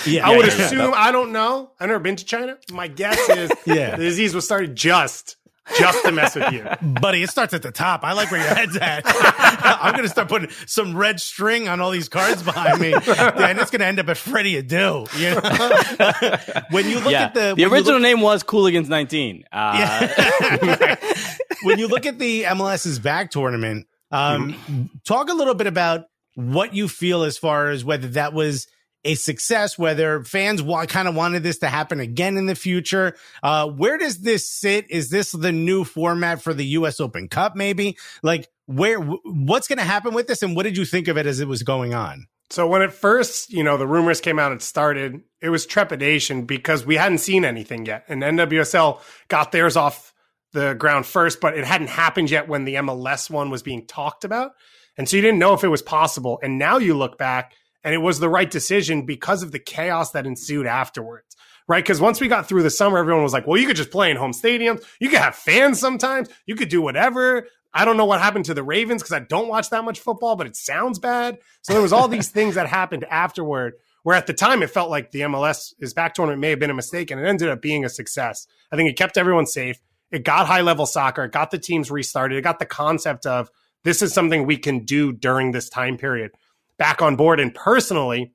Yeah, 0.06 0.28
I 0.30 0.36
would 0.38 0.46
yeah, 0.48 0.56
yeah. 0.56 0.65
assume, 0.65 0.94
I 0.96 1.12
don't 1.12 1.32
know. 1.32 1.72
I've 1.80 1.88
never 1.88 2.00
been 2.00 2.15
to 2.18 2.26
China. 2.26 2.58
My 2.72 2.88
guess 2.88 3.18
is 3.30 3.52
Yeah. 3.65 3.96
the 3.96 4.04
disease 4.04 4.36
was 4.36 4.46
started 4.46 4.76
just, 4.76 5.38
just 5.77 6.03
to 6.05 6.12
mess 6.12 6.36
with 6.36 6.51
you. 6.51 6.65
buddy. 7.01 7.23
It 7.23 7.29
starts 7.29 7.53
at 7.53 7.62
the 7.62 7.71
top. 7.71 8.03
I 8.03 8.13
like 8.13 8.32
where 8.32 8.41
your 8.41 8.53
head's 8.55 8.77
at. 8.77 9.03
I'm 9.05 9.95
gonna 9.95 10.10
start 10.10 10.29
putting 10.29 10.49
some 10.65 10.95
red 10.95 11.19
string 11.19 11.67
on 11.67 11.79
all 11.82 11.91
these 11.91 12.10
cards 12.10 12.43
behind 12.43 12.79
me, 12.79 12.93
and 12.93 13.60
it's 13.60 13.71
gonna 13.71 13.86
end 13.86 13.99
up 13.99 14.10
at 14.10 14.17
Freddie 14.17 14.62
Adu. 14.62 15.08
You 15.17 15.36
know? 15.36 16.63
when 16.71 16.89
you 16.89 16.99
look 16.99 17.12
yeah, 17.12 17.25
at 17.25 17.34
the 17.34 17.53
the, 17.55 17.65
original 17.65 17.95
look- 17.95 18.03
name 18.03 18.21
was 18.21 18.43
Cooligans 18.43 18.88
19. 18.89 19.43
Uh, 19.51 20.95
when 21.63 21.79
you 21.79 21.88
look 21.88 22.05
at 22.05 22.19
the 22.19 22.43
MLS 22.43 22.86
is 22.86 22.99
back 22.99 23.32
tournament, 23.32 23.88
um, 24.12 24.89
talk 25.05 25.29
a 25.29 25.34
little 25.34 25.55
bit 25.55 25.67
about 25.67 26.05
what 26.36 26.73
you 26.73 26.88
feel 26.88 27.23
as 27.23 27.38
far 27.38 27.69
as 27.69 27.84
whether 27.84 28.08
that 28.10 28.34
was 28.34 28.67
a 29.04 29.16
success, 29.16 29.78
whether 29.78 30.24
fans 30.24 30.62
wa- 30.62 30.86
kind 30.86 31.08
of 31.08 31.16
wanted 31.16 31.44
this 31.44 31.60
to 31.60 31.68
happen 31.68 32.00
again 32.00 32.38
in 32.38 32.46
the 32.46 32.56
future. 32.56 33.16
Uh, 33.42 33.68
where 33.68 33.98
does 33.98 34.20
this 34.20 34.50
sit? 34.50 34.90
Is 34.90 35.10
this 35.10 35.32
the 35.32 35.52
new 35.52 35.84
format 35.84 36.42
for 36.42 36.54
the 36.54 36.66
U.S. 36.66 37.00
Open 37.00 37.28
Cup? 37.30 37.56
Maybe 37.56 37.98
like 38.24 38.50
where 38.66 39.00
w- 39.00 39.22
what's 39.24 39.68
going 39.68 39.78
to 39.78 39.86
happen 39.86 40.14
with 40.14 40.28
this, 40.28 40.44
and 40.44 40.56
what 40.56 40.64
did 40.64 40.78
you 40.78 40.86
think 40.86 41.08
of 41.08 41.18
it 41.18 41.26
as 41.26 41.40
it 41.40 41.48
was 41.48 41.64
going 41.64 41.94
on? 41.94 42.28
So 42.50 42.68
when 42.68 42.82
it 42.82 42.92
first, 42.92 43.52
you 43.52 43.64
know, 43.64 43.78
the 43.78 43.88
rumors 43.88 44.22
came 44.22 44.40
out, 44.40 44.52
and 44.52 44.62
started, 44.62 45.22
it 45.42 45.50
was 45.50 45.66
trepidation 45.66 46.46
because 46.46 46.86
we 46.86 46.96
hadn't 46.96 47.20
seen 47.20 47.46
anything 47.46 47.86
yet. 47.86 48.06
And 48.10 48.24
NWSL 48.24 49.02
got 49.28 49.52
theirs 49.52 49.78
off 49.78 50.14
the 50.52 50.74
ground 50.74 51.06
first, 51.06 51.40
but 51.42 51.58
it 51.58 51.64
hadn't 51.64 51.90
happened 51.90 52.32
yet 52.32 52.48
when 52.48 52.66
the 52.66 52.76
MLS 52.76 53.30
one 53.30 53.50
was 53.50 53.62
being 53.62 53.86
talked 53.86 54.24
about. 54.24 54.54
And 54.98 55.08
so 55.08 55.16
you 55.16 55.22
didn't 55.22 55.40
know 55.40 55.54
if 55.54 55.64
it 55.64 55.68
was 55.68 55.84
possible. 55.84 56.40
And 56.42 56.58
now 56.58 56.78
you 56.78 56.98
look 56.98 57.18
back 57.18 57.54
and 57.84 57.94
it 57.94 58.00
was 58.00 58.20
the 58.20 58.30
right 58.30 58.50
decision 58.50 59.06
because 59.06 59.44
of 59.44 59.52
the 59.52 59.60
chaos 59.60 60.12
that 60.12 60.26
ensued 60.26 60.65
afterwards. 60.65 61.36
Right. 61.68 61.84
Because 61.84 62.02
once 62.02 62.20
we 62.20 62.28
got 62.28 62.48
through 62.48 62.63
the 62.63 62.72
summer, 62.72 62.98
everyone 62.98 63.22
was 63.22 63.32
like, 63.32 63.46
well, 63.46 63.62
you 63.62 63.68
could 63.68 63.76
just 63.76 63.92
play 63.92 64.10
in 64.10 64.18
home 64.18 64.32
stadiums. 64.32 64.84
You 65.00 65.10
could 65.10 65.20
have 65.20 65.36
fans 65.36 65.80
sometimes. 65.80 66.28
You 66.48 66.56
could 66.56 66.70
do 66.70 66.82
whatever. 66.82 67.48
I 67.72 67.86
don't 67.86 67.98
know 67.98 68.06
what 68.06 68.20
happened 68.20 68.46
to 68.46 68.56
the 68.56 68.63
Ravens 68.63 69.04
because 69.04 69.13
I 69.13 69.20
don't 69.20 69.48
watch 69.48 69.70
that 69.70 69.84
much 69.84 70.00
football, 70.00 70.36
but 70.36 70.48
it 70.48 70.56
sounds 70.56 70.98
bad. 70.98 71.38
So 71.62 71.74
there 71.74 71.82
was 71.82 71.94
all 71.94 72.08
these 72.08 72.30
things 72.30 72.56
that 72.56 72.65
happened 72.65 73.06
afterward 73.06 73.74
where 74.02 74.15
at 74.15 74.26
the 74.26 74.34
time 74.34 74.63
it 74.63 74.72
felt 74.72 74.89
like 74.89 75.12
the 75.12 75.22
MLS 75.22 75.74
is 75.80 75.94
back 75.94 76.15
tournament 76.15 76.42
may 76.42 76.50
have 76.50 76.60
been 76.60 76.72
a 76.72 76.76
mistake 76.76 77.12
and 77.12 77.22
it 77.22 77.28
ended 77.28 77.50
up 77.50 77.62
being 77.62 77.86
a 77.86 77.89
success. 77.89 78.48
I 78.72 78.76
think 78.76 78.89
it 78.89 78.98
kept 78.98 79.18
everyone 79.18 79.46
safe. 79.46 79.80
It 80.10 80.24
got 80.24 80.48
high 80.48 80.62
level 80.62 80.88
soccer. 80.88 81.26
It 81.26 81.32
got 81.32 81.52
the 81.52 81.60
teams 81.60 81.92
restarted. 81.92 82.36
It 82.36 82.42
got 82.42 82.58
the 82.58 82.65
concept 82.65 83.28
of 83.28 83.52
this 83.84 84.02
is 84.02 84.12
something 84.12 84.46
we 84.46 84.58
can 84.58 84.86
do 84.86 85.12
during 85.12 85.52
this 85.52 85.70
time 85.70 85.98
period 85.98 86.32
back 86.80 87.04
on 87.04 87.15
board. 87.15 87.39
And 87.39 87.54
personally, 87.54 88.34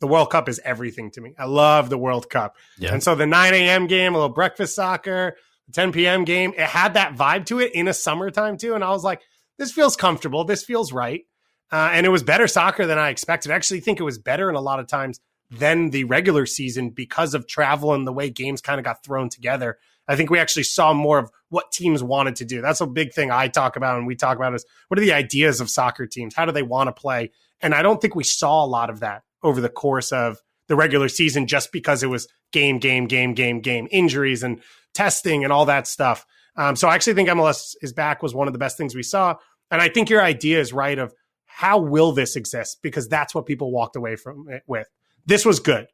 the 0.00 0.08
World 0.08 0.30
Cup 0.30 0.48
is 0.48 0.60
everything 0.64 1.12
to 1.12 1.20
me. 1.20 1.34
I 1.38 1.44
love 1.44 1.90
the 1.90 1.98
World 1.98 2.28
Cup. 2.28 2.56
Yeah. 2.78 2.92
And 2.92 3.02
so 3.02 3.14
the 3.14 3.26
9 3.26 3.54
a.m. 3.54 3.86
game, 3.86 4.14
a 4.14 4.18
little 4.18 4.34
breakfast 4.34 4.74
soccer, 4.74 5.36
the 5.66 5.72
10 5.72 5.92
p.m. 5.92 6.24
game, 6.24 6.52
it 6.56 6.66
had 6.66 6.94
that 6.94 7.14
vibe 7.14 7.46
to 7.46 7.60
it 7.60 7.72
in 7.74 7.86
a 7.86 7.94
summertime 7.94 8.56
too. 8.56 8.74
And 8.74 8.82
I 8.82 8.90
was 8.90 9.04
like, 9.04 9.20
this 9.58 9.70
feels 9.70 9.94
comfortable. 9.94 10.44
This 10.44 10.64
feels 10.64 10.92
right. 10.92 11.24
Uh, 11.70 11.90
and 11.92 12.06
it 12.06 12.08
was 12.08 12.22
better 12.22 12.48
soccer 12.48 12.86
than 12.86 12.98
I 12.98 13.10
expected. 13.10 13.52
I 13.52 13.54
actually 13.54 13.80
think 13.80 14.00
it 14.00 14.04
was 14.04 14.18
better 14.18 14.48
in 14.48 14.56
a 14.56 14.60
lot 14.60 14.80
of 14.80 14.86
times 14.86 15.20
than 15.50 15.90
the 15.90 16.04
regular 16.04 16.46
season 16.46 16.90
because 16.90 17.34
of 17.34 17.46
travel 17.46 17.92
and 17.94 18.06
the 18.06 18.12
way 18.12 18.30
games 18.30 18.60
kind 18.60 18.78
of 18.78 18.84
got 18.84 19.04
thrown 19.04 19.28
together. 19.28 19.78
I 20.08 20.16
think 20.16 20.30
we 20.30 20.38
actually 20.38 20.62
saw 20.62 20.94
more 20.94 21.18
of 21.18 21.30
what 21.50 21.70
teams 21.70 22.02
wanted 22.02 22.36
to 22.36 22.44
do. 22.44 22.62
That's 22.62 22.80
a 22.80 22.86
big 22.86 23.12
thing 23.12 23.30
I 23.30 23.48
talk 23.48 23.76
about 23.76 23.98
and 23.98 24.06
we 24.06 24.16
talk 24.16 24.36
about 24.36 24.54
is 24.54 24.64
what 24.88 24.98
are 24.98 25.02
the 25.02 25.12
ideas 25.12 25.60
of 25.60 25.70
soccer 25.70 26.06
teams? 26.06 26.34
How 26.34 26.46
do 26.46 26.52
they 26.52 26.62
want 26.62 26.88
to 26.88 26.92
play? 26.92 27.30
And 27.60 27.74
I 27.74 27.82
don't 27.82 28.00
think 28.00 28.14
we 28.14 28.24
saw 28.24 28.64
a 28.64 28.66
lot 28.66 28.90
of 28.90 29.00
that 29.00 29.22
over 29.42 29.60
the 29.60 29.68
course 29.68 30.10
of 30.10 30.40
the 30.68 30.76
regular 30.76 31.08
season 31.08 31.46
just 31.46 31.72
because 31.72 32.02
it 32.02 32.08
was 32.08 32.28
game, 32.52 32.78
game, 32.78 33.06
game, 33.06 33.34
game, 33.34 33.60
game, 33.60 33.88
injuries 33.90 34.42
and 34.42 34.60
testing 34.94 35.44
and 35.44 35.52
all 35.52 35.66
that 35.66 35.86
stuff. 35.86 36.24
Um, 36.56 36.74
so 36.74 36.88
I 36.88 36.94
actually 36.94 37.14
think 37.14 37.28
MLS 37.28 37.74
is 37.82 37.92
back 37.92 38.22
was 38.22 38.34
one 38.34 38.48
of 38.48 38.52
the 38.52 38.58
best 38.58 38.76
things 38.76 38.94
we 38.94 39.02
saw. 39.02 39.36
And 39.70 39.80
I 39.80 39.88
think 39.88 40.10
your 40.10 40.22
idea 40.22 40.60
is 40.60 40.72
right 40.72 40.98
of 40.98 41.12
how 41.46 41.78
will 41.78 42.12
this 42.12 42.36
exist? 42.36 42.78
Because 42.82 43.08
that's 43.08 43.34
what 43.34 43.46
people 43.46 43.70
walked 43.70 43.96
away 43.96 44.16
from 44.16 44.48
it 44.48 44.62
with. 44.66 44.88
This 45.26 45.44
was 45.44 45.60
good. 45.60 45.88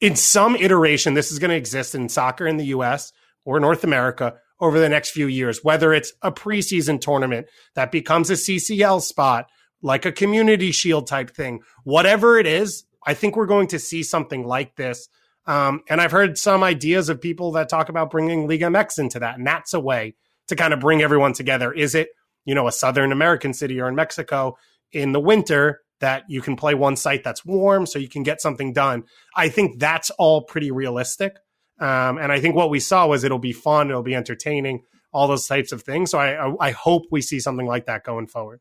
In 0.00 0.14
some 0.14 0.54
iteration, 0.54 1.14
this 1.14 1.32
is 1.32 1.38
going 1.38 1.50
to 1.50 1.56
exist 1.56 1.94
in 1.94 2.08
soccer 2.08 2.46
in 2.46 2.56
the 2.56 2.66
US 2.66 3.12
or 3.48 3.58
North 3.58 3.82
America 3.82 4.34
over 4.60 4.78
the 4.78 4.90
next 4.90 5.12
few 5.12 5.26
years, 5.26 5.64
whether 5.64 5.94
it's 5.94 6.12
a 6.20 6.30
preseason 6.30 7.00
tournament 7.00 7.46
that 7.74 7.90
becomes 7.90 8.28
a 8.28 8.34
CCL 8.34 9.00
spot, 9.00 9.46
like 9.80 10.04
a 10.04 10.12
community 10.12 10.70
shield 10.70 11.06
type 11.06 11.30
thing, 11.30 11.60
whatever 11.82 12.38
it 12.38 12.46
is, 12.46 12.84
I 13.06 13.14
think 13.14 13.36
we're 13.36 13.46
going 13.46 13.68
to 13.68 13.78
see 13.78 14.02
something 14.02 14.44
like 14.46 14.76
this. 14.76 15.08
Um, 15.46 15.80
and 15.88 15.98
I've 15.98 16.12
heard 16.12 16.36
some 16.36 16.62
ideas 16.62 17.08
of 17.08 17.22
people 17.22 17.52
that 17.52 17.70
talk 17.70 17.88
about 17.88 18.10
bringing 18.10 18.46
Liga 18.46 18.66
MX 18.66 18.98
into 18.98 19.18
that. 19.20 19.38
And 19.38 19.46
that's 19.46 19.72
a 19.72 19.80
way 19.80 20.14
to 20.48 20.54
kind 20.54 20.74
of 20.74 20.80
bring 20.80 21.00
everyone 21.00 21.32
together. 21.32 21.72
Is 21.72 21.94
it, 21.94 22.10
you 22.44 22.54
know, 22.54 22.68
a 22.68 22.72
Southern 22.72 23.12
American 23.12 23.54
city 23.54 23.80
or 23.80 23.88
in 23.88 23.94
Mexico 23.94 24.58
in 24.92 25.12
the 25.12 25.20
winter 25.20 25.80
that 26.00 26.24
you 26.28 26.42
can 26.42 26.54
play 26.54 26.74
one 26.74 26.96
site 26.96 27.24
that's 27.24 27.46
warm 27.46 27.86
so 27.86 27.98
you 27.98 28.10
can 28.10 28.24
get 28.24 28.42
something 28.42 28.74
done? 28.74 29.04
I 29.34 29.48
think 29.48 29.78
that's 29.78 30.10
all 30.18 30.42
pretty 30.42 30.70
realistic. 30.70 31.38
Um, 31.80 32.18
and 32.18 32.32
I 32.32 32.40
think 32.40 32.54
what 32.56 32.70
we 32.70 32.80
saw 32.80 33.06
was 33.06 33.24
it'll 33.24 33.38
be 33.38 33.52
fun, 33.52 33.90
it'll 33.90 34.02
be 34.02 34.14
entertaining. 34.14 34.82
all 35.12 35.26
those 35.28 35.46
types 35.46 35.72
of 35.72 35.82
things. 35.82 36.10
So 36.10 36.18
I, 36.18 36.48
I, 36.48 36.68
I 36.68 36.70
hope 36.70 37.04
we 37.10 37.22
see 37.22 37.40
something 37.40 37.66
like 37.66 37.86
that 37.86 38.04
going 38.04 38.26
forward. 38.26 38.60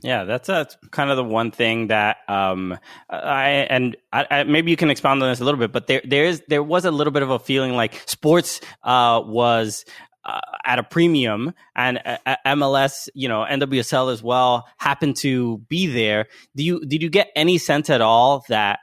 Yeah, 0.00 0.24
that's, 0.24 0.46
that's 0.46 0.76
kind 0.90 1.10
of 1.10 1.16
the 1.16 1.24
one 1.24 1.50
thing 1.50 1.88
that 1.88 2.18
um, 2.28 2.78
I 3.10 3.48
and 3.68 3.96
I, 4.12 4.26
I, 4.30 4.44
maybe 4.44 4.70
you 4.70 4.76
can 4.76 4.90
expound 4.90 5.20
on 5.22 5.28
this 5.28 5.40
a 5.40 5.44
little 5.44 5.58
bit, 5.58 5.72
but 5.72 5.88
there 5.88 6.00
there 6.04 6.24
is 6.24 6.40
there 6.46 6.62
was 6.62 6.84
a 6.84 6.92
little 6.92 7.10
bit 7.10 7.24
of 7.24 7.30
a 7.30 7.38
feeling 7.40 7.74
like 7.74 8.00
sports 8.06 8.60
uh, 8.84 9.20
was 9.24 9.84
uh, 10.24 10.40
at 10.64 10.78
a 10.78 10.84
premium 10.84 11.52
and 11.74 12.00
uh, 12.04 12.36
MLS, 12.46 13.08
you 13.12 13.28
know, 13.28 13.44
NWSL 13.44 14.12
as 14.12 14.22
well 14.22 14.68
happened 14.78 15.16
to 15.16 15.58
be 15.68 15.88
there. 15.88 16.28
Do 16.54 16.62
you 16.62 16.80
did 16.86 17.02
you 17.02 17.10
get 17.10 17.32
any 17.34 17.58
sense 17.58 17.90
at 17.90 18.00
all 18.00 18.44
that 18.48 18.78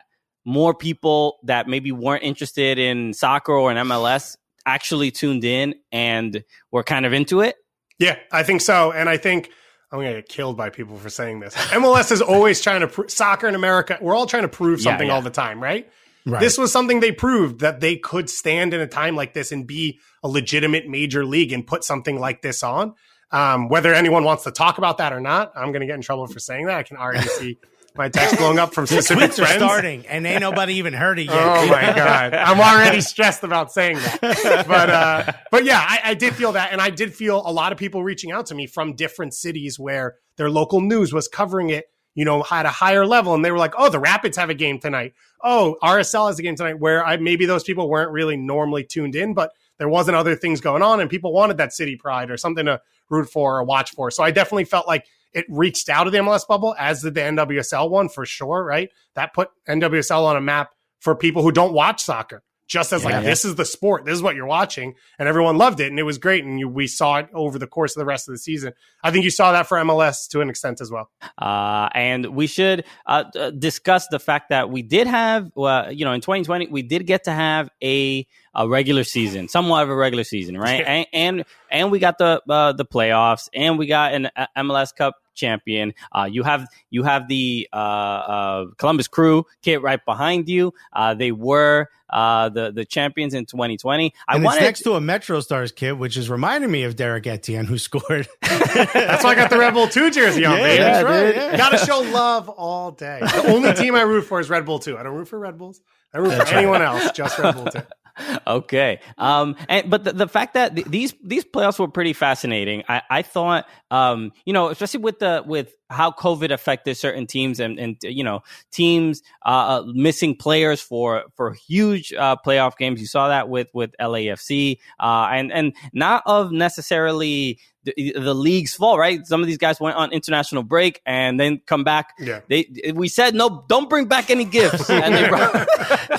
more 0.46 0.74
people 0.74 1.40
that 1.44 1.68
maybe 1.68 1.92
weren't 1.92 2.24
interested 2.24 2.78
in 2.78 3.14
soccer 3.14 3.54
or 3.54 3.72
in 3.72 3.78
MLS 3.78 4.36
actually 4.66 5.12
tuned 5.12 5.44
in 5.44 5.76
and 5.92 6.44
were 6.72 6.84
kind 6.84 7.06
of 7.06 7.14
into 7.14 7.42
it? 7.42 7.56
Yeah, 7.98 8.18
I 8.32 8.44
think 8.44 8.62
so, 8.62 8.92
and 8.92 9.10
I 9.10 9.18
think 9.18 9.52
I'm 9.92 10.00
gonna 10.00 10.14
get 10.14 10.30
killed 10.30 10.56
by 10.56 10.70
people 10.70 10.98
for 10.98 11.10
saying 11.10 11.40
this. 11.40 11.54
MLS 11.56 12.12
is 12.12 12.22
always 12.22 12.62
trying 12.62 12.82
to 12.82 12.88
pr- 12.88 13.08
soccer 13.08 13.48
in 13.48 13.56
America. 13.56 13.98
We're 14.02 14.16
all 14.16 14.26
trying 14.26 14.44
to 14.44 14.50
prove 14.50 14.82
something 14.82 15.08
yeah, 15.08 15.14
yeah. 15.14 15.16
all 15.16 15.22
the 15.22 15.30
time, 15.30 15.62
right? 15.62 15.90
Right. 16.26 16.40
This 16.40 16.58
was 16.58 16.72
something 16.72 17.00
they 17.00 17.12
proved 17.12 17.62
that 17.62 17.80
they 17.80 17.96
could 17.96 18.30
stand 18.30 18.74
in 18.74 18.82
a 18.82 18.88
time 18.88 19.16
like 19.16 19.34
this 19.34 19.52
and 19.52 19.66
be 19.66 20.00
a 20.24 20.28
legitimate 20.28 20.88
major 20.88 21.26
league 21.26 21.52
and 21.52 21.66
put 21.66 21.84
something 21.84 22.20
like 22.20 22.42
this 22.42 22.62
on. 22.62 22.94
Um, 23.32 23.70
whether 23.70 23.94
anyone 23.94 24.24
wants 24.24 24.44
to 24.44 24.52
talk 24.52 24.78
about 24.78 24.98
that 24.98 25.14
or 25.14 25.20
not, 25.20 25.52
I'm 25.56 25.72
going 25.72 25.82
to 25.82 25.88
get 25.88 25.96
in 25.96 26.02
trouble 26.02 26.28
for 26.28 26.40
saying 26.40 26.66
that. 26.66 26.78
I 26.78 26.84
can 26.84 26.98
already 26.98 27.28
see 27.28 27.58
my 28.00 28.10
text 28.10 28.38
blowing 28.38 28.58
up 28.58 28.74
from 28.74 28.86
specific 28.88 29.34
friends. 29.34 29.56
starting, 29.56 30.08
and 30.08 30.26
ain't 30.26 30.42
nobody 30.42 30.76
even 30.76 30.94
heard 30.94 31.20
it 31.20 31.26
yet. 31.26 31.36
Oh 31.36 31.68
my 31.68 31.94
god, 31.96 32.34
I'm 32.34 32.60
already 32.60 33.02
stressed 33.02 33.44
about 33.44 33.72
saying 33.72 33.98
that. 33.98 34.66
But 34.68 34.90
uh, 34.90 35.32
but 35.52 35.66
yeah, 35.66 35.78
I, 35.78 36.00
I 36.06 36.14
did 36.16 36.34
feel 36.34 36.54
that, 36.54 36.72
and 36.72 36.82
I 36.82 36.90
did 36.90 37.14
feel 37.14 37.44
a 37.46 37.52
lot 37.52 37.72
of 37.72 37.78
people 37.78 38.04
reaching 38.04 38.32
out 38.32 38.48
to 38.48 38.56
me 38.56 38.66
from 38.66 38.96
different 38.96 39.36
cities 39.36 39.78
where 39.78 40.16
their 40.38 40.50
local 40.50 40.82
news 40.82 41.14
was 41.14 41.28
covering 41.28 41.70
it 41.70 41.86
you 42.16 42.26
know, 42.26 42.44
at 42.52 42.66
a 42.66 42.70
higher 42.70 43.06
level 43.06 43.34
and 43.34 43.46
they 43.46 43.52
were 43.52 43.58
like, 43.58 43.74
oh, 43.78 43.90
the 43.90 44.00
Rapids 44.00 44.36
have 44.36 44.50
a 44.50 44.54
game 44.54 44.80
tonight. 44.80 45.14
Oh, 45.42 45.78
RSL 45.82 46.28
has 46.28 46.38
a 46.38 46.42
game 46.42 46.56
tonight 46.56 46.80
where 46.80 47.06
I, 47.06 47.16
maybe 47.16 47.46
those 47.46 47.64
people 47.64 47.88
weren't 47.88 48.12
really 48.12 48.36
normally 48.36 48.84
tuned 48.84 49.16
in, 49.16 49.34
but 49.34 49.54
there 49.78 49.88
wasn't 49.88 50.18
other 50.18 50.36
things 50.36 50.60
going 50.60 50.82
on 50.82 51.00
and 51.00 51.10
people 51.10 51.32
wanted 51.32 51.58
that 51.58 51.72
city 51.72 51.96
pride 51.96 52.30
or 52.30 52.36
something 52.36 52.66
to 52.66 52.82
root 53.10 53.30
for 53.30 53.60
or 53.60 53.64
watch 53.64 53.92
for. 53.92 54.12
So 54.12 54.24
I 54.24 54.32
definitely 54.32 54.66
felt 54.66 54.88
like 54.88 55.06
it 55.34 55.46
reached 55.50 55.90
out 55.90 56.08
of 56.08 56.14
the 56.14 56.20
MLS 56.20 56.48
bubble 56.48 56.76
as 56.78 57.02
did 57.02 57.14
the 57.14 57.22
NWSL 57.22 57.90
one 57.90 58.10
for 58.10 58.26
sure, 58.26 58.64
right? 58.64 58.90
That 59.16 59.34
put 59.34 59.50
NWSL 59.68 60.24
on 60.24 60.36
a 60.36 60.42
map 60.42 60.72
for 61.00 61.16
people 61.16 61.44
who 61.44 61.52
don't 61.52 61.74
watch 61.74 62.04
soccer 62.04 62.44
just 62.70 62.94
as 62.94 63.02
yeah, 63.02 63.06
like 63.06 63.14
yeah. 63.16 63.30
this 63.30 63.44
is 63.44 63.56
the 63.56 63.66
sport 63.66 64.06
this 64.06 64.14
is 64.14 64.22
what 64.22 64.36
you're 64.36 64.46
watching 64.46 64.94
and 65.18 65.28
everyone 65.28 65.58
loved 65.58 65.80
it 65.80 65.88
and 65.88 66.00
it 66.00 66.04
was 66.04 66.18
great 66.18 66.46
and 66.46 66.60
you, 66.60 66.70
we 66.70 66.88
saw 66.88 67.18
it 67.18 67.28
over 67.34 67.60
the 67.60 67.68
course 67.68 67.96
of 67.96 68.00
the 68.00 68.06
rest 68.06 68.30
of 68.30 68.34
the 68.34 68.38
season 68.38 68.72
i 69.04 69.12
think 69.12 69.26
you 69.26 69.32
saw 69.32 69.52
that 69.52 69.68
for 69.68 69.78
mls 69.80 70.30
to 70.30 70.40
an 70.40 70.50
extent 70.50 70.80
as 70.80 70.90
well 70.92 71.10
uh, 71.40 71.90
and 71.94 72.28
we 72.28 72.48
should 72.48 72.86
uh, 73.08 73.24
discuss 73.58 74.08
the 74.08 74.20
fact 74.20 74.50
that 74.50 74.70
we 74.70 74.82
did 74.82 75.08
have 75.08 75.52
uh, 75.58 75.88
you 75.92 76.06
know 76.06 76.14
in 76.14 76.22
2020 76.22 76.68
we 76.68 76.84
did 76.84 77.06
get 77.06 77.26
to 77.26 77.32
have 77.32 77.70
a 77.84 78.26
a 78.60 78.68
regular 78.68 79.06
season, 79.06 79.48
somewhat 79.48 79.84
of 79.84 79.90
a 79.90 79.96
regular 79.96 80.26
season, 80.26 80.58
right? 80.58 80.84
and, 80.86 81.08
and 81.14 81.46
and 81.72 81.92
we 81.92 81.98
got 81.98 82.18
the 82.18 82.42
uh, 82.48 82.74
the 82.74 82.86
playoffs, 82.86 83.48
and 83.54 83.80
we 83.80 83.88
got 83.88 84.14
an 84.14 84.30
uh, 84.36 84.48
MLS 84.58 84.94
Cup 84.94 85.16
champion. 85.34 85.94
Uh, 86.12 86.28
you 86.30 86.44
have 86.44 86.68
you 86.90 87.04
have 87.04 87.30
the 87.30 87.70
uh, 87.72 87.76
uh, 87.76 88.66
Columbus 88.78 89.08
Crew 89.08 89.46
kit 89.62 89.82
right 89.82 90.04
behind 90.04 90.50
you. 90.50 90.74
Uh, 90.92 91.14
they 91.14 91.32
were 91.32 91.88
uh, 92.10 92.50
the 92.50 92.72
the 92.72 92.84
champions 92.84 93.34
in 93.34 93.46
2020. 93.46 94.14
I 94.28 94.36
and 94.36 94.44
wanted 94.44 94.62
next 94.62 94.82
to 94.82 94.96
a 94.96 95.02
Metro 95.02 95.40
Stars 95.40 95.72
kit, 95.72 95.98
which 95.98 96.18
is 96.18 96.30
reminding 96.30 96.70
me 96.70 96.84
of 96.84 96.98
Derrick 96.98 97.28
Etienne, 97.28 97.66
who 97.66 97.78
scored. 97.78 98.28
that's 98.42 99.24
why 99.24 99.32
I 99.32 99.36
got 99.36 99.50
the 99.50 99.58
Red 99.58 99.74
Bull 99.74 99.88
Two 99.88 100.12
jersey 100.12 100.44
on. 100.44 100.58
Yeah, 100.58 100.64
baby. 100.64 100.84
that's 100.84 101.04
right. 101.06 101.36
Yeah. 101.36 101.58
Got 101.58 101.70
to 101.70 101.78
show 101.78 102.02
love 102.02 102.50
all 102.50 102.92
day. 102.92 103.20
The 103.22 103.54
only 103.54 103.74
team 103.74 103.96
I 103.96 104.02
root 104.02 104.24
for 104.24 104.42
is 104.42 104.50
Red 104.50 104.66
Bull 104.66 104.80
Two. 104.80 104.98
I 104.98 105.04
don't 105.04 105.16
root 105.16 105.30
for 105.30 105.40
Red 105.40 105.58
Bulls. 105.58 105.80
I 106.14 106.18
root 106.18 106.34
for 106.34 106.54
anyone 106.54 106.82
else, 106.82 107.12
just 107.12 107.40
Red 107.40 107.56
Bull 107.56 107.66
Two 107.66 107.84
okay. 108.48 109.00
Um, 109.18 109.56
and 109.68 109.90
but 109.90 110.04
the, 110.04 110.14
the 110.14 110.28
fact 110.28 110.54
that 110.54 110.76
th- 110.76 110.88
these 110.88 111.14
these 111.24 111.46
playoffs 111.46 111.80
were 111.80 111.88
pretty 111.88 112.14
fascinating. 112.14 112.84
I, 112.88 113.02
I 113.10 113.22
thought, 113.22 113.68
um, 113.92 114.32
you 114.46 114.54
know, 114.54 114.70
especially 114.70 115.02
with 115.02 115.20
the 115.20 115.44
with 115.46 115.74
how 115.90 116.12
COVID 116.12 116.52
affected 116.52 116.96
certain 116.98 117.26
teams 117.26 117.60
and 117.60 117.80
and 117.80 117.98
you 118.02 118.24
know 118.24 118.42
teams 118.72 119.22
uh, 119.46 119.50
uh 119.50 119.84
missing 119.94 120.36
players 120.36 120.82
for 120.82 121.24
for 121.36 121.54
huge 121.54 122.14
uh, 122.14 122.36
playoff 122.46 122.78
games. 122.78 123.02
You 123.02 123.08
saw 123.08 123.30
that 123.30 123.50
with 123.50 123.68
with 123.74 123.92
LAFC, 124.00 124.78
uh, 125.00 125.30
and 125.32 125.52
and 125.52 125.76
not 125.94 126.24
of 126.26 126.52
necessarily 126.52 127.60
the, 127.84 128.14
the, 128.16 128.34
league's 128.34 128.74
fault, 128.74 129.00
right? 129.00 129.26
Some 129.26 129.42
of 129.42 129.48
these 129.48 129.58
guys 129.58 129.80
went 129.80 129.96
on 129.96 130.12
international 130.12 130.64
break 130.64 131.02
and 131.06 131.40
then 131.40 131.62
come 131.66 131.84
back. 131.84 132.14
Yeah. 132.20 132.42
They 132.48 132.92
we 132.94 133.08
said 133.08 133.34
no, 133.34 133.66
don't 133.68 133.90
bring 133.90 134.06
back 134.06 134.30
any 134.30 134.46
gifts, 134.46 134.90
and 134.90 135.16
they 135.16 135.28
brought, 135.28 135.54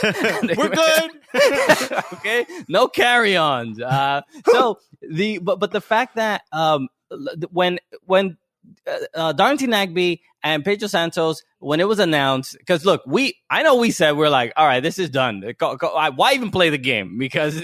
We're 0.57 0.69
good. 0.69 1.11
okay, 2.15 2.47
no 2.69 2.89
carry-ons. 2.89 3.81
Uh, 3.81 4.23
so 4.47 4.79
the 5.03 5.39
but 5.39 5.61
but 5.61 5.71
the 5.71 5.81
fact 5.81 6.17
that 6.17 6.43
um 6.53 6.89
when 7.51 7.79
when 8.05 8.37
uh, 8.87 8.99
uh, 9.15 9.33
Darlington 9.33 9.71
Nagbe 9.71 10.21
and 10.43 10.65
Pedro 10.65 10.89
Santos 10.89 11.43
when 11.59 11.81
it 11.81 11.89
was 11.89 11.99
announced. 11.99 12.57
Because 12.59 12.85
look, 12.85 13.03
we 13.07 13.37
I 13.51 13.63
know 13.63 13.77
we 13.77 13.91
said 13.91 14.17
we're 14.17 14.31
like, 14.31 14.53
all 14.57 14.67
right, 14.67 14.81
this 14.81 14.99
is 14.99 15.11
done. 15.11 15.43
Go, 15.59 15.77
go, 15.77 16.11
why 16.15 16.33
even 16.33 16.51
play 16.51 16.71
the 16.71 16.79
game? 16.79 17.19
Because 17.19 17.63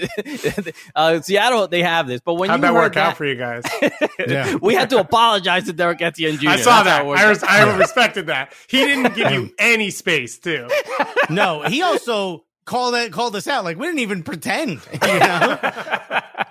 uh, 0.95 1.21
Seattle 1.21 1.67
they 1.67 1.83
have 1.83 2.07
this, 2.07 2.21
but 2.21 2.35
when 2.35 2.49
how'd 2.49 2.61
that 2.61 2.73
work 2.73 2.93
that, 2.93 3.11
out 3.11 3.17
for 3.17 3.25
you 3.25 3.35
guys? 3.35 3.63
yeah. 4.27 4.55
we 4.61 4.75
had 4.75 4.89
to 4.91 4.99
apologize 4.99 5.65
to 5.65 5.73
Derrick 5.73 6.01
Etienne 6.01 6.37
Jr. 6.37 6.49
I 6.49 6.57
saw 6.57 6.83
that. 6.83 7.05
I, 7.05 7.29
res- 7.29 7.43
I 7.43 7.77
respected 7.77 8.27
that. 8.27 8.53
He 8.67 8.77
didn't 8.77 9.15
give 9.15 9.31
you 9.31 9.51
any 9.59 9.89
space 9.89 10.39
too. 10.39 10.67
No, 11.29 11.63
he 11.63 11.81
also 11.81 12.45
called 12.67 12.93
that 12.93 13.11
called 13.11 13.35
us 13.35 13.47
out. 13.47 13.63
Like 13.63 13.77
we 13.77 13.87
didn't 13.87 13.99
even 13.99 14.21
pretend 14.21 14.81
you 15.07 15.19
know? 15.19 15.57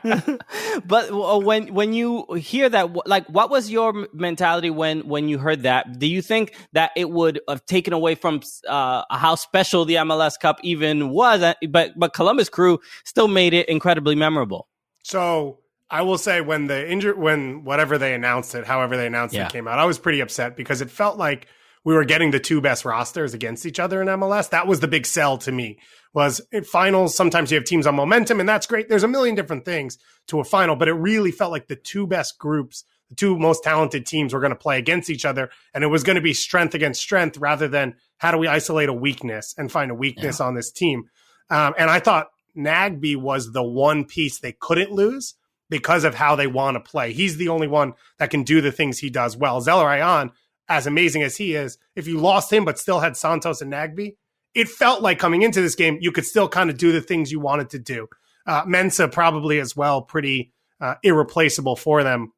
But 0.85 1.11
uh, 1.11 1.39
when 1.39 1.75
when 1.75 1.93
you 1.93 2.33
hear 2.35 2.69
that 2.69 3.07
like 3.07 3.27
what 3.27 3.51
was 3.51 3.71
your 3.71 4.09
mentality 4.13 4.71
when 4.71 5.07
when 5.07 5.29
you 5.29 5.39
heard 5.39 5.63
that? 5.63 5.99
Do 5.99 6.07
you 6.07 6.23
think 6.23 6.55
that 6.73 6.91
it 6.97 7.11
would 7.11 7.41
have 7.49 7.65
taken 7.67 7.93
away 7.93 8.15
from 8.15 8.41
uh, 8.69 9.03
how 9.11 9.35
special 9.35 9.85
the 9.85 9.97
MLS 9.97 10.39
Cup 10.41 10.59
even 10.63 11.11
was 11.11 11.43
uh, 11.43 11.55
but 11.71 11.99
but 11.99 12.15
Columbus 12.15 12.49
Crew 12.49 12.79
still 13.05 13.29
made 13.29 13.55
it 13.55 13.69
incredibly 13.69 14.15
memorable? 14.15 14.69
So 15.03 15.59
I 15.91 16.03
will 16.03 16.19
say 16.19 16.41
when 16.41 16.67
the 16.67 16.91
injury 16.91 17.15
when 17.15 17.65
whatever 17.65 17.99
they 17.99 18.15
announced 18.15 18.55
it 18.55 18.65
however 18.65 18.97
they 18.97 19.07
announced 19.07 19.35
yeah. 19.35 19.47
it 19.47 19.53
came 19.53 19.69
out 19.69 19.79
I 19.79 19.85
was 19.85 19.99
pretty 19.99 20.21
upset 20.21 20.57
because 20.57 20.81
it 20.81 20.91
felt 20.91 21.19
like 21.19 21.49
we 21.87 21.95
were 21.95 22.05
getting 22.05 22.33
the 22.33 22.41
two 22.41 22.61
best 22.61 22.85
rosters 22.85 23.33
against 23.33 23.65
each 23.65 23.79
other 23.79 24.03
in 24.03 24.09
MLS. 24.09 24.51
That 24.51 24.67
was 24.67 24.81
the 24.81 24.89
big 24.89 25.07
sell 25.07 25.39
to 25.39 25.53
me. 25.53 25.79
Was 26.13 26.41
in 26.51 26.65
finals, 26.65 27.15
sometimes 27.15 27.53
you 27.53 27.55
have 27.55 27.65
teams 27.65 27.87
on 27.87 27.95
momentum, 27.95 28.41
and 28.41 28.49
that's 28.49 28.67
great. 28.67 28.89
There's 28.89 29.05
a 29.05 29.09
million 29.09 29.37
different 29.37 29.65
things 29.65 29.97
to 30.27 30.41
a 30.41 30.45
final, 30.45 30.75
but 30.75 30.89
it 30.89 30.95
really 30.95 31.31
felt 31.31 31.53
like 31.53 31.69
the 31.69 31.77
two 31.77 32.09
best 32.09 32.41
groups, 32.41 32.83
the 33.09 33.15
two 33.15 33.39
most 33.39 33.63
talented 33.63 34.05
teams 34.05 34.35
were 34.35 34.41
going 34.41 34.51
to 34.51 34.57
play 34.57 34.79
against 34.79 35.09
each 35.09 35.25
other, 35.25 35.49
and 35.73 35.85
it 35.85 35.87
was 35.87 36.03
going 36.03 36.17
to 36.17 36.21
be 36.21 36.35
strength 36.35 36.75
against 36.75 37.01
strength 37.01 37.39
rather 37.39 37.69
than 37.69 37.95
how 38.19 38.33
do 38.33 38.39
we 38.39 38.49
isolate 38.49 38.89
a 38.89 38.93
weakness 38.93 39.55
and 39.57 39.71
find 39.71 39.93
a 39.93 39.95
weakness 39.95 40.41
yeah. 40.41 40.47
on 40.47 40.57
this 40.57 40.73
team. 40.73 41.05
Um, 41.51 41.73
and 41.79 41.89
I 41.89 42.01
thought 42.01 42.31
Nagbe 42.59 43.15
was 43.15 43.53
the 43.53 43.63
one 43.63 44.07
piece 44.07 44.41
they 44.41 44.57
couldn't 44.59 44.91
lose 44.91 45.35
because 45.71 46.03
of 46.03 46.17
how 46.17 46.35
they 46.35 46.49
want 46.49 46.75
to 46.75 46.81
play. 46.81 47.13
He's 47.13 47.37
the 47.37 47.49
only 47.49 47.69
one 47.69 47.93
that 48.19 48.31
can 48.31 48.43
do 48.43 48.61
the 48.61 48.73
things 48.73 48.99
he 48.99 49.11
does 49.11 49.37
well. 49.37 49.61
Zelarayán 49.61 50.33
as 50.69 50.87
amazing 50.87 51.23
as 51.23 51.37
he 51.37 51.55
is, 51.55 51.79
if 51.95 52.07
you 52.07 52.19
lost 52.19 52.53
him 52.53 52.65
but 52.65 52.79
still 52.79 53.01
had 53.01 53.17
Santos 53.17 53.61
and 53.61 53.73
Nagbe, 53.73 54.17
it 54.55 54.69
felt 54.69 55.03
like 55.03 55.19
coming 55.19 55.43
into 55.43 55.61
this 55.61 55.75
game, 55.75 55.99
you 56.01 56.11
could 56.11 56.25
still 56.25 56.49
kind 56.49 56.71
of 56.71 56.79
do 56.79 56.93
the 56.93 57.01
things 57.01 57.31
you 57.31 57.41
wanted 57.41 57.71
to 57.71 57.79
do. 57.79 58.09
Uh, 58.47 58.65
Mensah 58.65 59.13
probably 59.13 59.61
as 59.61 59.77
well, 59.77 60.03
pretty 60.03 60.53
uh, 60.81 60.95
irreplaceable 61.03 61.77
for 61.77 62.03
them. 62.03 62.33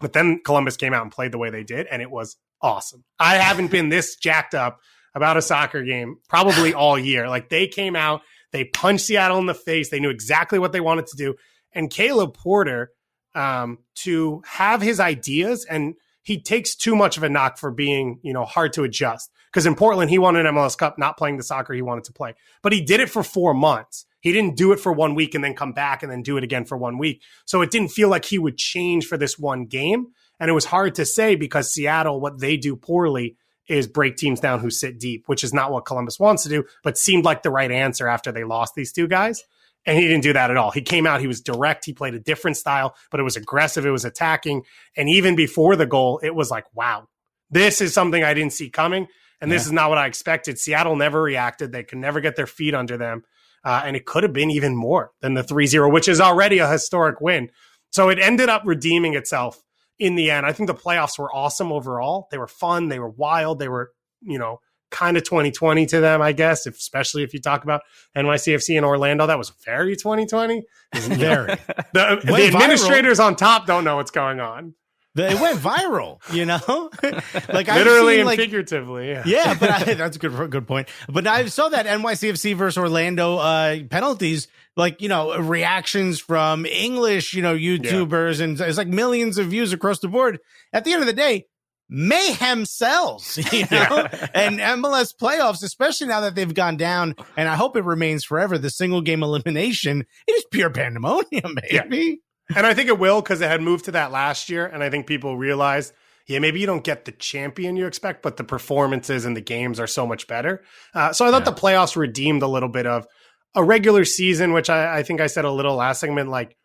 But 0.00 0.12
then 0.12 0.40
Columbus 0.44 0.76
came 0.76 0.92
out 0.92 1.02
and 1.02 1.12
played 1.12 1.32
the 1.32 1.38
way 1.38 1.50
they 1.50 1.62
did, 1.62 1.86
and 1.86 2.02
it 2.02 2.10
was 2.10 2.36
awesome. 2.60 3.04
I 3.18 3.36
haven't 3.36 3.70
been 3.70 3.88
this 3.88 4.16
jacked 4.16 4.54
up 4.54 4.80
about 5.14 5.36
a 5.36 5.42
soccer 5.42 5.82
game 5.82 6.16
probably 6.28 6.74
all 6.74 6.98
year. 6.98 7.28
Like 7.28 7.48
they 7.48 7.66
came 7.68 7.94
out, 7.96 8.22
they 8.52 8.64
punched 8.64 9.06
Seattle 9.06 9.38
in 9.38 9.46
the 9.46 9.54
face, 9.54 9.90
they 9.90 10.00
knew 10.00 10.10
exactly 10.10 10.58
what 10.58 10.72
they 10.72 10.80
wanted 10.80 11.06
to 11.08 11.16
do. 11.16 11.34
And 11.72 11.90
Caleb 11.90 12.34
Porter, 12.34 12.90
um, 13.34 13.78
to 13.96 14.42
have 14.46 14.80
his 14.80 15.00
ideas 15.00 15.64
and 15.64 15.94
he 16.24 16.40
takes 16.40 16.74
too 16.74 16.96
much 16.96 17.16
of 17.16 17.22
a 17.22 17.28
knock 17.28 17.58
for 17.58 17.70
being, 17.70 18.18
you 18.22 18.32
know, 18.32 18.44
hard 18.44 18.72
to 18.72 18.82
adjust. 18.82 19.30
Because 19.52 19.66
in 19.66 19.76
Portland, 19.76 20.10
he 20.10 20.18
won 20.18 20.34
an 20.34 20.46
MLS 20.46 20.76
Cup 20.76 20.98
not 20.98 21.16
playing 21.16 21.36
the 21.36 21.44
soccer 21.44 21.74
he 21.74 21.82
wanted 21.82 22.04
to 22.04 22.12
play. 22.12 22.34
But 22.62 22.72
he 22.72 22.80
did 22.80 22.98
it 22.98 23.10
for 23.10 23.22
four 23.22 23.54
months. 23.54 24.06
He 24.20 24.32
didn't 24.32 24.56
do 24.56 24.72
it 24.72 24.80
for 24.80 24.90
one 24.90 25.14
week 25.14 25.34
and 25.34 25.44
then 25.44 25.54
come 25.54 25.72
back 25.72 26.02
and 26.02 26.10
then 26.10 26.22
do 26.22 26.36
it 26.38 26.42
again 26.42 26.64
for 26.64 26.78
one 26.78 26.98
week. 26.98 27.22
So 27.44 27.60
it 27.60 27.70
didn't 27.70 27.90
feel 27.90 28.08
like 28.08 28.24
he 28.24 28.38
would 28.38 28.56
change 28.56 29.06
for 29.06 29.18
this 29.18 29.38
one 29.38 29.66
game. 29.66 30.08
And 30.40 30.50
it 30.50 30.54
was 30.54 30.64
hard 30.64 30.94
to 30.96 31.04
say 31.04 31.36
because 31.36 31.72
Seattle, 31.72 32.20
what 32.20 32.40
they 32.40 32.56
do 32.56 32.74
poorly 32.74 33.36
is 33.68 33.86
break 33.86 34.16
teams 34.16 34.40
down 34.40 34.60
who 34.60 34.70
sit 34.70 34.98
deep, 34.98 35.24
which 35.26 35.44
is 35.44 35.54
not 35.54 35.70
what 35.70 35.84
Columbus 35.84 36.18
wants 36.18 36.42
to 36.42 36.48
do, 36.48 36.64
but 36.82 36.98
seemed 36.98 37.24
like 37.24 37.42
the 37.42 37.50
right 37.50 37.70
answer 37.70 38.08
after 38.08 38.32
they 38.32 38.44
lost 38.44 38.74
these 38.74 38.92
two 38.92 39.06
guys. 39.06 39.44
And 39.86 39.98
he 39.98 40.06
didn't 40.06 40.22
do 40.22 40.32
that 40.32 40.50
at 40.50 40.56
all. 40.56 40.70
He 40.70 40.80
came 40.80 41.06
out, 41.06 41.20
he 41.20 41.26
was 41.26 41.40
direct, 41.42 41.84
he 41.84 41.92
played 41.92 42.14
a 42.14 42.18
different 42.18 42.56
style, 42.56 42.94
but 43.10 43.20
it 43.20 43.22
was 43.22 43.36
aggressive, 43.36 43.84
it 43.84 43.90
was 43.90 44.04
attacking. 44.04 44.62
And 44.96 45.08
even 45.10 45.36
before 45.36 45.76
the 45.76 45.86
goal, 45.86 46.20
it 46.22 46.34
was 46.34 46.50
like, 46.50 46.64
wow, 46.74 47.08
this 47.50 47.80
is 47.80 47.92
something 47.92 48.24
I 48.24 48.32
didn't 48.34 48.54
see 48.54 48.70
coming. 48.70 49.08
And 49.40 49.52
this 49.52 49.64
Yeah. 49.64 49.68
is 49.68 49.72
not 49.72 49.90
what 49.90 49.98
I 49.98 50.06
expected. 50.06 50.58
Seattle 50.58 50.96
never 50.96 51.20
reacted. 51.20 51.70
They 51.72 51.82
could 51.82 51.98
never 51.98 52.20
get 52.20 52.34
their 52.36 52.46
feet 52.46 52.74
under 52.74 52.96
them. 52.96 53.24
Uh, 53.62 53.82
and 53.84 53.96
it 53.96 54.06
could 54.06 54.22
have 54.22 54.32
been 54.32 54.50
even 54.50 54.74
more 54.76 55.10
than 55.20 55.34
the 55.34 55.42
3 55.42 55.66
0, 55.66 55.90
which 55.90 56.08
is 56.08 56.20
already 56.20 56.58
a 56.58 56.68
historic 56.70 57.20
win. 57.20 57.50
So 57.90 58.08
it 58.08 58.18
ended 58.18 58.48
up 58.48 58.62
redeeming 58.64 59.14
itself 59.14 59.62
in 59.98 60.14
the 60.16 60.30
end. 60.30 60.46
I 60.46 60.52
think 60.52 60.66
the 60.66 60.74
playoffs 60.74 61.18
were 61.18 61.34
awesome 61.34 61.72
overall. 61.72 62.28
They 62.30 62.38
were 62.38 62.48
fun. 62.48 62.88
They 62.88 62.98
were 62.98 63.08
wild. 63.10 63.58
They 63.58 63.68
were, 63.68 63.92
you 64.22 64.38
know, 64.38 64.60
kind 64.94 65.16
of 65.16 65.24
2020 65.24 65.86
to 65.86 66.00
them, 66.00 66.22
I 66.22 66.32
guess, 66.32 66.66
if, 66.66 66.76
especially 66.76 67.24
if 67.24 67.34
you 67.34 67.40
talk 67.40 67.64
about 67.64 67.82
NYCFC 68.16 68.78
in 68.78 68.84
Orlando. 68.84 69.26
That 69.26 69.38
was 69.38 69.50
very 69.64 69.96
2020. 69.96 70.62
Very. 70.94 71.56
The, 71.94 72.20
the 72.24 72.32
viral. 72.32 72.54
administrators 72.54 73.20
on 73.20 73.36
top 73.36 73.66
don't 73.66 73.84
know 73.84 73.96
what's 73.96 74.10
going 74.10 74.40
on, 74.40 74.74
it 75.16 75.40
went 75.40 75.60
viral, 75.60 76.18
you 76.32 76.44
know? 76.44 76.90
like 77.52 77.68
literally 77.68 78.14
seen, 78.14 78.20
and 78.20 78.26
like, 78.26 78.38
figuratively. 78.38 79.10
Yeah. 79.10 79.22
Yeah, 79.24 79.54
but 79.54 79.70
I, 79.70 79.94
that's 79.94 80.16
a 80.16 80.18
good 80.18 80.50
good 80.50 80.66
point. 80.66 80.88
But 81.08 81.26
I 81.28 81.46
saw 81.46 81.68
that 81.68 81.86
NYCFC 81.86 82.56
versus 82.56 82.78
Orlando 82.78 83.36
uh, 83.36 83.78
penalties, 83.90 84.48
like 84.76 85.00
you 85.00 85.08
know 85.08 85.38
reactions 85.38 86.18
from 86.18 86.66
English, 86.66 87.32
you 87.32 87.42
know 87.42 87.54
YouTubers, 87.56 88.40
and 88.40 88.60
it's 88.60 88.76
like 88.76 88.88
millions 88.88 89.38
of 89.38 89.46
views 89.46 89.72
across 89.72 90.00
the 90.00 90.08
board. 90.08 90.40
At 90.72 90.84
the 90.84 90.92
end 90.92 91.02
of 91.02 91.06
the 91.06 91.12
day, 91.12 91.46
mayhem 91.88 92.64
sells, 92.64 93.36
you 93.52 93.66
know. 93.70 94.08
And 94.34 94.58
MLS 94.58 95.14
playoffs, 95.14 95.62
especially 95.62 96.08
now 96.08 96.20
that 96.20 96.34
they've 96.34 96.52
gone 96.54 96.76
down, 96.76 97.14
and 97.36 97.48
I 97.48 97.56
hope 97.56 97.76
it 97.76 97.84
remains 97.84 98.24
forever. 98.24 98.58
The 98.58 98.70
single 98.70 99.00
game 99.00 99.22
elimination, 99.22 100.04
it 100.26 100.32
is 100.32 100.44
pure 100.50 100.70
pandemonium, 100.70 101.56
baby. 101.70 102.20
And 102.54 102.66
I 102.66 102.74
think 102.74 102.88
it 102.88 102.98
will 102.98 103.22
because 103.22 103.40
it 103.40 103.48
had 103.48 103.62
moved 103.62 103.86
to 103.86 103.92
that 103.92 104.12
last 104.12 104.50
year. 104.50 104.66
And 104.66 104.82
I 104.82 104.90
think 104.90 105.06
people 105.06 105.36
realized, 105.36 105.94
yeah, 106.26 106.38
maybe 106.38 106.60
you 106.60 106.66
don't 106.66 106.84
get 106.84 107.04
the 107.04 107.12
champion 107.12 107.76
you 107.76 107.86
expect, 107.86 108.22
but 108.22 108.36
the 108.36 108.44
performances 108.44 109.24
and 109.24 109.36
the 109.36 109.40
games 109.40 109.80
are 109.80 109.86
so 109.86 110.06
much 110.06 110.26
better. 110.26 110.62
Uh, 110.94 111.12
so 111.12 111.24
I 111.24 111.30
thought 111.30 111.46
the 111.46 111.52
playoffs 111.52 111.96
redeemed 111.96 112.42
a 112.42 112.48
little 112.48 112.68
bit 112.68 112.86
of 112.86 113.06
a 113.54 113.64
regular 113.64 114.04
season, 114.04 114.52
which 114.52 114.68
I, 114.68 114.98
I 114.98 115.02
think 115.02 115.20
I 115.20 115.26
said 115.26 115.44
a 115.44 115.50
little 115.50 115.76
last 115.76 116.00
segment. 116.00 116.28
Like 116.28 116.56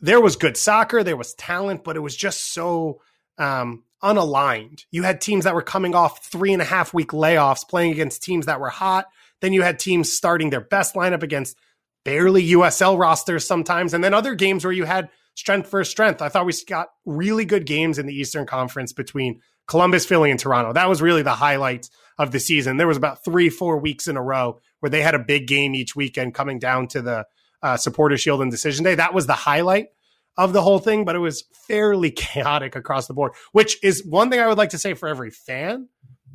there 0.00 0.20
was 0.20 0.36
good 0.36 0.56
soccer, 0.56 1.04
there 1.04 1.16
was 1.16 1.34
talent, 1.34 1.84
but 1.84 1.96
it 1.96 2.00
was 2.00 2.16
just 2.16 2.52
so 2.52 3.00
um, 3.38 3.84
unaligned. 4.04 4.84
You 4.90 5.02
had 5.02 5.20
teams 5.20 5.44
that 5.44 5.54
were 5.54 5.62
coming 5.62 5.94
off 5.94 6.24
three 6.24 6.52
and 6.52 6.62
a 6.62 6.66
half 6.66 6.92
week 6.92 7.08
layoffs 7.08 7.68
playing 7.68 7.92
against 7.92 8.22
teams 8.22 8.46
that 8.46 8.60
were 8.60 8.68
hot. 8.68 9.06
Then 9.40 9.52
you 9.52 9.62
had 9.62 9.78
teams 9.78 10.12
starting 10.12 10.50
their 10.50 10.60
best 10.60 10.94
lineup 10.94 11.22
against 11.22 11.56
barely 12.04 12.50
USL 12.50 12.98
rosters 12.98 13.46
sometimes, 13.46 13.94
and 13.94 14.04
then 14.04 14.14
other 14.14 14.34
games 14.34 14.64
where 14.64 14.72
you 14.72 14.84
had 14.84 15.08
strength 15.34 15.68
for 15.68 15.82
strength. 15.84 16.22
I 16.22 16.28
thought 16.28 16.46
we 16.46 16.52
got 16.68 16.88
really 17.04 17.44
good 17.44 17.66
games 17.66 17.98
in 17.98 18.06
the 18.06 18.14
Eastern 18.14 18.46
Conference 18.46 18.92
between 18.92 19.40
Columbus, 19.66 20.04
Philly, 20.04 20.30
and 20.30 20.38
Toronto. 20.38 20.74
That 20.74 20.88
was 20.88 21.02
really 21.02 21.22
the 21.22 21.32
highlight 21.34 21.88
of 22.18 22.30
the 22.30 22.38
season. 22.38 22.76
There 22.76 22.86
was 22.86 22.98
about 22.98 23.24
three, 23.24 23.48
four 23.48 23.78
weeks 23.78 24.06
in 24.06 24.16
a 24.16 24.22
row 24.22 24.60
where 24.80 24.90
they 24.90 25.02
had 25.02 25.14
a 25.14 25.18
big 25.18 25.46
game 25.46 25.74
each 25.74 25.96
weekend 25.96 26.34
coming 26.34 26.58
down 26.58 26.88
to 26.88 27.02
the 27.02 27.26
uh, 27.62 27.76
Supporter 27.78 28.18
Shield 28.18 28.42
and 28.42 28.50
Decision 28.50 28.84
Day. 28.84 28.94
That 28.94 29.14
was 29.14 29.26
the 29.26 29.32
highlight 29.32 29.88
of 30.36 30.52
the 30.52 30.62
whole 30.62 30.78
thing, 30.78 31.04
but 31.04 31.16
it 31.16 31.20
was 31.20 31.44
fairly 31.52 32.10
chaotic 32.12 32.76
across 32.76 33.06
the 33.06 33.14
board, 33.14 33.32
which 33.52 33.82
is 33.82 34.04
one 34.04 34.30
thing 34.30 34.40
I 34.40 34.46
would 34.46 34.58
like 34.58 34.70
to 34.70 34.78
say 34.78 34.94
for 34.94 35.08
every 35.08 35.30
fan 35.30 35.88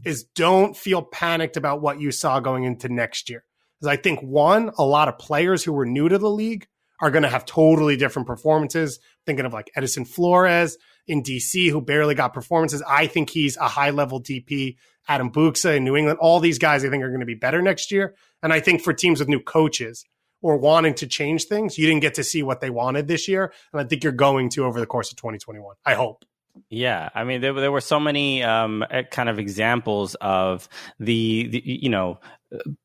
is 0.05 0.23
don't 0.23 0.77
feel 0.77 1.01
panicked 1.01 1.57
about 1.57 1.81
what 1.81 1.99
you 1.99 2.11
saw 2.11 2.39
going 2.39 2.63
into 2.63 2.87
next 2.89 3.29
year. 3.29 3.43
Because 3.79 3.93
I 3.93 4.01
think 4.01 4.21
one, 4.21 4.71
a 4.77 4.83
lot 4.83 5.07
of 5.07 5.17
players 5.17 5.63
who 5.63 5.73
were 5.73 5.85
new 5.85 6.09
to 6.09 6.17
the 6.17 6.29
league 6.29 6.67
are 7.01 7.11
going 7.11 7.23
to 7.23 7.29
have 7.29 7.45
totally 7.45 7.95
different 7.95 8.27
performances. 8.27 8.99
Thinking 9.25 9.45
of 9.45 9.53
like 9.53 9.71
Edison 9.75 10.05
Flores 10.05 10.77
in 11.07 11.23
DC, 11.23 11.69
who 11.69 11.81
barely 11.81 12.15
got 12.15 12.33
performances. 12.33 12.83
I 12.87 13.07
think 13.07 13.29
he's 13.29 13.57
a 13.57 13.67
high 13.67 13.89
level 13.91 14.21
DP. 14.21 14.75
Adam 15.07 15.31
Buksa 15.31 15.77
in 15.77 15.83
New 15.83 15.95
England. 15.95 16.19
All 16.21 16.39
these 16.39 16.59
guys 16.59 16.85
I 16.85 16.89
think 16.89 17.03
are 17.03 17.09
going 17.09 17.19
to 17.19 17.25
be 17.25 17.35
better 17.35 17.61
next 17.61 17.91
year. 17.91 18.15
And 18.43 18.53
I 18.53 18.59
think 18.59 18.81
for 18.81 18.93
teams 18.93 19.19
with 19.19 19.27
new 19.27 19.39
coaches 19.39 20.05
or 20.41 20.57
wanting 20.57 20.93
to 20.95 21.07
change 21.07 21.45
things, 21.45 21.77
you 21.77 21.87
didn't 21.87 22.01
get 22.01 22.13
to 22.15 22.23
see 22.23 22.43
what 22.43 22.61
they 22.61 22.69
wanted 22.69 23.07
this 23.07 23.27
year. 23.27 23.53
And 23.73 23.81
I 23.81 23.83
think 23.83 24.03
you're 24.03 24.13
going 24.13 24.49
to 24.49 24.65
over 24.65 24.79
the 24.79 24.85
course 24.85 25.11
of 25.11 25.17
2021. 25.17 25.75
I 25.85 25.93
hope. 25.93 26.25
Yeah, 26.69 27.09
I 27.15 27.23
mean, 27.23 27.41
there, 27.41 27.53
there 27.53 27.71
were 27.71 27.81
so 27.81 27.99
many 27.99 28.43
um, 28.43 28.83
kind 29.11 29.29
of 29.29 29.39
examples 29.39 30.15
of 30.15 30.67
the, 30.99 31.47
the 31.47 31.61
you 31.65 31.89
know, 31.89 32.19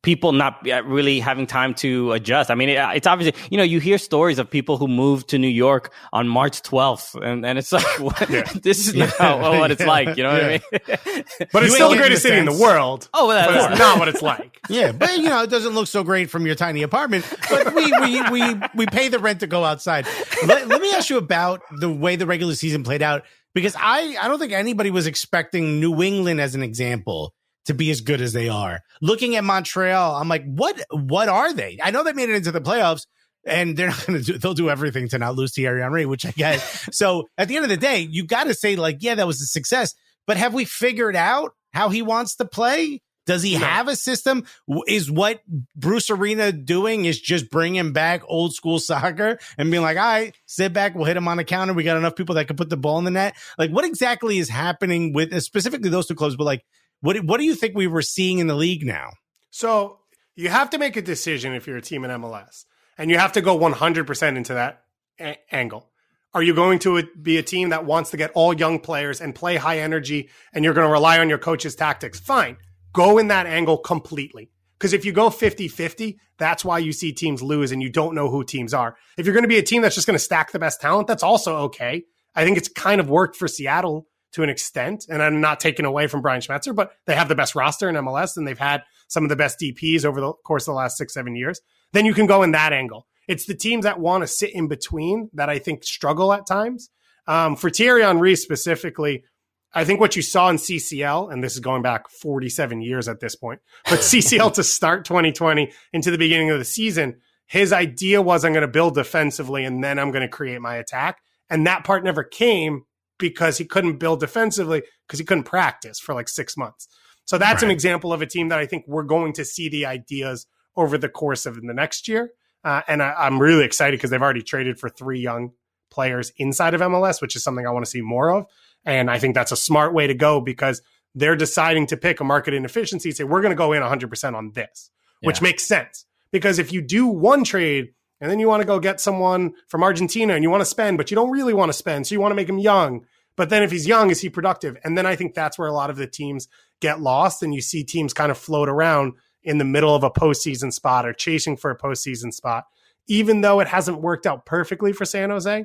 people 0.03 0.33
not 0.33 0.69
uh, 0.71 0.83
really 0.85 1.21
having 1.21 1.47
time 1.47 1.75
to 1.75 2.13
adjust. 2.13 2.51
I 2.51 2.55
mean, 2.55 2.69
it, 2.69 2.79
it's 2.97 3.07
obviously, 3.07 3.41
you 3.51 3.57
know, 3.57 3.65
you 3.65 3.81
hear 3.81 3.97
stories 3.97 4.39
of 4.39 4.51
people 4.51 4.77
who 4.77 4.87
moved 4.87 5.29
to 5.29 5.39
New 5.39 5.49
York 5.49 5.93
on 6.13 6.29
March 6.29 6.63
12th, 6.63 7.21
and, 7.23 7.47
and 7.47 7.59
it's 7.59 7.73
like, 7.73 7.85
what, 8.01 8.17
this 8.63 8.89
is 8.89 8.95
not 8.95 9.19
what 9.41 9.71
it's 9.71 9.85
like, 9.85 10.17
you 10.17 10.23
know 10.23 10.33
what 10.33 10.45
I 10.45 10.49
mean? 10.49 10.61
But 11.53 11.65
it's 11.65 11.75
still 11.75 11.91
the 11.91 11.97
greatest 11.97 12.23
city 12.23 12.37
in 12.37 12.45
the 12.45 12.53
the 12.53 12.61
world. 12.63 13.09
Oh, 13.15 13.29
well, 13.29 13.47
but 13.47 13.53
that's- 13.53 13.71
it's 13.73 13.79
not 13.79 13.99
what 13.99 14.09
it's 14.09 14.23
like. 14.23 14.61
Yeah, 14.69 14.93
but 14.93 15.17
you 15.17 15.29
know, 15.29 15.43
it 15.43 15.51
doesn't 15.51 15.75
look 15.75 15.87
so 15.87 16.05
great 16.05 16.31
from 16.31 16.47
your 16.47 16.55
tiny 16.55 16.83
apartment. 16.83 17.25
But 17.49 17.75
we 17.75 17.93
we 18.01 18.23
we, 18.31 18.61
we 18.75 18.87
pay 18.87 19.09
the 19.09 19.19
rent 19.19 19.41
to 19.41 19.47
go 19.47 19.65
outside. 19.65 20.07
Let, 20.47 20.69
let 20.69 20.81
me 20.81 20.93
ask 20.93 21.11
you 21.11 21.19
about 21.19 21.63
the 21.81 21.91
way 21.91 22.17
the 22.17 22.27
regular 22.27 22.55
season 22.55 22.85
played 22.85 23.03
out 23.03 23.23
because 23.55 23.77
I 23.79 24.17
I 24.21 24.29
don't 24.29 24.39
think 24.39 24.53
anybody 24.53 24.91
was 24.91 25.07
expecting 25.07 25.81
New 25.81 26.03
England 26.03 26.41
as 26.41 26.55
an 26.55 26.63
example 26.63 27.35
to 27.67 27.75
be 27.75 27.91
as 27.91 28.01
good 28.01 28.21
as 28.21 28.33
they 28.33 28.49
are. 28.49 28.81
Looking 29.01 29.37
at 29.37 29.45
Montreal, 29.45 30.17
I'm 30.17 30.29
like, 30.29 30.45
what 30.45 30.81
what 30.91 31.29
are 31.29 31.53
they? 31.53 31.79
I 31.83 31.91
know 31.91 32.03
they 32.03 32.13
made 32.13 32.31
it 32.31 32.37
into 32.37 32.53
the 32.53 32.61
playoffs. 32.61 33.07
And 33.47 33.77
they're 33.77 33.89
not 33.89 34.07
going 34.07 34.19
to 34.19 34.25
do, 34.25 34.39
they'll 34.39 34.55
do 34.55 34.71
everything 34.71 35.09
to 35.11 35.19
not 35.19 35.35
lose 35.35 35.53
Thierry 35.53 35.83
Henry, 35.83 36.07
which 36.07 36.25
I 36.25 36.31
get. 36.31 36.61
so 36.93 37.29
at 37.37 37.47
the 37.47 37.57
end 37.57 37.65
of 37.65 37.69
the 37.69 37.77
day, 37.77 37.99
you 37.99 38.27
got 38.27 38.45
to 38.45 38.55
say 38.55 38.75
like, 38.75 38.99
yeah, 39.01 39.17
that 39.17 39.27
was 39.27 39.43
a 39.43 39.45
success. 39.45 39.95
But 40.27 40.39
have 40.39 40.55
we 40.55 40.65
figured 40.65 41.15
out 41.15 41.53
how 41.75 41.91
he 41.91 42.01
wants 42.01 42.37
to 42.37 42.47
play? 42.47 43.03
Does 43.27 43.43
he 43.43 43.55
have 43.55 43.89
a 43.89 43.97
system? 43.97 44.45
Is 44.87 45.11
what 45.11 45.41
Bruce 45.75 46.11
Arena 46.11 46.53
doing 46.53 47.07
is 47.07 47.19
just 47.19 47.51
bringing 47.51 47.93
back 47.93 48.23
old 48.27 48.55
school 48.55 48.79
soccer 48.79 49.39
and 49.57 49.71
being 49.71 49.83
like, 49.83 49.97
all 49.97 50.03
right, 50.03 50.37
sit 50.47 50.73
back, 50.73 50.95
we'll 50.95 51.05
hit 51.05 51.17
him 51.17 51.29
on 51.29 51.39
the 51.39 51.45
counter. 51.45 51.73
We 51.73 51.85
got 51.85 51.97
enough 51.97 52.17
people 52.17 52.35
that 52.35 52.47
can 52.47 52.57
put 52.57 52.69
the 52.69 52.77
ball 52.77 52.99
in 52.99 53.05
the 53.05 53.11
net. 53.11 53.35
Like, 53.57 53.71
what 53.71 53.85
exactly 53.85 54.39
is 54.39 54.51
happening 54.51 55.13
with 55.15 55.39
specifically 55.43 55.89
those 55.89 56.07
two 56.07 56.15
clubs? 56.15 56.37
But 56.37 56.45
like, 56.45 56.65
what 57.05 57.23
what 57.25 57.39
do 57.39 57.45
you 57.45 57.55
think 57.55 57.77
we 57.77 57.87
were 57.87 58.01
seeing 58.01 58.39
in 58.39 58.47
the 58.47 58.55
league 58.55 58.85
now? 58.87 59.11
So 59.51 59.99
you 60.35 60.49
have 60.49 60.71
to 60.71 60.79
make 60.79 60.97
a 60.97 61.03
decision 61.03 61.53
if 61.53 61.67
you're 61.67 61.77
a 61.77 61.83
team 61.83 62.03
in 62.03 62.11
MLS, 62.11 62.65
and 62.97 63.11
you 63.11 63.19
have 63.19 63.33
to 63.33 63.43
go 63.43 63.59
100% 63.59 64.37
into 64.37 64.55
that 64.55 64.85
a- 65.21 65.37
angle. 65.55 65.91
Are 66.33 66.43
you 66.43 66.55
going 66.55 66.79
to 66.81 67.07
be 67.21 67.37
a 67.37 67.43
team 67.43 67.69
that 67.69 67.85
wants 67.85 68.11
to 68.11 68.17
get 68.17 68.33
all 68.35 68.55
young 68.55 68.81
players 68.81 69.21
and 69.21 69.35
play 69.35 69.57
high 69.57 69.81
energy, 69.81 70.31
and 70.55 70.65
you're 70.65 70.73
going 70.73 70.89
to 70.89 70.93
rely 70.93 71.19
on 71.19 71.29
your 71.29 71.39
coach's 71.39 71.77
tactics? 71.77 72.19
Fine. 72.19 72.57
Go 72.95 73.19
in 73.19 73.29
that 73.29 73.47
angle 73.47 73.77
completely. 73.77 74.51
Because 74.79 74.95
if 74.95 75.05
you 75.05 75.13
go 75.13 75.29
50 75.29 75.69
50, 75.69 76.19
that's 76.39 76.65
why 76.65 76.79
you 76.79 76.93
see 76.93 77.13
teams 77.13 77.43
lose 77.43 77.71
and 77.71 77.83
you 77.83 77.91
don't 77.91 78.15
know 78.15 78.31
who 78.31 78.45
teams 78.45 78.73
are. 78.73 78.97
If 79.19 79.27
you're 79.27 79.35
going 79.35 79.45
to 79.45 79.49
be 79.49 79.59
a 79.59 79.63
team 79.63 79.83
that's 79.83 79.95
just 79.95 80.07
going 80.07 80.19
to 80.19 80.25
stack 80.25 80.53
the 80.53 80.59
best 80.59 80.81
talent, 80.81 81.07
that's 81.07 81.23
also 81.23 81.57
okay. 81.69 82.05
I 82.35 82.45
think 82.45 82.57
it's 82.57 82.69
kind 82.69 82.99
of 82.99 83.11
worked 83.11 83.37
for 83.37 83.47
Seattle 83.47 84.09
to 84.35 84.43
an 84.43 84.51
extent. 84.51 85.07
And 85.09 85.23
I'm 85.23 85.41
not 85.41 85.61
taking 85.61 85.87
away 85.87 86.09
from 86.09 86.21
Brian 86.21 86.41
Schmetzer, 86.41 86.75
but 86.75 86.93
they 87.07 87.15
have 87.15 87.29
the 87.29 87.35
best 87.35 87.55
roster 87.55 87.89
in 87.89 87.95
MLS 87.95 88.37
and 88.37 88.47
they've 88.47 88.59
had 88.59 88.83
some 89.07 89.23
of 89.23 89.29
the 89.29 89.37
best 89.37 89.61
DPs 89.61 90.05
over 90.05 90.21
the 90.21 90.33
course 90.33 90.65
of 90.65 90.73
the 90.73 90.77
last 90.77 90.97
six, 90.97 91.15
seven 91.15 91.37
years. 91.37 91.61
Then 91.93 92.05
you 92.05 92.15
can 92.15 92.27
go 92.27 92.43
in 92.43 92.51
that 92.51 92.73
angle. 92.73 93.07
It's 93.29 93.47
the 93.47 93.55
teams 93.55 93.85
that 93.85 94.01
want 94.01 94.23
to 94.23 94.27
sit 94.27 94.55
in 94.55 94.69
between 94.69 95.31
that 95.35 95.49
I 95.49 95.59
think 95.59 95.85
struggle 95.85 96.33
at 96.33 96.47
times. 96.47 96.91
Um, 97.27 97.57
for 97.57 97.71
Thierry 97.71 98.03
Henry 98.03 98.35
specifically, 98.37 99.25
I 99.73 99.85
think 99.85 100.01
what 100.01 100.15
you 100.15 100.23
saw 100.23 100.51
in 100.51 100.57
CCL, 100.57 101.33
and 101.33 101.43
this 101.43 101.55
is 101.55 101.61
going 101.61 101.83
back 101.83 102.09
47 102.09 102.83
years 102.83 103.09
at 103.09 103.21
this 103.21 103.37
point, 103.37 103.61
but 103.89 103.99
CCL 104.01 104.55
to 104.55 104.65
start 104.65 105.05
2020 105.05 105.73
into 105.93 106.11
the 106.11 106.19
beginning 106.19 106.51
of 106.51 106.59
the 106.59 106.65
season, 106.65 107.21
his 107.47 107.73
idea 107.73 108.21
was 108.21 108.45
I'm 108.45 108.53
going 108.53 108.63
to 108.63 108.69
build 108.69 108.95
defensively 108.95 109.65
and 109.65 109.83
then 109.83 109.99
I'm 109.99 110.11
going 110.11 110.23
to 110.23 110.29
create 110.29 110.61
my 110.61 110.77
attack. 110.77 111.19
And 111.49 111.67
that 111.67 111.85
part 111.85 112.05
never 112.05 112.25
came 112.25 112.85
because 113.31 113.59
he 113.59 113.65
couldn't 113.65 113.99
build 113.99 114.21
defensively 114.21 114.83
because 115.07 115.19
he 115.19 115.25
couldn't 115.25 115.45
practice 115.45 115.99
for 115.99 116.15
like 116.15 116.29
six 116.29 116.57
months. 116.57 116.89
So 117.25 117.39
that's 117.39 117.63
an 117.63 117.71
example 117.71 118.13
of 118.13 118.21
a 118.21 118.27
team 118.27 118.51
that 118.51 118.59
I 118.59 118.67
think 118.67 118.85
we're 118.87 119.03
going 119.03 119.33
to 119.35 119.45
see 119.45 119.69
the 119.69 119.87
ideas 119.87 120.47
over 120.77 120.99
the 120.99 121.09
course 121.09 121.47
of 121.47 121.55
the 121.57 121.73
next 121.75 122.07
year. 122.07 122.31
Uh, 122.63 122.83
and 122.87 123.03
I, 123.03 123.15
I'm 123.19 123.39
really 123.41 123.65
excited 123.65 123.97
because 123.99 124.11
they've 124.11 124.23
already 124.23 124.43
traded 124.43 124.79
for 124.79 124.89
three 124.91 125.21
young 125.21 125.53
players 125.91 126.33
inside 126.37 126.75
of 126.75 126.81
MLS, 126.83 127.23
which 127.23 127.35
is 127.37 127.43
something 127.43 127.67
I 127.67 127.71
want 127.71 127.85
to 127.85 127.91
see 127.91 128.03
more 128.03 128.31
of. 128.31 128.47
And 128.85 129.11
I 129.11 129.19
think 129.19 129.35
that's 129.35 129.53
a 129.53 129.57
smart 129.57 129.95
way 129.95 130.07
to 130.07 130.15
go 130.15 130.41
because 130.41 130.83
they're 131.15 131.37
deciding 131.37 131.87
to 131.89 131.97
pick 131.97 132.21
a 132.21 132.25
market 132.25 132.53
inefficiency 132.53 133.11
say, 133.13 133.25
we're 133.25 133.41
going 133.41 133.53
to 133.53 133.57
go 133.57 133.73
in 133.73 133.83
100% 133.83 134.35
on 134.35 134.53
this, 134.53 134.91
which 135.23 135.39
Yeah. 135.41 135.45
makes 135.45 135.67
sense. 135.67 136.05
Because 136.31 136.59
if 136.59 136.73
you 136.73 136.83
do 136.83 137.07
one 137.07 137.45
trade 137.45 137.95
and 138.21 138.31
then 138.31 138.39
you 138.41 138.49
want 138.49 138.61
to 138.61 138.67
go 138.67 138.81
get 138.81 139.01
someone 139.01 139.53
from 139.69 139.83
Argentina 139.83 140.35
and 140.35 140.43
you 140.43 140.51
want 140.51 140.61
to 140.61 140.67
spend, 140.67 140.99
but 140.99 141.11
you 141.11 141.15
don't 141.15 141.31
really 141.31 141.55
want 141.55 141.69
to 141.71 141.79
spend, 141.79 142.07
so 142.07 142.15
you 142.15 142.21
want 142.21 142.33
to 142.33 142.37
make 142.37 142.49
them 142.49 142.59
young. 142.59 143.07
But 143.37 143.51
then 143.51 143.63
if 143.63 143.71
he's 143.71 143.87
young, 143.87 144.11
is 144.11 144.21
he 144.21 144.29
productive? 144.29 144.77
And 144.85 144.97
then 144.97 145.07
I 145.07 145.17
think 145.17 145.35
that's 145.35 145.59
where 145.59 145.69
a 145.69 145.73
lot 145.73 145.91
of 145.91 145.97
the 145.97 146.07
teams 146.07 146.49
get 146.81 147.01
lost 147.01 147.43
and 147.43 147.55
you 147.55 147.61
see 147.61 147.83
teams 147.83 148.13
kind 148.13 148.31
of 148.31 148.39
float 148.39 148.69
around 148.69 149.15
in 149.43 149.59
the 149.59 149.65
middle 149.65 149.95
of 149.95 150.05
a 150.05 150.11
postseason 150.11 150.73
spot 150.73 151.05
or 151.05 151.13
chasing 151.13 151.57
for 151.57 151.71
a 151.71 151.79
postseason 151.79 152.33
spot 152.33 152.65
even 153.09 153.41
though 153.41 153.61
it 153.61 153.69
hasn't 153.69 154.01
worked 154.01 154.27
out 154.27 154.47
perfectly 154.47 154.93
for 154.93 155.05
San 155.05 155.31
Jose, 155.31 155.65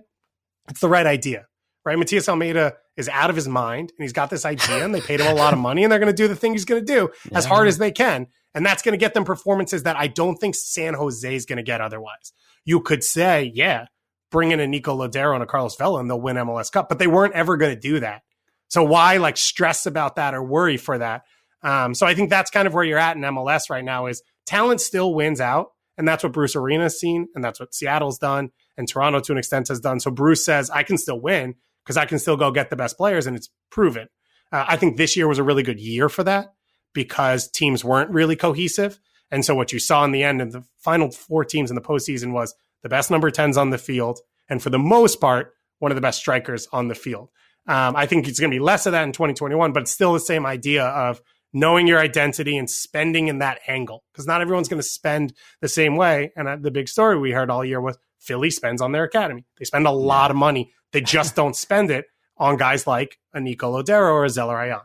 it's 0.70 0.80
the 0.80 0.89
right 0.89 1.05
idea, 1.05 1.47
right? 1.86 1.97
Matias 1.97 2.28
Almeyda 2.28 2.76
is 2.97 3.09
out 3.09 3.30
of 3.30 3.36
his 3.36 3.47
mind 3.47 3.91
and 3.97 4.03
he's 4.03 4.13
got 4.13 4.30
this 4.30 4.45
idea 4.45 4.84
and 4.84 4.93
they 4.93 5.01
paid 5.01 5.22
him 5.22 5.28
a 5.28 5.36
lot 5.36 5.53
of 5.53 5.59
money 5.59 5.84
and 5.84 5.91
they're 5.91 5.99
going 5.99 6.13
to 6.13 6.24
do 6.24 6.28
the 6.28 6.36
thing 6.36 6.51
he's 6.51 6.65
going 6.65 6.86
to 6.86 6.93
do 6.93 7.09
as 7.34 7.45
hard 7.45 7.67
as 7.67 7.78
they 7.78 7.91
can. 7.91 8.28
And 8.53 8.65
that's 8.65 8.82
going 8.82 8.93
to 8.93 8.97
get 8.97 9.13
them 9.13 9.26
performances 9.26 9.84
that 9.84 9.95
I 9.95 10.07
don't 10.07 10.38
think 10.38 10.55
San 10.55 10.95
Jose 10.95 11.34
is 11.34 11.45
going 11.45 11.57
to 11.57 11.63
get 11.63 11.82
otherwise. 11.82 12.34
You 12.65 12.82
could 12.82 13.03
say, 13.03 13.51
yeah, 13.53 13.86
bring 14.32 14.51
in 14.51 14.59
a 14.59 14.67
Nico 14.67 14.95
Lodeiro 14.95 15.34
and 15.34 15.43
a 15.43 15.45
Carlos 15.45 15.75
Vela 15.75 15.99
and 15.99 16.09
they'll 16.09 16.21
win 16.21 16.36
MLS 16.38 16.71
Cup, 16.71 16.89
but 16.89 16.99
they 16.99 17.07
weren't 17.07 17.34
ever 17.34 17.57
going 17.57 17.73
to 17.73 17.80
do 17.80 17.99
that. 17.99 18.23
So 18.67 18.84
why 18.84 19.17
like 19.17 19.38
stress 19.38 19.86
about 19.86 20.15
that 20.15 20.34
or 20.34 20.43
worry 20.43 20.77
for 20.77 20.97
that? 20.97 21.23
Um, 21.61 21.93
so 21.93 22.05
I 22.05 22.13
think 22.13 22.30
that's 22.30 22.51
kind 22.51 22.67
of 22.67 22.73
where 22.73 22.84
you're 22.84 22.99
at 22.99 23.17
in 23.17 23.23
MLS 23.23 23.69
right 23.69 23.84
now 23.84 24.05
is 24.05 24.21
talent 24.45 24.82
still 24.82 25.13
wins 25.13 25.41
out. 25.41 25.71
And 25.97 26.07
that's 26.07 26.23
what 26.23 26.32
Bruce 26.32 26.55
Arena's 26.55 26.97
seen. 26.97 27.27
And 27.36 27.43
that's 27.43 27.59
what 27.59 27.73
Seattle's 27.73 28.17
done. 28.17 28.51
And 28.77 28.88
Toronto 28.88 29.19
to 29.19 29.32
an 29.34 29.38
extent 29.38 29.67
has 29.67 29.82
done. 29.82 29.99
So 29.99 30.11
Bruce 30.11 30.45
says, 30.45 30.69
I 30.69 30.84
can 30.84 30.97
still 30.97 31.19
win 31.19 31.55
because 31.84 31.97
I 31.97 32.05
can 32.05 32.19
still 32.19 32.38
go 32.38 32.51
get 32.51 32.69
the 32.69 32.77
best 32.77 32.95
players. 32.95 33.27
And 33.27 33.36
it's 33.36 33.49
proven. 33.69 34.07
Uh, 34.51 34.65
I 34.67 34.77
think 34.77 34.95
this 34.95 35.17
year 35.17 35.27
was 35.27 35.39
a 35.39 35.43
really 35.43 35.63
good 35.63 35.80
year 35.80 36.07
for 36.07 36.23
that 36.23 36.53
because 36.93 37.49
teams 37.49 37.84
weren't 37.84 38.11
really 38.11 38.38
cohesive. 38.38 38.99
And 39.30 39.43
so 39.43 39.53
what 39.55 39.73
you 39.73 39.80
saw 39.80 40.05
in 40.05 40.11
the 40.11 40.23
end 40.23 40.41
of 40.41 40.53
the 40.53 40.63
final 40.77 41.11
four 41.11 41.43
teams 41.43 41.69
in 41.69 41.75
the 41.75 41.82
postseason 41.82 42.32
was 42.32 42.55
the 42.84 42.89
best 42.89 43.11
number 43.11 43.32
10s 43.32 43.57
on 43.57 43.69
the 43.69 43.77
field. 43.77 44.19
And 44.49 44.61
for 44.61 44.69
the 44.69 44.80
most 44.80 45.19
part, 45.21 45.53
one 45.80 45.91
of 45.91 45.95
the 45.95 46.01
best 46.01 46.19
strikers 46.19 46.67
on 46.71 46.88
the 46.88 46.95
field. 46.95 47.30
Um, 47.67 47.95
I 47.95 48.05
think 48.05 48.27
it's 48.27 48.39
going 48.39 48.51
to 48.51 48.55
be 48.55 48.59
less 48.59 48.86
of 48.86 48.93
that 48.93 49.03
in 49.03 49.11
2021, 49.11 49.73
but 49.73 49.84
it's 49.84 49.91
still 49.91 50.13
the 50.13 50.19
same 50.19 50.45
idea 50.45 50.86
of 50.86 51.21
knowing 51.53 51.88
your 51.88 51.99
identity 51.99 52.57
and 52.57 52.69
spending 52.69 53.27
in 53.27 53.39
that 53.39 53.59
angle 53.67 54.03
because 54.11 54.27
not 54.27 54.41
everyone's 54.41 54.67
going 54.67 54.82
to 54.82 54.88
spend 54.88 55.34
the 55.61 55.67
same 55.67 55.95
way. 55.95 56.32
And 56.36 56.47
uh, 56.47 56.57
the 56.59 56.71
big 56.71 56.88
story 56.88 57.17
we 57.17 57.32
heard 57.32 57.49
all 57.49 57.65
year 57.65 57.82
was 57.82 57.97
Philly 58.19 58.49
spends 58.49 58.82
on 58.82 58.91
their 58.91 59.03
academy. 59.03 59.45
They 59.57 59.65
spend 59.65 59.88
a 59.88 59.91
lot 59.91 60.32
of 60.32 60.38
money. 60.38 60.71
They 60.91 61.01
just 61.01 61.36
don't 61.36 61.55
spend 61.55 61.91
it 61.91 62.05
on 62.38 62.57
guys 62.57 62.88
like 62.88 63.19
a 63.34 63.39
Nico 63.39 63.71
Lodeiro 63.71 64.11
or 64.11 64.25
a 64.25 64.30
Zelarayán. 64.30 64.82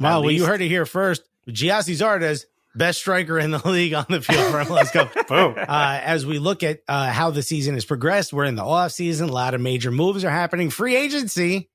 Wow, 0.00 0.22
well, 0.22 0.30
you 0.30 0.46
heard 0.46 0.60
it 0.60 0.68
here 0.68 0.86
first. 0.86 1.22
Gyasi 1.48 1.94
Zardes, 1.94 2.44
best 2.74 2.98
striker 2.98 3.38
in 3.38 3.50
the 3.50 3.58
league 3.68 3.94
on 3.94 4.06
the 4.08 4.20
field 4.20 4.50
for 4.50 4.64
MLS 4.64 4.92
Cup. 4.92 5.12
Boom. 5.28 5.54
Uh, 5.56 6.00
as 6.02 6.26
we 6.26 6.38
look 6.38 6.62
at 6.62 6.80
uh, 6.88 7.10
how 7.10 7.30
the 7.30 7.42
season 7.42 7.74
has 7.74 7.84
progressed, 7.84 8.32
we're 8.32 8.44
in 8.44 8.54
the 8.54 8.64
off 8.64 8.92
season. 8.92 9.28
A 9.28 9.32
lot 9.32 9.54
of 9.54 9.60
major 9.60 9.90
moves 9.90 10.24
are 10.24 10.30
happening. 10.30 10.70
Free 10.70 10.96
agency 10.96 11.70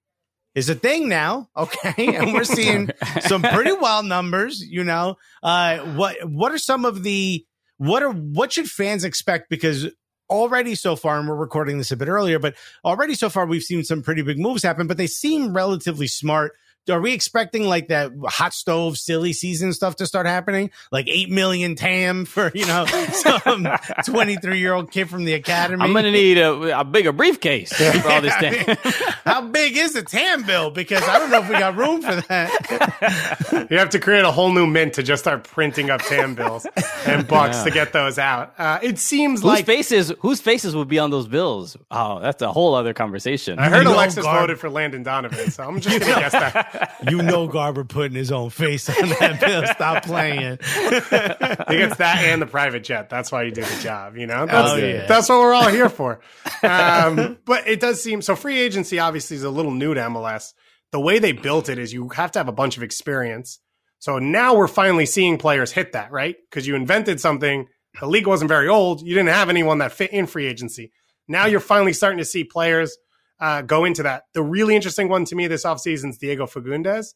is 0.56 0.70
a 0.70 0.76
thing 0.76 1.08
now. 1.10 1.50
Okay. 1.58 2.16
And 2.16 2.34
we're 2.34 2.44
seeing 2.44 2.92
some 3.22 3.42
pretty 3.42 3.72
wild 3.72 4.06
numbers, 4.06 4.62
you 4.62 4.84
know. 4.84 5.18
Uh, 5.42 5.80
what, 5.80 6.18
what 6.24 6.52
are 6.52 6.58
some 6.58 6.86
of 6.86 7.04
the, 7.04 7.46
what 7.78 8.04
are, 8.04 8.12
what 8.12 8.54
should 8.54 8.70
fans 8.70 9.04
expect? 9.04 9.50
Because 9.50 9.88
already 10.30 10.76
so 10.76 10.96
far, 10.96 11.20
and 11.20 11.28
we're 11.28 11.36
recording 11.36 11.78
this 11.78 11.92
a 11.92 11.98
bit 11.98 12.08
earlier, 12.08 12.40
but 12.40 12.56
already 12.84 13.16
so 13.16 13.30
far, 13.30 13.46
we've 13.46 13.64
seen 13.64 13.84
some 13.84 14.04
pretty 14.04 14.22
big 14.22 14.38
moves 14.38 14.64
happen, 14.64 14.88
but 14.88 14.98
they 14.98 15.08
seem 15.08 15.54
relatively 15.54 16.08
smart 16.08 16.54
are 16.90 17.02
we 17.02 17.14
expecting 17.14 17.64
like 17.64 17.90
that 17.90 18.12
hot 18.26 18.54
stove 18.54 18.98
silly 18.98 19.34
season 19.34 19.74
stuff 19.74 19.98
to 19.98 20.06
start 20.06 20.26
happening? 20.26 20.72
Like 20.92 21.08
eight 21.08 21.30
million 21.30 21.76
TAM 21.76 22.26
for 22.26 22.52
you 22.54 22.66
know 22.66 22.86
some 23.14 23.68
twenty 24.06 24.38
three 24.38 24.60
year 24.60 24.74
old 24.74 24.92
kid 24.92 25.10
from 25.10 25.26
the 25.26 25.34
academy. 25.34 25.84
I'm 25.84 25.94
gonna 25.94 26.12
need 26.12 26.38
a, 26.38 26.80
a 26.80 26.84
bigger 26.84 27.12
briefcase 27.12 27.74
for 27.74 28.10
all 28.10 28.22
this 28.22 28.36
TAM. 28.40 28.78
How 29.26 29.42
big 29.42 29.76
is 29.76 29.94
the 29.94 30.04
TAM 30.04 30.44
bill? 30.44 30.72
Because 30.72 31.04
I 31.04 31.20
don't 31.20 31.30
know 31.30 31.42
if 31.42 31.50
we 31.50 31.56
got 31.56 31.76
room 31.76 32.02
for 32.02 32.16
that. 32.28 33.68
you 33.70 33.78
have 33.78 33.90
to 33.90 34.00
create 34.00 34.24
a 34.24 34.32
whole 34.32 34.52
new 34.52 34.68
mint 34.68 34.94
to 34.94 35.04
just 35.04 35.24
start 35.24 35.44
printing 35.44 35.90
up 35.90 36.02
TAM 36.02 36.36
bills 36.36 36.66
and 37.06 37.28
bucks 37.28 37.58
yeah. 37.58 37.64
to 37.66 37.72
get 37.72 37.94
those 37.94 38.18
out. 38.18 38.54
Uh, 38.58 38.80
it 38.82 39.00
seems 39.00 39.42
whose 39.42 39.46
like 39.46 39.66
faces 39.66 40.14
whose 40.20 40.42
faces 40.42 40.76
would 40.76 40.88
be 40.88 41.00
on 41.00 41.10
those 41.10 41.28
bills. 41.28 41.76
Oh, 41.92 42.20
that's 42.20 42.42
a 42.42 42.52
whole 42.52 42.76
other 42.76 42.94
conversation. 42.94 43.60
I 43.60 43.70
heard 43.70 43.86
Alexis 43.86 44.26
voted 44.26 44.60
for 44.60 44.70
Landon 44.70 45.04
Donovan, 45.04 45.52
so 45.52 45.64
I'm 45.64 45.80
just 45.80 46.00
gonna 46.00 46.20
guess 46.20 46.32
that 46.32 46.77
you 47.10 47.22
know 47.22 47.48
Garber 47.48 47.84
putting 47.84 48.16
his 48.16 48.32
own 48.32 48.50
face 48.50 48.90
on 48.90 49.10
that 49.10 49.40
bill. 49.46 49.66
Stop 49.68 50.04
playing. 50.04 50.58
he 50.62 51.78
gets 51.78 51.98
that 51.98 52.24
and 52.26 52.42
the 52.42 52.48
private 52.48 52.84
jet. 52.84 53.10
That's 53.10 53.32
why 53.32 53.44
you 53.44 53.52
do 53.52 53.62
the 53.62 53.82
job. 53.82 54.18
You 54.18 54.28
know, 54.28 54.46
that's, 54.46 54.72
oh, 54.72 54.76
yeah. 54.76 55.06
that's 55.06 55.30
what 55.30 55.40
we're 55.40 55.54
all 55.54 55.70
here 55.70 55.90
for. 55.90 56.20
Um, 56.64 57.38
but 57.46 57.68
it 57.68 57.80
does 57.80 58.02
seem 58.02 58.22
so. 58.22 58.36
Free 58.36 58.60
agency 58.60 59.00
obviously 59.00 59.38
is 59.38 59.44
a 59.44 59.50
little 59.50 59.72
new 59.72 59.94
to 59.94 60.02
MLS. 60.02 60.54
The 60.92 61.00
way 61.00 61.20
they 61.20 61.34
built 61.34 61.70
it 61.70 61.78
is 61.78 61.94
you 61.94 62.10
have 62.10 62.32
to 62.32 62.40
have 62.40 62.48
a 62.48 62.54
bunch 62.54 62.78
of 62.78 62.84
experience. 62.84 63.60
So 64.00 64.20
now 64.20 64.56
we're 64.56 64.68
finally 64.68 65.06
seeing 65.06 65.38
players 65.38 65.72
hit 65.72 65.94
that 65.94 66.12
right 66.12 66.36
because 66.50 66.68
you 66.68 66.76
invented 66.76 67.20
something. 67.20 67.68
The 68.00 68.08
league 68.08 68.28
wasn't 68.28 68.50
very 68.50 68.68
old. 68.68 69.02
You 69.02 69.16
didn't 69.16 69.30
have 69.30 69.50
anyone 69.50 69.80
that 69.80 69.92
fit 69.92 70.12
in 70.12 70.28
free 70.28 70.46
agency. 70.46 70.92
Now 71.28 71.46
you're 71.46 71.60
finally 71.60 71.94
starting 71.94 72.20
to 72.20 72.26
see 72.26 72.44
players 72.44 72.98
uh, 73.40 73.62
go 73.62 73.86
into 73.86 74.04
that. 74.04 74.24
The 74.34 74.44
really 74.44 74.76
interesting 74.76 75.10
one 75.10 75.26
to 75.26 75.36
me 75.36 75.48
this 75.48 75.64
offseason 75.64 76.10
is 76.10 76.18
Diego 76.18 76.46
Fagundez 76.46 77.14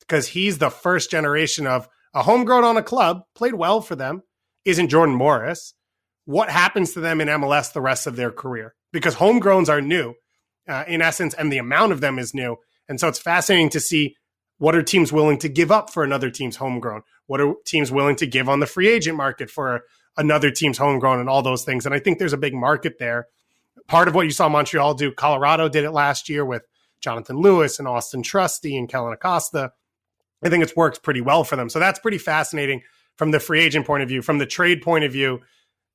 because 0.00 0.28
he's 0.28 0.58
the 0.58 0.70
first 0.70 1.10
generation 1.10 1.66
of 1.66 1.88
a 2.14 2.22
homegrown 2.22 2.64
on 2.64 2.76
a 2.76 2.82
club, 2.82 3.22
played 3.34 3.54
well 3.54 3.80
for 3.80 3.96
them, 3.96 4.22
isn't 4.64 4.88
Jordan 4.88 5.14
Morris. 5.14 5.74
What 6.26 6.48
happens 6.48 6.92
to 6.92 7.00
them 7.00 7.20
in 7.20 7.28
MLS 7.28 7.72
the 7.72 7.80
rest 7.80 8.06
of 8.06 8.16
their 8.16 8.30
career? 8.30 8.74
Because 8.92 9.16
homegrowns 9.16 9.68
are 9.68 9.80
new 9.80 10.14
uh, 10.68 10.84
in 10.86 11.02
essence, 11.02 11.34
and 11.34 11.52
the 11.52 11.58
amount 11.58 11.92
of 11.92 12.00
them 12.00 12.18
is 12.18 12.34
new. 12.34 12.56
And 12.88 13.00
so 13.00 13.08
it's 13.08 13.18
fascinating 13.18 13.70
to 13.70 13.80
see 13.80 14.16
what 14.58 14.76
are 14.76 14.82
teams 14.82 15.12
willing 15.12 15.38
to 15.38 15.48
give 15.48 15.72
up 15.72 15.90
for 15.90 16.04
another 16.04 16.30
team's 16.30 16.56
homegrown? 16.56 17.02
What 17.26 17.40
are 17.40 17.54
teams 17.66 17.90
willing 17.90 18.16
to 18.16 18.26
give 18.26 18.48
on 18.48 18.60
the 18.60 18.66
free 18.66 18.88
agent 18.88 19.16
market 19.16 19.50
for 19.50 19.82
another 20.16 20.50
team's 20.50 20.78
homegrown 20.78 21.20
and 21.20 21.28
all 21.28 21.42
those 21.42 21.64
things? 21.64 21.84
And 21.84 21.94
I 21.94 21.98
think 21.98 22.18
there's 22.18 22.32
a 22.32 22.38
big 22.38 22.54
market 22.54 22.98
there 22.98 23.26
part 23.88 24.08
of 24.08 24.14
what 24.14 24.26
you 24.26 24.30
saw 24.30 24.48
Montreal 24.48 24.94
do. 24.94 25.12
Colorado 25.12 25.68
did 25.68 25.84
it 25.84 25.90
last 25.92 26.28
year 26.28 26.44
with 26.44 26.62
Jonathan 27.00 27.36
Lewis 27.36 27.78
and 27.78 27.88
Auston 27.88 28.22
Trusty 28.22 28.76
and 28.76 28.88
Kellyn 28.88 29.12
Acosta. 29.12 29.72
I 30.42 30.48
think 30.48 30.62
it's 30.62 30.76
worked 30.76 31.02
pretty 31.02 31.20
well 31.20 31.44
for 31.44 31.56
them. 31.56 31.68
So 31.68 31.78
that's 31.78 31.98
pretty 31.98 32.18
fascinating 32.18 32.82
from 33.16 33.30
the 33.30 33.40
free 33.40 33.60
agent 33.60 33.86
point 33.86 34.02
of 34.02 34.08
view. 34.08 34.22
From 34.22 34.38
the 34.38 34.46
trade 34.46 34.82
point 34.82 35.04
of 35.04 35.12
view, 35.12 35.40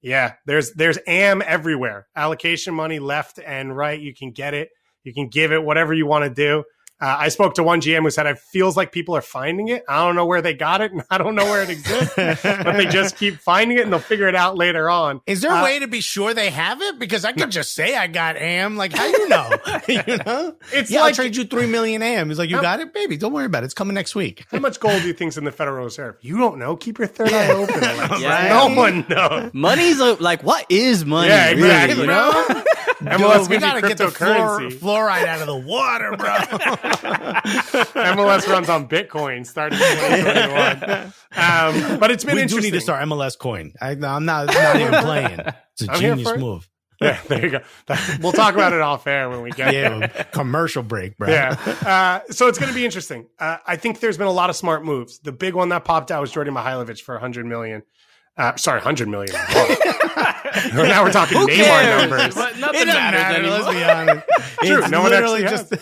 yeah, 0.02 0.34
there's 0.46 0.74
there's 0.74 0.98
AM 1.08 1.42
everywhere. 1.46 2.08
Allocation 2.16 2.74
money 2.74 3.00
left 3.00 3.40
and 3.40 3.76
right. 3.76 4.00
You 4.00 4.14
can 4.14 4.32
get 4.32 4.54
it. 4.54 4.70
You 5.04 5.14
can 5.14 5.28
give 5.28 5.52
it 5.52 5.64
whatever 5.64 5.94
you 5.94 6.06
want 6.06 6.26
to 6.26 6.30
do. 6.30 6.64
Uh, 7.02 7.16
I 7.20 7.30
spoke 7.30 7.56
to 7.56 7.64
one 7.64 7.80
GM 7.80 8.02
who 8.02 8.10
said, 8.10 8.26
"It 8.26 8.40
feels 8.40 8.76
like 8.76 8.92
people 8.92 9.16
are 9.16 9.22
finding 9.22 9.70
it. 9.70 9.86
I 9.88 10.06
don't 10.06 10.16
know 10.16 10.26
where 10.26 10.42
they 10.42 10.54
got 10.54 10.82
it, 10.82 10.92
and 10.92 11.04
I 11.10 11.18
don't 11.18 11.34
know 11.34 11.46
where 11.46 11.64
it 11.64 11.70
exists, 11.70 12.14
but 12.16 12.74
they 12.74 12.88
just 12.88 13.16
keep 13.16 13.40
finding 13.40 13.78
it, 13.78 13.84
and 13.84 13.94
they'll 13.94 14.00
figure 14.00 14.28
it 14.28 14.36
out 14.36 14.58
later 14.58 14.90
on." 14.90 15.22
Is 15.26 15.40
there 15.40 15.52
a 15.52 15.60
uh, 15.60 15.64
way 15.64 15.80
to 15.80 15.88
be 15.88 16.02
sure 16.02 16.34
they 16.34 16.50
have 16.50 16.82
it? 16.82 17.00
Because 17.00 17.24
I 17.24 17.32
could 17.32 17.42
no. 17.42 17.48
just 17.48 17.74
say 17.74 17.96
I 17.96 18.08
got 18.08 18.36
AM. 18.36 18.76
Like, 18.76 18.94
how 18.94 19.06
you 19.06 19.30
know? 19.30 19.50
you 19.88 20.18
know, 20.26 20.56
it's 20.74 20.92
yeah, 20.92 21.02
like, 21.02 21.12
I'll 21.12 21.16
trade 21.16 21.36
you 21.38 21.46
three 21.46 21.68
million 21.68 22.02
AM. 22.02 22.28
He's 22.28 22.38
like, 22.38 22.50
"You 22.50 22.62
got 22.62 22.82
it, 22.82 22.94
baby. 22.94 23.16
Don't 23.16 23.32
worry 23.32 23.46
about 23.46 23.64
it. 23.64 23.66
It's 23.66 23.74
coming 23.74 23.94
next 23.94 24.16
week." 24.16 24.46
how 24.52 24.60
much 24.60 24.80
gold 24.80 25.02
do 25.02 25.08
you 25.08 25.14
think's 25.14 25.38
in 25.38 25.46
the 25.46 25.52
Federal 25.52 25.86
Reserve? 25.86 26.18
You 26.22 26.38
don't 26.38 26.60
know. 26.60 26.76
Keep 26.76 27.00
your 27.00 27.08
third 27.08 27.32
eye 27.32 27.52
open. 27.52 27.82
yeah. 28.22 28.50
No 28.50 28.76
one 28.76 29.06
knows. 29.08 29.54
Money's 29.54 30.00
a, 30.00 30.14
like, 30.16 30.44
what 30.44 30.66
is 30.70 31.06
money? 31.06 31.30
Yeah, 31.30 31.50
exactly. 31.50 31.96
Really, 31.96 32.02
you 32.02 32.08
know. 32.08 32.64
MLS 33.00 33.42
Dude, 33.44 33.50
we 33.50 33.58
gotta 33.60 33.82
get 33.82 33.98
the 33.98 34.06
fluor- 34.06 34.72
fluoride 34.74 35.26
out 35.26 35.42
of 35.42 35.48
the 35.48 35.56
water, 35.56 36.16
bro. 36.18 36.28
MLS 38.04 38.48
runs 38.48 38.68
on 38.68 38.90
Bitcoin 38.90 39.46
starting 39.46 39.80
in 39.80 39.86
2021. 39.86 41.14
Um, 41.36 42.00
but 42.00 42.12
it's 42.12 42.26
been 42.26 42.36
we 42.36 42.42
interesting. 42.42 42.62
do 42.62 42.68
need 42.68 42.78
to 42.78 42.82
start 42.82 43.08
MLS 43.08 43.38
coin. 43.38 43.74
I, 43.82 43.92
am 43.92 44.26
not, 44.26 44.48
not 44.54 44.76
even 44.76 44.94
playing. 44.96 45.40
It's 45.74 45.84
a 45.84 45.92
I'm 45.92 46.00
genius 46.00 46.38
move. 46.38 46.70
Yeah, 47.02 47.18
there 47.30 47.46
you 47.46 47.50
go. 47.50 47.62
We'll 48.20 48.34
talk 48.34 48.56
about 48.56 48.74
it 48.74 48.82
off 48.82 49.08
air 49.08 49.30
when 49.30 49.42
we 49.42 49.52
get 49.52 49.74
yeah, 49.74 50.24
commercial 50.34 50.84
break, 50.84 51.18
bro. 51.18 51.30
Yeah. 51.30 51.56
Uh, 51.86 52.30
so 52.30 52.48
it's 52.48 52.60
going 52.60 52.68
to 52.68 52.76
be 52.76 52.84
interesting. 52.84 53.28
Uh, 53.40 53.56
I 53.66 53.78
think 53.78 54.02
there's 54.02 54.18
been 54.18 54.28
a 54.28 54.34
lot 54.34 54.50
of 54.50 54.58
smart 54.58 54.84
moves. 54.84 55.20
The 55.20 55.32
big 55.32 55.54
one 55.54 55.70
that 55.70 55.86
popped 55.86 56.12
out 56.12 56.20
was 56.20 56.34
Djordje 56.34 56.50
Mihailovic 56.50 57.00
for 57.00 57.16
100 57.16 57.46
million. 57.46 57.84
Uh, 58.36 58.58
sorry, 58.58 58.80
100 58.80 59.08
million. 59.08 59.34
Now 60.74 61.04
we're 61.04 61.12
talking 61.12 61.38
Neymar 61.38 62.00
numbers. 62.00 62.36
But 62.36 62.58
nothing 62.58 62.82
it 62.82 62.88
matters 62.88 63.22
matter, 63.22 63.40
anymore. 63.40 63.60
Let's 63.60 63.74
be 63.76 63.84
honest. 63.84 64.28
True. 64.64 64.80
It's 64.80 64.90
no 64.90 65.02
one 65.02 65.14
actually 65.14 65.42
just 65.42 65.74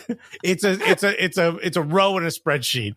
it's 0.43 0.63
a 0.63 0.89
it's 0.89 1.03
a 1.03 1.23
it's 1.23 1.37
a 1.37 1.57
it's 1.57 1.77
a 1.77 1.81
row 1.81 2.17
in 2.17 2.23
a 2.23 2.27
spreadsheet. 2.27 2.95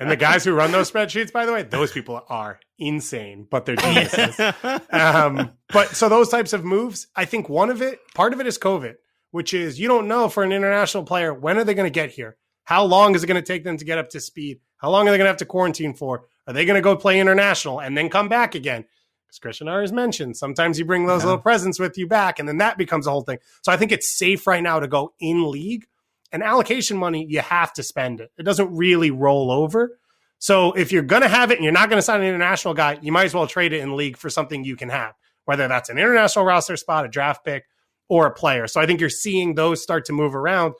and 0.00 0.10
the 0.10 0.16
guys 0.16 0.44
who 0.44 0.52
run 0.52 0.72
those 0.72 0.90
spreadsheets, 0.90 1.32
by 1.32 1.46
the 1.46 1.52
way, 1.52 1.62
those 1.62 1.92
people 1.92 2.22
are 2.28 2.60
insane, 2.78 3.46
but 3.50 3.66
they're 3.66 3.76
geniuses. 3.76 4.38
um, 4.90 5.50
but 5.72 5.88
so 5.88 6.08
those 6.08 6.28
types 6.28 6.52
of 6.52 6.64
moves, 6.64 7.06
I 7.16 7.24
think 7.24 7.48
one 7.48 7.70
of 7.70 7.82
it, 7.82 8.00
part 8.14 8.32
of 8.32 8.40
it 8.40 8.46
is 8.46 8.58
COVID, 8.58 8.94
which 9.30 9.54
is 9.54 9.78
you 9.78 9.88
don't 9.88 10.08
know 10.08 10.28
for 10.28 10.42
an 10.42 10.52
international 10.52 11.04
player 11.04 11.32
when 11.32 11.58
are 11.58 11.64
they 11.64 11.74
going 11.74 11.90
to 11.90 11.90
get 11.90 12.10
here? 12.10 12.36
How 12.64 12.84
long 12.84 13.14
is 13.14 13.24
it 13.24 13.26
going 13.26 13.42
to 13.42 13.46
take 13.46 13.64
them 13.64 13.76
to 13.78 13.84
get 13.84 13.98
up 13.98 14.10
to 14.10 14.20
speed? 14.20 14.60
How 14.76 14.90
long 14.90 15.08
are 15.08 15.10
they 15.10 15.18
going 15.18 15.26
to 15.26 15.30
have 15.30 15.38
to 15.38 15.44
quarantine 15.44 15.94
for? 15.94 16.24
Are 16.46 16.52
they 16.52 16.64
going 16.64 16.76
to 16.76 16.80
go 16.80 16.96
play 16.96 17.20
international 17.20 17.80
and 17.80 17.96
then 17.96 18.08
come 18.08 18.28
back 18.28 18.54
again? 18.54 18.84
Because 19.30 19.38
Christian 19.38 19.68
has 19.68 19.92
mentioned, 19.92 20.36
sometimes 20.36 20.78
you 20.78 20.84
bring 20.84 21.06
those 21.06 21.22
yeah. 21.22 21.26
little 21.26 21.42
presents 21.42 21.78
with 21.78 21.96
you 21.96 22.06
back, 22.08 22.38
and 22.38 22.48
then 22.48 22.58
that 22.58 22.76
becomes 22.76 23.06
a 23.06 23.10
whole 23.10 23.22
thing. 23.22 23.38
So 23.62 23.70
I 23.70 23.76
think 23.76 23.92
it's 23.92 24.10
safe 24.18 24.46
right 24.46 24.62
now 24.62 24.80
to 24.80 24.88
go 24.88 25.14
in 25.20 25.48
league. 25.48 25.86
And 26.32 26.42
allocation 26.42 26.96
money, 26.96 27.26
you 27.28 27.40
have 27.40 27.72
to 27.74 27.82
spend 27.82 28.20
it. 28.20 28.30
It 28.38 28.44
doesn't 28.44 28.74
really 28.76 29.10
roll 29.10 29.50
over. 29.50 29.98
So 30.38 30.72
if 30.72 30.92
you're 30.92 31.02
going 31.02 31.22
to 31.22 31.28
have 31.28 31.50
it 31.50 31.56
and 31.56 31.64
you're 31.64 31.72
not 31.72 31.88
going 31.90 31.98
to 31.98 32.02
sign 32.02 32.20
an 32.20 32.28
international 32.28 32.74
guy, 32.74 32.98
you 33.02 33.12
might 33.12 33.24
as 33.24 33.34
well 33.34 33.46
trade 33.46 33.72
it 33.72 33.80
in 33.80 33.96
league 33.96 34.16
for 34.16 34.30
something 34.30 34.64
you 34.64 34.76
can 34.76 34.88
have. 34.88 35.14
whether 35.44 35.66
that's 35.66 35.88
an 35.88 35.98
international 35.98 36.44
roster 36.44 36.76
spot, 36.76 37.04
a 37.04 37.08
draft 37.08 37.44
pick, 37.44 37.64
or 38.08 38.26
a 38.26 38.32
player. 38.32 38.66
So 38.66 38.80
I 38.80 38.86
think 38.86 39.00
you're 39.00 39.10
seeing 39.10 39.54
those 39.54 39.82
start 39.82 40.04
to 40.06 40.12
move 40.12 40.34
around. 40.34 40.74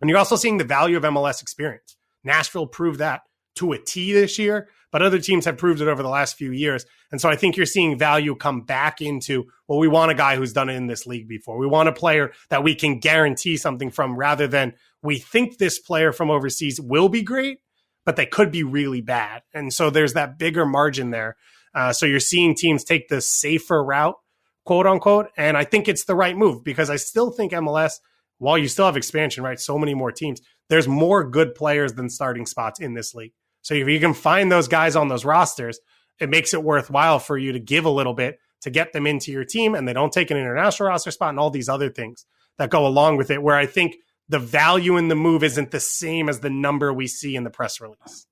And 0.00 0.08
you're 0.08 0.18
also 0.18 0.36
seeing 0.36 0.58
the 0.58 0.64
value 0.64 0.96
of 0.96 1.02
MLS 1.02 1.42
experience. 1.42 1.96
Nashville 2.24 2.66
proved 2.66 3.00
that 3.00 3.22
to 3.56 3.72
a 3.72 3.78
T 3.78 4.12
this 4.12 4.38
year, 4.38 4.68
but 4.90 5.02
other 5.02 5.18
teams 5.18 5.44
have 5.44 5.58
proved 5.58 5.80
it 5.80 5.88
over 5.88 6.02
the 6.02 6.08
last 6.08 6.36
few 6.36 6.50
years. 6.50 6.86
And 7.10 7.20
so 7.20 7.28
I 7.28 7.36
think 7.36 7.56
you're 7.56 7.66
seeing 7.66 7.98
value 7.98 8.34
come 8.34 8.62
back 8.62 9.00
into, 9.00 9.46
well, 9.66 9.78
we 9.78 9.88
want 9.88 10.10
a 10.10 10.14
guy 10.14 10.36
who's 10.36 10.52
done 10.52 10.68
it 10.68 10.74
in 10.74 10.86
this 10.86 11.06
league 11.06 11.28
before. 11.28 11.58
We 11.58 11.66
want 11.66 11.88
a 11.88 11.92
player 11.92 12.32
that 12.50 12.62
we 12.62 12.74
can 12.74 12.98
guarantee 12.98 13.56
something 13.56 13.90
from 13.90 14.16
rather 14.16 14.46
than 14.46 14.74
we 15.02 15.18
think 15.18 15.58
this 15.58 15.78
player 15.78 16.12
from 16.12 16.30
overseas 16.30 16.80
will 16.80 17.08
be 17.08 17.22
great, 17.22 17.58
but 18.04 18.16
they 18.16 18.26
could 18.26 18.50
be 18.50 18.62
really 18.62 19.00
bad. 19.00 19.42
And 19.52 19.72
so 19.72 19.90
there's 19.90 20.14
that 20.14 20.38
bigger 20.38 20.66
margin 20.66 21.10
there. 21.10 21.36
Uh, 21.74 21.92
so 21.92 22.06
you're 22.06 22.20
seeing 22.20 22.54
teams 22.54 22.82
take 22.82 23.08
the 23.08 23.20
safer 23.20 23.84
route, 23.84 24.16
quote 24.64 24.86
unquote. 24.86 25.28
And 25.36 25.56
I 25.56 25.64
think 25.64 25.88
it's 25.88 26.04
the 26.04 26.16
right 26.16 26.36
move 26.36 26.64
because 26.64 26.90
I 26.90 26.96
still 26.96 27.30
think 27.30 27.52
MLS, 27.52 27.94
while 28.38 28.56
you 28.58 28.68
still 28.68 28.86
have 28.86 28.96
expansion, 28.96 29.44
right? 29.44 29.60
So 29.60 29.78
many 29.78 29.94
more 29.94 30.12
teams, 30.12 30.40
there's 30.68 30.88
more 30.88 31.28
good 31.28 31.54
players 31.54 31.94
than 31.94 32.08
starting 32.08 32.46
spots 32.46 32.80
in 32.80 32.94
this 32.94 33.14
league. 33.14 33.32
So 33.68 33.74
if 33.74 33.86
you 33.86 34.00
can 34.00 34.14
find 34.14 34.50
those 34.50 34.66
guys 34.66 34.96
on 34.96 35.08
those 35.08 35.26
rosters, 35.26 35.78
it 36.18 36.30
makes 36.30 36.54
it 36.54 36.64
worthwhile 36.64 37.18
for 37.18 37.36
you 37.36 37.52
to 37.52 37.58
give 37.58 37.84
a 37.84 37.90
little 37.90 38.14
bit 38.14 38.38
to 38.62 38.70
get 38.70 38.94
them 38.94 39.06
into 39.06 39.30
your 39.30 39.44
team 39.44 39.74
and 39.74 39.86
they 39.86 39.92
don't 39.92 40.10
take 40.10 40.30
an 40.30 40.38
international 40.38 40.88
roster 40.88 41.10
spot 41.10 41.28
and 41.28 41.38
all 41.38 41.50
these 41.50 41.68
other 41.68 41.90
things 41.90 42.24
that 42.56 42.70
go 42.70 42.86
along 42.86 43.18
with 43.18 43.30
it 43.30 43.42
where 43.42 43.56
I 43.56 43.66
think 43.66 43.96
the 44.26 44.38
value 44.38 44.96
in 44.96 45.08
the 45.08 45.14
move 45.14 45.44
isn't 45.44 45.70
the 45.70 45.80
same 45.80 46.30
as 46.30 46.40
the 46.40 46.48
number 46.48 46.94
we 46.94 47.06
see 47.06 47.36
in 47.36 47.44
the 47.44 47.50
press 47.50 47.78
release. 47.78 48.26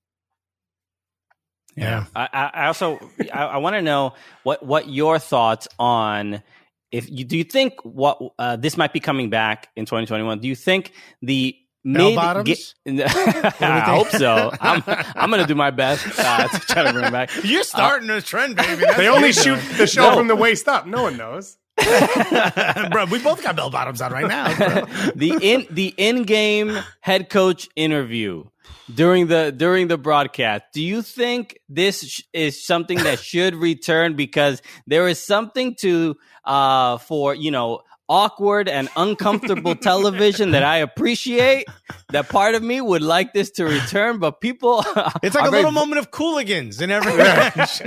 Yeah. 1.76 2.06
I, 2.16 2.28
I 2.54 2.66
also 2.68 2.98
I, 3.30 3.44
I 3.44 3.56
want 3.58 3.76
to 3.76 3.82
know 3.82 4.14
what 4.42 4.64
what 4.64 4.88
your 4.88 5.18
thoughts 5.18 5.68
on 5.78 6.42
if 6.90 7.10
you 7.10 7.26
do 7.26 7.36
you 7.36 7.44
think 7.44 7.74
what 7.82 8.18
uh, 8.38 8.56
this 8.56 8.78
might 8.78 8.94
be 8.94 9.00
coming 9.00 9.28
back 9.28 9.68
in 9.76 9.84
2021? 9.84 10.38
Do 10.38 10.48
you 10.48 10.54
think 10.54 10.92
the 11.20 11.54
Bell 11.54 11.65
mid 11.86 12.16
bottoms? 12.16 12.74
I 12.86 13.80
hope 13.86 14.08
so. 14.08 14.50
I'm 14.60 14.82
I'm 14.86 15.30
gonna 15.30 15.46
do 15.46 15.54
my 15.54 15.70
best 15.70 16.06
uh, 16.18 16.48
to 16.48 16.58
try 16.60 16.82
to 16.84 16.92
bring 16.92 17.10
back. 17.12 17.30
You're 17.44 17.64
starting 17.64 18.10
a 18.10 18.20
trend, 18.20 18.56
baby. 18.56 18.82
That's 18.82 18.96
They 18.96 19.08
only 19.08 19.28
good, 19.32 19.34
shoot 19.42 19.56
though. 19.70 19.76
the 19.78 19.86
show 19.86 20.10
No. 20.10 20.16
from 20.16 20.28
the 20.28 20.36
waist 20.36 20.68
up. 20.68 20.86
No 20.86 21.02
one 21.04 21.16
knows. 21.16 21.56
bro. 22.90 23.04
We 23.06 23.18
both 23.22 23.42
got 23.42 23.56
bell 23.56 23.70
bottoms 23.70 24.00
on 24.00 24.12
right 24.12 24.26
now. 24.26 24.56
Bro. 24.56 24.86
the 25.14 25.38
in 25.40 25.66
the 25.70 25.94
in 25.96 26.22
game 26.24 26.78
head 27.00 27.28
coach 27.28 27.68
interview 27.76 28.44
during 28.92 29.26
the 29.26 29.52
during 29.56 29.88
the 29.88 29.98
broadcast. 29.98 30.64
Do 30.72 30.82
you 30.82 31.02
think 31.02 31.58
this 31.68 32.02
sh- 32.08 32.22
is 32.32 32.64
something 32.66 32.98
that 32.98 33.18
should 33.18 33.54
return 33.54 34.16
because 34.16 34.62
there 34.86 35.06
is 35.06 35.22
something 35.24 35.74
to 35.80 36.16
uh 36.44 36.96
for 36.98 37.34
you 37.34 37.50
know 37.50 37.80
awkward 38.08 38.68
and 38.68 38.88
uncomfortable 38.96 39.74
television 39.90 40.52
that 40.52 40.62
I 40.62 40.78
appreciate. 40.78 41.66
That 42.10 42.28
part 42.28 42.54
of 42.54 42.62
me 42.62 42.80
would 42.80 43.02
like 43.02 43.32
this 43.32 43.50
to 43.52 43.64
return, 43.64 44.18
but 44.18 44.40
people 44.40 44.84
It's 45.22 45.34
like 45.34 45.48
a 45.48 45.50
very 45.50 45.64
little 45.64 45.72
moment 45.72 45.98
of 45.98 46.10
cooligans 46.10 46.80
in 46.80 46.90
every 46.90 47.16
match. 47.16 47.82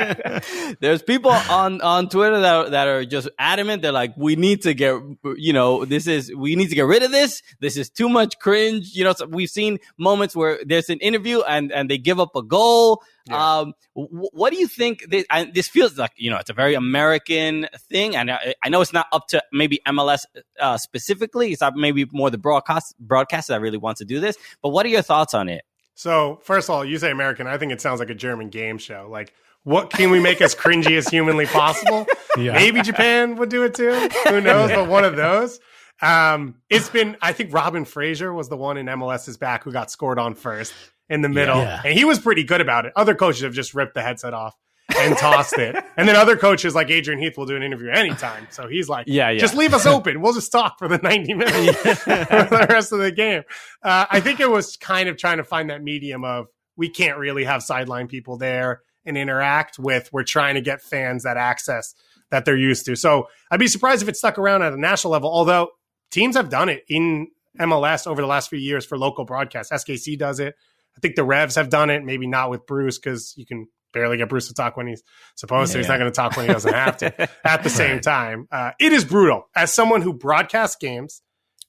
there's 0.79 1.01
people 1.01 1.31
on 1.31 1.81
on 1.81 2.09
Twitter 2.09 2.39
that 2.39 2.71
that 2.71 2.87
are 2.87 3.05
just 3.05 3.29
adamant. 3.39 3.81
They're 3.81 3.91
like, 3.91 4.13
we 4.17 4.35
need 4.35 4.63
to 4.63 4.73
get, 4.73 5.01
you 5.37 5.53
know, 5.53 5.85
this 5.85 6.07
is 6.07 6.33
we 6.35 6.55
need 6.55 6.69
to 6.69 6.75
get 6.75 6.85
rid 6.85 7.03
of 7.03 7.11
this. 7.11 7.41
This 7.59 7.77
is 7.77 7.89
too 7.89 8.09
much 8.09 8.39
cringe. 8.39 8.93
You 8.93 9.05
know, 9.05 9.13
so 9.13 9.25
we've 9.25 9.49
seen 9.49 9.79
moments 9.97 10.35
where 10.35 10.59
there's 10.65 10.89
an 10.89 10.99
interview 10.99 11.41
and 11.41 11.71
and 11.71 11.89
they 11.89 11.97
give 11.97 12.19
up 12.19 12.35
a 12.35 12.43
goal. 12.43 13.03
Um, 13.33 13.73
wh- 13.93 14.33
what 14.33 14.51
do 14.51 14.59
you 14.59 14.67
think? 14.67 15.09
This, 15.09 15.25
and 15.29 15.53
this 15.53 15.67
feels 15.67 15.97
like 15.97 16.11
you 16.15 16.29
know 16.29 16.37
it's 16.37 16.49
a 16.49 16.53
very 16.53 16.73
American 16.75 17.67
thing, 17.89 18.15
and 18.15 18.31
I, 18.31 18.53
I 18.63 18.69
know 18.69 18.81
it's 18.81 18.93
not 18.93 19.07
up 19.11 19.27
to 19.29 19.43
maybe 19.51 19.79
MLS 19.87 20.25
uh, 20.59 20.77
specifically. 20.77 21.51
It's 21.51 21.61
not 21.61 21.75
maybe 21.75 22.05
more 22.11 22.29
the 22.29 22.37
broadcast 22.37 22.95
broadcaster 22.99 23.53
that 23.53 23.61
really 23.61 23.77
wants 23.77 23.99
to 23.99 24.05
do 24.05 24.19
this. 24.19 24.37
But 24.61 24.69
what 24.69 24.85
are 24.85 24.89
your 24.89 25.01
thoughts 25.01 25.33
on 25.33 25.49
it? 25.49 25.63
So, 25.95 26.39
first 26.43 26.69
of 26.69 26.75
all, 26.75 26.85
you 26.85 26.97
say 26.97 27.11
American. 27.11 27.45
I 27.47 27.57
think 27.57 27.71
it 27.71 27.81
sounds 27.81 27.99
like 27.99 28.09
a 28.09 28.15
German 28.15 28.49
game 28.49 28.77
show. 28.77 29.07
Like, 29.11 29.33
what 29.63 29.89
can 29.89 30.11
we 30.11 30.19
make 30.19 30.39
as 30.41 30.55
cringy 30.55 30.97
as 30.97 31.07
humanly 31.07 31.45
possible? 31.45 32.07
Yeah. 32.37 32.53
Maybe 32.53 32.83
Japan 32.83 33.37
would 33.37 33.49
do 33.49 33.63
it 33.63 33.73
too. 33.73 33.91
Who 34.29 34.39
knows? 34.41 34.69
But 34.69 34.87
one 34.87 35.03
of 35.03 35.15
those. 35.15 35.59
Um, 35.99 36.55
it's 36.69 36.87
been, 36.87 37.17
I 37.23 37.33
think 37.33 37.51
Robin 37.51 37.85
Fraser 37.85 38.31
was 38.31 38.49
the 38.49 38.55
one 38.55 38.77
in 38.77 38.85
MLS 38.85 39.27
is 39.27 39.35
back 39.35 39.63
who 39.63 39.71
got 39.71 39.89
scored 39.89 40.19
on 40.19 40.35
first 40.35 40.71
in 41.09 41.21
the 41.21 41.29
middle. 41.29 41.57
Yeah. 41.57 41.81
And 41.83 41.97
he 41.97 42.05
was 42.05 42.19
pretty 42.19 42.43
good 42.43 42.61
about 42.61 42.85
it. 42.85 42.93
Other 42.95 43.15
coaches 43.15 43.41
have 43.43 43.53
just 43.53 43.73
ripped 43.73 43.93
the 43.95 44.01
headset 44.01 44.33
off 44.33 44.55
and 44.97 45.17
tossed 45.17 45.57
it. 45.57 45.75
And 45.97 46.07
then 46.07 46.15
other 46.15 46.37
coaches 46.37 46.73
like 46.73 46.89
Adrian 46.89 47.19
Heath 47.19 47.37
will 47.37 47.45
do 47.45 47.57
an 47.57 47.61
interview 47.63 47.89
anytime. 47.89 48.47
So 48.51 48.67
he's 48.69 48.87
like, 48.87 49.05
Yeah, 49.07 49.29
yeah. 49.31 49.39
just 49.39 49.53
leave 49.53 49.73
us 49.73 49.85
open. 49.85 50.21
We'll 50.21 50.31
just 50.31 50.49
talk 50.49 50.79
for 50.79 50.87
the 50.87 50.97
90 50.97 51.33
minutes 51.33 51.77
for 51.83 52.05
the 52.05 52.67
rest 52.69 52.93
of 52.93 52.99
the 52.99 53.11
game. 53.11 53.43
Uh, 53.83 54.05
I 54.09 54.21
think 54.21 54.39
it 54.39 54.49
was 54.49 54.77
kind 54.77 55.09
of 55.09 55.17
trying 55.17 55.37
to 55.37 55.43
find 55.43 55.69
that 55.71 55.83
medium 55.83 56.23
of 56.23 56.47
we 56.77 56.87
can't 56.89 57.17
really 57.17 57.43
have 57.43 57.63
sideline 57.63 58.07
people 58.07 58.37
there 58.37 58.81
and 59.05 59.17
interact 59.17 59.77
with. 59.77 60.09
We're 60.13 60.23
trying 60.23 60.55
to 60.55 60.61
get 60.61 60.81
fans 60.81 61.23
that 61.23 61.35
access 61.35 61.93
that 62.31 62.45
they're 62.45 62.55
used 62.55 62.85
to. 62.85 62.95
So 62.95 63.27
I'd 63.51 63.59
be 63.59 63.67
surprised 63.67 64.01
if 64.01 64.07
it 64.07 64.15
stuck 64.15 64.37
around 64.37 64.61
at 64.61 64.71
a 64.71 64.79
national 64.79 65.11
level, 65.11 65.29
although 65.29 65.71
teams 66.11 66.37
have 66.37 66.49
done 66.49 66.69
it 66.69 66.85
in 66.87 67.27
MLS 67.59 68.07
over 68.07 68.21
the 68.21 68.27
last 68.27 68.49
few 68.49 68.59
years 68.59 68.85
for 68.85 68.97
local 68.97 69.25
broadcasts. 69.25 69.73
SKC 69.73 70.17
does 70.17 70.39
it. 70.39 70.55
I 70.99 71.01
think 71.01 71.15
the 71.15 71.23
Revs 71.23 71.55
have 71.55 71.69
done 71.69 71.89
it, 71.89 72.03
maybe 72.03 72.27
not 72.27 72.49
with 72.49 72.65
Bruce 72.67 72.99
because 72.99 73.33
you 73.37 73.45
can 73.45 73.67
barely 73.93 74.17
get 74.17 74.29
Bruce 74.29 74.49
to 74.49 74.53
talk 74.53 74.77
when 74.77 74.85
he's 74.87 75.01
supposed 75.35 75.71
to. 75.71 75.77
He's 75.79 75.87
Yeah. 75.87 75.93
not 75.93 75.99
going 75.99 76.11
to 76.11 76.15
talk 76.15 76.35
when 76.37 76.45
he 76.47 76.53
doesn't 76.53 76.73
have 76.73 76.97
to. 76.97 77.29
At 77.47 77.63
the 77.63 77.69
same 77.69 78.01
time, 78.01 78.47
uh, 78.51 78.71
it 78.79 78.91
is 78.93 79.05
brutal. 79.05 79.47
As 79.55 79.73
someone 79.73 80.01
who 80.01 80.13
broadcasts 80.13 80.75
games 80.75 81.21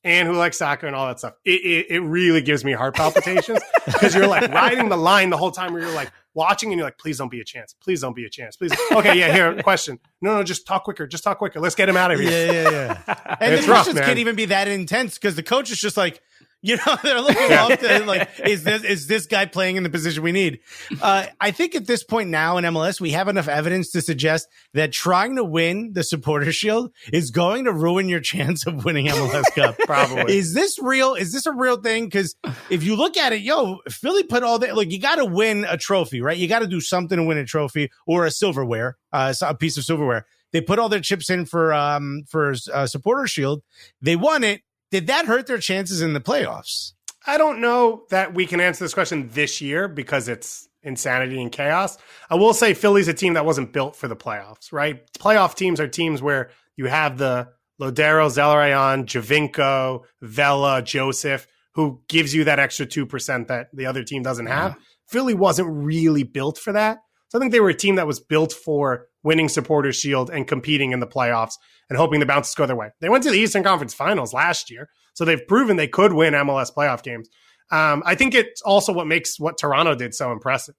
and 0.05 0.27
who 0.29 0.35
likes 0.35 0.59
soccer 0.59 0.87
and 0.87 0.97
all 0.97 1.07
that 1.07 1.19
stuff, 1.21 1.35
it, 1.45 1.61
it, 1.61 1.87
it 1.91 2.01
really 2.01 2.43
gives 2.43 2.65
me 2.65 2.73
heart 2.73 2.95
palpitations 2.97 3.61
because 3.87 4.15
you're 4.15 4.27
like 4.27 4.51
riding 4.53 4.89
the 4.89 4.97
line 4.97 5.31
the 5.31 5.37
whole 5.37 5.51
time 5.53 5.73
where 5.73 5.83
you're 5.83 5.95
like 5.95 6.11
watching 6.35 6.71
and 6.73 6.79
you're 6.79 6.87
like, 6.87 6.99
please 6.99 7.17
don't 7.19 7.31
be 7.31 7.41
a 7.41 7.45
chance. 7.45 7.75
Please 7.83 8.01
don't 8.03 8.15
be 8.17 8.25
a 8.25 8.31
chance. 8.31 8.57
Please. 8.57 8.73
Okay, 8.93 9.19
yeah, 9.19 9.33
here, 9.33 9.63
question. 9.63 9.99
No, 10.21 10.35
no, 10.37 10.43
just 10.43 10.67
talk 10.67 10.85
quicker. 10.85 11.07
Just 11.07 11.25
talk 11.25 11.39
quicker. 11.39 11.61
Let's 11.61 11.75
get 11.75 11.89
him 11.89 11.97
out 11.97 12.11
of 12.11 12.21
here. 12.21 12.31
Yeah, 12.31 12.53
yeah, 12.53 12.71
yeah. 13.07 13.37
And 13.41 13.55
It's 13.55 13.65
the 13.65 13.71
rough, 13.73 13.79
questions 13.79 13.95
man. 13.97 14.05
can't 14.05 14.19
even 14.19 14.37
be 14.37 14.47
that 14.47 14.69
intense 14.69 15.15
because 15.19 15.37
the 15.37 15.43
coach 15.43 15.71
is 15.71 15.81
just 15.81 15.97
like, 15.97 16.21
you 16.63 16.77
know, 16.77 16.97
they're 17.03 17.21
looking 17.21 17.53
off 17.53 17.79
to 17.79 18.05
like, 18.05 18.29
is 18.45 18.65
this 18.65 18.85
is 18.85 19.07
this 19.07 19.27
guy 19.27 19.47
playing 19.47 19.77
in 19.77 19.83
the 19.83 19.91
position 19.91 20.23
we 20.23 20.33
need? 20.33 20.61
Uh, 21.01 21.27
I 21.41 21.51
think 21.51 21.75
at 21.75 21.87
this 21.87 22.05
point 22.05 22.31
now 22.31 22.57
in 22.59 22.65
MLS, 22.65 23.01
we 23.01 23.11
have 23.13 23.29
enough 23.29 23.49
evidence 23.49 23.91
to 23.93 24.03
suggest 24.03 24.49
that 24.75 24.93
trying 24.93 25.37
to 25.37 25.45
win 25.45 25.93
the 25.93 26.05
Supporter 26.05 26.53
Shield 26.53 26.93
is 27.13 27.31
going 27.31 27.65
to 27.65 27.73
ruin 27.73 28.09
your 28.09 28.21
chance 28.31 28.67
of 28.67 28.85
winning 28.85 29.07
MLS 29.07 29.55
Cup. 29.55 29.77
Probably. 29.87 30.37
Is 30.37 30.55
this 30.55 30.79
real? 30.81 31.15
Is 31.15 31.33
this 31.33 31.47
a 31.47 31.53
real 31.53 31.77
thing? 31.77 32.05
Because 32.05 32.35
if 32.69 32.83
you 32.83 32.97
look 32.97 33.17
at 33.17 33.33
it, 33.33 33.41
yo, 33.41 33.79
Philly 33.89 34.23
put 34.23 34.43
all 34.43 34.59
that. 34.59 34.77
Like, 34.77 34.91
you 34.91 35.01
got 35.01 35.17
to 35.17 35.25
win 35.25 35.65
a 35.69 35.77
trophy, 35.77 36.21
right? 36.21 36.37
You 36.37 36.49
got 36.49 36.61
to 36.61 36.67
do 36.67 36.81
something 36.81 37.17
to 37.17 37.25
win 37.25 37.39
a 37.39 37.45
trophy 37.45 37.91
or 38.07 38.27
a 38.27 38.31
silverware, 38.31 38.97
uh, 39.13 39.33
a 39.43 39.55
piece 39.55 39.77
of 39.77 39.85
silverware. 39.85 40.27
They 40.53 40.61
put 40.61 40.79
all 40.79 40.89
their 40.89 41.01
chips 41.01 41.31
in 41.31 41.47
for 41.47 41.73
um 41.73 42.25
for 42.29 42.55
uh, 42.73 42.87
supporter 42.87 43.27
shield. 43.27 43.63
They 44.03 44.17
won 44.17 44.45
it. 44.45 44.63
Did 44.91 45.07
that 45.07 45.27
hurt 45.27 45.47
their 45.47 45.59
chances 45.59 46.03
in 46.03 46.13
the 46.13 46.21
playoffs? 46.21 46.93
I 47.27 47.39
don't 47.39 47.61
know 47.61 48.05
that 48.11 48.35
we 48.35 48.47
can 48.47 48.61
answer 48.61 48.85
this 48.85 48.95
question 48.95 49.29
this 49.33 49.61
year 49.61 49.89
because 49.89 50.29
it's 50.29 50.69
insanity 50.83 51.41
and 51.41 51.53
chaos. 51.53 51.99
I 52.31 52.37
will 52.37 52.55
say 52.55 52.75
Philly's 52.75 53.09
a 53.09 53.15
team 53.15 53.35
that 53.35 53.45
wasn't 53.45 53.73
built 53.73 53.95
for 53.95 54.09
the 54.09 54.17
playoffs, 54.17 54.73
right? 54.73 55.03
Playoff 55.19 55.55
teams 55.55 55.81
are 55.81 55.89
teams 55.89 56.23
where 56.23 56.51
you 56.77 56.87
have 56.87 57.19
the 57.19 57.49
Lodeiro, 57.81 58.29
Zelarayan, 58.29 59.05
Javinko, 59.05 60.05
Vela, 60.23 60.83
Joseph, 60.83 61.47
who 61.75 62.03
gives 62.09 62.35
you 62.35 62.45
that 62.45 62.59
extra 62.59 62.87
2% 62.87 63.47
that 63.49 63.69
the 63.73 63.87
other 63.87 64.03
team 64.03 64.23
doesn't 64.23 64.47
have. 64.47 64.73
Mm-hmm. 64.73 64.81
Philly 65.09 65.35
wasn't 65.35 65.69
really 65.71 66.23
built 66.23 66.59
for 66.59 66.73
that. 66.73 66.99
So 67.29 67.39
I 67.39 67.41
think 67.41 67.53
they 67.53 67.61
were 67.61 67.71
a 67.71 67.75
team 67.75 67.97
that 67.97 68.07
was 68.07 68.21
built 68.21 68.53
for 68.53 69.07
winning 69.23 69.49
Supporters 69.49 69.97
Shield 69.97 70.31
and 70.31 70.47
competing 70.47 70.93
in 70.93 71.01
the 71.01 71.07
playoffs 71.07 71.55
and 71.89 71.97
hoping 71.99 72.21
the 72.21 72.27
bounces 72.27 72.55
go 72.55 72.67
their 72.67 72.77
way. 72.77 72.91
They 73.01 73.09
went 73.09 73.25
to 73.25 73.31
the 73.31 73.39
Eastern 73.39 73.63
Conference 73.63 73.95
Finals 73.95 74.33
last 74.33 74.71
year, 74.71 74.89
so 75.15 75.25
they've 75.25 75.47
proven 75.47 75.77
they 75.77 75.89
could 75.89 76.13
win 76.13 76.35
MLS 76.35 76.73
playoff 76.75 77.03
games. 77.03 77.29
Um, 77.71 78.03
I 78.05 78.15
think 78.15 78.35
it's 78.35 78.63
also 78.63 78.93
what 78.93 79.07
makes 79.07 79.39
what 79.39 79.59
Toronto 79.59 79.95
did 79.95 80.15
so 80.15 80.33
impressive. 80.33 80.75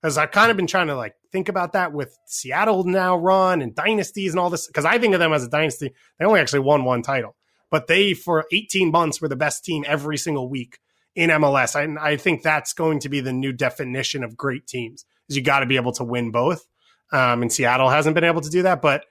Because 0.00 0.18
I've 0.18 0.30
kind 0.30 0.50
of 0.50 0.56
been 0.56 0.66
trying 0.66 0.88
to 0.88 0.94
like 0.94 1.14
think 1.32 1.48
about 1.48 1.72
that 1.72 1.92
with 1.92 2.16
Seattle 2.26 2.84
now 2.84 3.16
run 3.16 3.62
and 3.62 3.74
dynasties 3.74 4.32
and 4.32 4.38
all 4.38 4.50
this. 4.50 4.66
Because 4.66 4.84
I 4.84 4.98
think 4.98 5.14
of 5.14 5.20
them 5.20 5.32
as 5.32 5.42
a 5.42 5.48
dynasty. 5.48 5.92
They 6.18 6.24
only 6.24 6.40
actually 6.40 6.60
won 6.60 6.84
one 6.84 7.02
title, 7.02 7.34
but 7.70 7.86
they 7.86 8.14
for 8.14 8.44
18 8.52 8.90
months 8.90 9.20
were 9.20 9.28
the 9.28 9.36
best 9.36 9.64
team 9.64 9.84
every 9.88 10.18
single 10.18 10.48
week 10.48 10.78
in 11.14 11.30
MLS. 11.30 11.74
I, 11.74 12.10
I 12.10 12.16
think 12.16 12.42
that's 12.42 12.72
going 12.74 13.00
to 13.00 13.08
be 13.08 13.20
the 13.20 13.32
new 13.32 13.52
definition 13.52 14.22
of 14.22 14.36
great 14.36 14.66
teams. 14.66 15.04
Is 15.28 15.36
you 15.36 15.42
got 15.42 15.60
to 15.60 15.66
be 15.66 15.76
able 15.76 15.92
to 15.92 16.04
win 16.04 16.30
both. 16.30 16.64
Um, 17.12 17.42
and 17.42 17.52
Seattle 17.52 17.88
hasn't 17.88 18.14
been 18.14 18.24
able 18.24 18.40
to 18.40 18.50
do 18.50 18.62
that, 18.62 18.82
but 18.82 19.04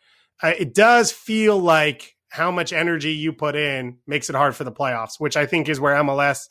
uh, 0.44 0.54
it 0.58 0.74
does 0.74 1.12
feel 1.12 1.58
like 1.58 2.16
how 2.30 2.52
much 2.52 2.74
energy 2.74 3.14
you 3.14 3.32
put 3.32 3.56
in 3.56 3.98
makes 4.06 4.30
it 4.30 4.36
hard 4.36 4.56
for 4.56 4.66
the 4.66 4.72
playoffs, 4.72 5.20
which 5.20 5.38
I 5.38 5.46
think 5.46 5.70
is 5.70 5.80
where 5.80 5.96
MLS, 6.04 6.50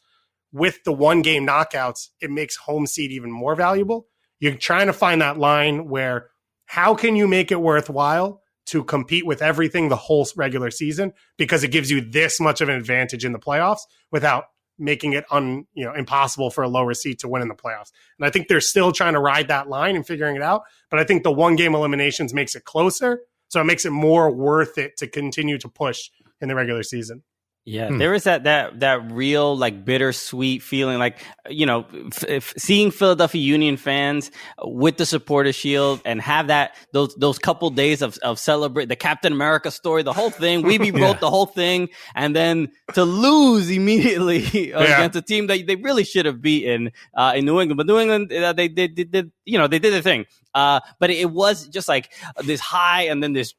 with 0.53 0.83
the 0.85 0.93
one 0.93 1.21
game 1.21 1.47
knockouts, 1.47 2.09
it 2.21 2.31
makes 2.31 2.57
home 2.57 2.87
seed 2.87 3.13
even 3.13 3.31
more 3.31 3.55
valuable. 3.55 4.07
You're 4.41 4.55
trying 4.55 4.87
to 4.87 4.93
find 4.93 5.21
that 5.21 5.39
line 5.39 5.89
where 5.89 6.31
how 6.67 6.95
can 6.95 7.17
you 7.17 7.29
make 7.29 7.53
it 7.53 7.61
worthwhile 7.61 8.41
to 8.67 8.83
compete 8.83 9.27
with 9.27 9.43
everything 9.43 9.89
the 9.89 9.97
whole 9.97 10.27
regular 10.37 10.71
season 10.71 11.13
because 11.37 11.63
it 11.65 11.71
gives 11.71 11.91
you 11.91 12.01
this 12.01 12.41
much 12.41 12.61
of 12.61 12.69
an 12.69 12.77
advantage 12.77 13.25
in 13.25 13.33
the 13.33 13.39
playoffs 13.39 13.81
without 14.11 14.45
making 14.79 15.13
it 15.13 15.25
un 15.31 15.67
you 15.75 15.85
know 15.85 15.93
impossible 15.95 16.51
for 16.51 16.65
a 16.65 16.69
lower 16.69 16.95
seed 16.95 17.19
to 17.21 17.29
win 17.29 17.43
in 17.43 17.49
the 17.49 17.55
playoffs. 17.55 17.93
And 18.19 18.27
I 18.27 18.31
think 18.31 18.49
they're 18.49 18.61
still 18.61 18.93
trying 18.93 19.15
to 19.15 19.21
ride 19.21 19.49
that 19.49 19.69
line 19.69 19.97
and 19.97 20.07
figuring 20.07 20.37
it 20.37 20.43
out. 20.43 20.63
But 20.91 21.01
I 21.01 21.05
think 21.05 21.23
the 21.23 21.33
one 21.33 21.57
game 21.57 21.75
eliminations 21.75 22.35
makes 22.35 22.55
it 22.55 22.65
closer, 22.65 23.21
so 23.49 23.61
it 23.61 23.65
makes 23.65 23.85
it 23.85 23.91
more 23.91 24.31
worth 24.31 24.79
it 24.79 24.97
to 24.99 25.07
continue 25.07 25.59
to 25.59 25.69
push 25.69 26.11
in 26.41 26.49
the 26.49 26.55
regular 26.55 26.83
season. 26.83 27.23
Yeah, 27.67 27.89
hmm. 27.89 27.97
there 27.97 28.13
is 28.13 28.25
that 28.25 28.45
that 28.45 28.81
that 28.81 29.11
real 29.11 29.57
like 29.57 29.87
bittersweet 29.87 30.63
feeling, 30.63 30.99
like 30.99 31.25
you 31.49 31.65
know, 31.65 31.87
f- 32.13 32.25
f- 32.29 32.55
seeing 32.59 32.91
Philadelphia 32.91 33.41
Union 33.41 33.79
fans 33.79 34.31
with 34.63 34.99
the 34.99 35.07
supporter 35.07 35.51
shield 35.51 36.03
and 36.05 36.21
have 36.21 36.49
that 36.49 36.77
those 36.93 37.15
those 37.15 37.39
couple 37.39 37.71
days 37.71 38.03
of 38.03 38.19
of 38.19 38.39
celebrate 38.39 38.87
the 38.87 38.97
Captain 38.97 39.33
America 39.33 39.71
story, 39.71 40.03
the 40.03 40.13
whole 40.13 40.29
thing. 40.29 40.61
We 40.61 40.79
yeah. 40.93 41.01
wrote 41.01 41.21
the 41.21 41.31
whole 41.31 41.47
thing, 41.47 41.89
and 42.15 42.37
then 42.37 42.71
to 42.93 43.05
lose 43.05 43.71
immediately 43.71 44.41
yeah. 44.53 44.83
against 44.83 45.17
a 45.17 45.23
team 45.23 45.47
that 45.47 45.67
they 45.67 45.77
really 45.77 46.05
should 46.05 46.27
have 46.27 46.43
beaten 46.43 46.93
uh, 47.15 47.33
in 47.35 47.47
New 47.47 47.59
England, 47.61 47.79
but 47.79 47.87
New 47.87 47.99
England 47.99 48.31
uh, 48.31 48.53
they, 48.53 48.69
they, 48.69 48.89
they 48.89 49.05
did 49.05 49.33
you 49.47 49.57
know 49.57 49.69
they 49.69 49.79
did 49.79 49.95
their 49.95 50.03
thing. 50.03 50.27
Uh, 50.55 50.81
but 50.99 51.11
it 51.11 51.31
was 51.31 51.67
just 51.69 51.89
like 51.89 52.13
this 52.45 52.61
high 52.61 53.03
and 53.03 53.23
then 53.23 53.33
this 53.33 53.55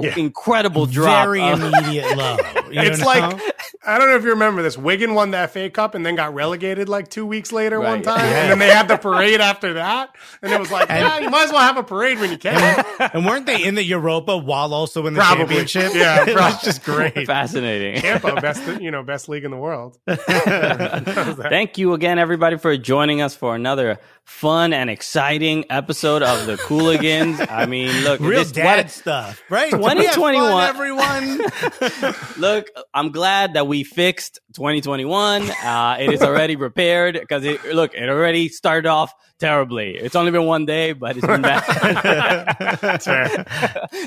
yeah. 0.00 0.14
incredible 0.16 0.86
drop. 0.86 1.26
Very 1.26 1.42
of- 1.42 1.62
immediate 1.62 2.16
low. 2.16 2.36
it's 2.70 3.00
know? 3.00 3.06
like, 3.06 3.40
I 3.86 3.98
don't 3.98 4.08
know 4.08 4.16
if 4.16 4.24
you 4.24 4.30
remember 4.30 4.62
this. 4.62 4.76
Wigan 4.76 5.14
won 5.14 5.30
the 5.30 5.46
FA 5.48 5.70
Cup 5.70 5.94
and 5.94 6.04
then 6.04 6.16
got 6.16 6.34
relegated 6.34 6.88
like 6.88 7.08
two 7.08 7.24
weeks 7.24 7.52
later 7.52 7.78
right. 7.78 7.90
one 7.90 8.02
time. 8.02 8.18
Yeah. 8.18 8.42
And 8.42 8.50
then 8.50 8.58
they 8.58 8.70
had 8.70 8.88
the 8.88 8.96
parade 8.96 9.40
after 9.40 9.74
that. 9.74 10.16
And 10.42 10.52
it 10.52 10.58
was 10.58 10.70
like, 10.72 10.90
and, 10.90 11.00
yeah, 11.00 11.18
you 11.20 11.30
might 11.30 11.44
as 11.44 11.52
well 11.52 11.60
have 11.60 11.76
a 11.76 11.84
parade 11.84 12.18
when 12.18 12.30
you 12.30 12.38
can. 12.38 12.84
And, 13.12 13.24
weren't 13.24 13.46
they 13.46 13.62
in 13.62 13.76
the 13.76 13.84
Europa 13.84 14.36
while 14.36 14.74
also 14.74 15.06
in 15.06 15.14
the 15.14 15.20
probably. 15.20 15.64
championship? 15.64 15.94
Yeah, 15.94 16.24
it 16.28 16.34
was 16.34 16.62
just 16.62 16.84
great. 16.84 17.26
Fascinating. 17.26 18.00
Tampa, 18.00 18.40
best, 18.40 18.80
you 18.80 18.90
know, 18.90 19.02
best 19.02 19.28
league 19.28 19.44
in 19.44 19.50
the 19.50 19.56
world. 19.56 19.98
Thank 20.06 21.78
you 21.78 21.92
again, 21.94 22.18
everybody, 22.18 22.58
for 22.58 22.76
joining 22.76 23.20
us 23.20 23.36
for 23.36 23.54
another 23.54 23.98
fun 24.26 24.72
and 24.72 24.90
exciting 24.90 25.64
episode 25.70 26.22
of 26.22 26.46
the 26.46 26.56
Cooligans. 26.56 27.46
I 27.48 27.64
mean, 27.64 28.02
look, 28.02 28.20
real 28.20 28.40
this, 28.42 28.52
dad 28.52 28.84
what, 28.84 28.90
stuff, 28.90 29.40
right? 29.48 29.70
2021, 29.76 30.64
everyone. 30.64 31.40
look, 32.38 32.68
I'm 32.92 33.12
glad 33.12 33.54
that 33.54 33.66
we 33.68 33.84
fixed 33.84 34.40
2021. 34.54 35.42
Uh, 35.42 35.96
it 36.00 36.12
is 36.12 36.22
already 36.22 36.56
repaired 36.56 37.18
because 37.18 37.44
it 37.44 37.64
look, 37.66 37.94
it 37.94 38.08
already 38.08 38.48
started 38.48 38.88
off 38.88 39.14
terribly. 39.38 39.94
It's 39.96 40.16
only 40.16 40.32
been 40.32 40.46
one 40.46 40.66
day, 40.66 40.92
but 40.92 41.16
it's 41.16 41.26
been 41.26 41.42
bad. 41.42 41.64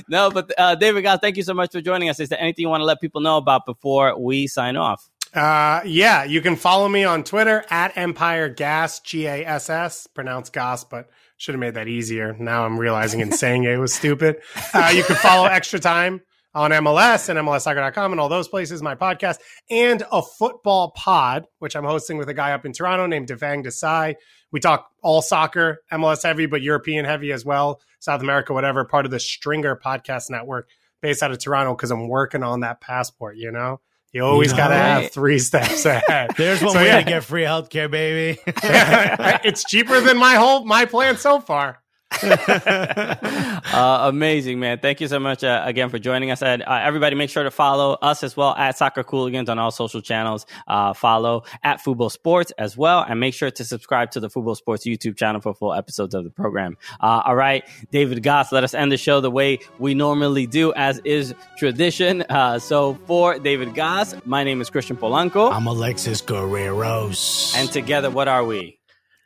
no, 0.09 0.31
but 0.31 0.51
uh, 0.57 0.75
David, 0.75 1.03
guys, 1.03 1.19
thank 1.21 1.37
you 1.37 1.43
so 1.43 1.53
much 1.53 1.71
for 1.71 1.81
joining 1.81 2.09
us. 2.09 2.19
Is 2.19 2.27
there 2.29 2.41
anything 2.41 2.63
you 2.63 2.69
want 2.69 2.81
to 2.81 2.85
let 2.85 2.99
people 2.99 3.21
know 3.21 3.37
about 3.37 3.65
before 3.65 4.19
we 4.19 4.47
sign 4.47 4.75
off? 4.75 5.09
Uh, 5.33 5.81
yeah, 5.85 6.23
you 6.23 6.41
can 6.41 6.55
follow 6.55 6.87
me 6.87 7.03
on 7.03 7.23
Twitter 7.23 7.63
at 7.69 7.95
Empire 7.97 8.49
Gas, 8.49 8.99
G 9.01 9.27
A 9.27 9.45
S 9.45 9.69
S, 9.69 10.07
pronounced 10.07 10.53
Gas, 10.53 10.83
but 10.83 11.09
should 11.37 11.55
have 11.55 11.59
made 11.59 11.75
that 11.75 11.87
easier. 11.87 12.35
Now 12.37 12.65
I'm 12.65 12.79
realizing 12.79 13.21
and 13.21 13.33
saying 13.33 13.63
it 13.63 13.77
was 13.77 13.93
stupid. 13.93 14.37
Uh, 14.73 14.91
you 14.93 15.03
can 15.03 15.15
follow 15.15 15.45
Extra 15.47 15.79
Time 15.79 16.21
on 16.53 16.71
MLS 16.71 17.27
and 17.27 17.39
MLSsoccer.com 17.39 18.11
and 18.11 18.21
all 18.21 18.29
those 18.29 18.47
places, 18.47 18.83
my 18.83 18.93
podcast, 18.93 19.39
and 19.69 20.03
a 20.11 20.21
football 20.21 20.91
pod, 20.91 21.47
which 21.57 21.75
I'm 21.75 21.85
hosting 21.85 22.17
with 22.17 22.29
a 22.29 22.33
guy 22.33 22.51
up 22.51 22.65
in 22.65 22.73
Toronto 22.73 23.07
named 23.07 23.27
Devang 23.27 23.65
Desai. 23.65 24.15
We 24.51 24.59
talk 24.59 24.89
all 25.01 25.21
soccer, 25.21 25.79
MLS 25.91 26.23
heavy, 26.23 26.45
but 26.45 26.61
European 26.61 27.05
heavy 27.05 27.31
as 27.31 27.45
well, 27.45 27.81
South 27.99 28.21
America, 28.21 28.53
whatever, 28.53 28.85
part 28.85 29.05
of 29.05 29.11
the 29.11 29.19
Stringer 29.19 29.75
podcast 29.75 30.29
network 30.29 30.69
based 31.01 31.23
out 31.23 31.31
of 31.31 31.39
Toronto 31.39 31.75
because 31.75 31.91
I'm 31.91 32.07
working 32.07 32.43
on 32.43 32.59
that 32.59 32.81
passport, 32.81 33.37
you 33.37 33.51
know? 33.51 33.79
You 34.11 34.25
always 34.25 34.53
got 34.53 34.69
to 34.69 34.75
have 34.75 35.11
three 35.11 35.37
steps 35.37 35.85
ahead. 35.85 36.31
There's 36.37 36.63
one 36.63 36.73
so, 36.73 36.79
way 36.79 36.87
yeah. 36.87 36.99
to 36.99 37.03
get 37.03 37.23
free 37.23 37.43
healthcare, 37.43 37.91
baby. 37.91 38.41
it's 38.47 39.63
cheaper 39.65 40.01
than 40.01 40.17
my 40.17 40.35
whole 40.35 40.65
my 40.65 40.85
plan 40.85 41.17
so 41.17 41.39
far. 41.39 41.81
uh, 42.23 43.99
amazing, 44.09 44.59
man. 44.59 44.79
Thank 44.79 44.99
you 44.99 45.07
so 45.07 45.19
much 45.19 45.43
uh, 45.43 45.61
again 45.63 45.89
for 45.89 45.99
joining 45.99 46.31
us. 46.31 46.41
And 46.41 46.63
uh, 46.63 46.79
everybody, 46.83 47.15
make 47.15 47.29
sure 47.29 47.43
to 47.43 47.51
follow 47.51 47.93
us 48.01 48.23
as 48.23 48.35
well 48.35 48.55
at 48.55 48.77
Soccer 48.77 49.03
Cooligans 49.03 49.47
on 49.47 49.59
all 49.59 49.71
social 49.71 50.01
channels. 50.01 50.45
Uh, 50.67 50.93
follow 50.93 51.43
at 51.63 51.79
Fubo 51.83 52.11
Sports 52.11 52.51
as 52.57 52.75
well. 52.75 53.05
And 53.07 53.19
make 53.19 53.33
sure 53.33 53.51
to 53.51 53.63
subscribe 53.63 54.11
to 54.11 54.19
the 54.19 54.29
Fubo 54.29 54.57
Sports 54.57 54.85
YouTube 54.85 55.17
channel 55.17 55.39
for 55.39 55.53
full 55.53 55.73
episodes 55.73 56.15
of 56.15 56.23
the 56.23 56.31
program. 56.31 56.77
Uh, 56.99 57.21
all 57.25 57.35
right, 57.35 57.63
David 57.91 58.23
Gass, 58.23 58.51
let 58.51 58.63
us 58.63 58.73
end 58.73 58.91
the 58.91 58.97
show 58.97 59.21
the 59.21 59.31
way 59.31 59.59
we 59.77 59.93
normally 59.93 60.47
do, 60.47 60.73
as 60.73 60.99
is 61.05 61.33
tradition. 61.57 62.23
Uh, 62.23 62.57
so 62.59 62.95
for 63.05 63.37
David 63.37 63.75
Gass, 63.75 64.15
my 64.25 64.43
name 64.43 64.61
is 64.61 64.69
Christian 64.69 64.97
Polanco. 64.97 65.51
I'm 65.53 65.67
Alexis 65.67 66.21
Guerreros. 66.21 67.55
And 67.55 67.71
together, 67.71 68.09
what 68.09 68.27
are 68.27 68.43
we? 68.43 68.79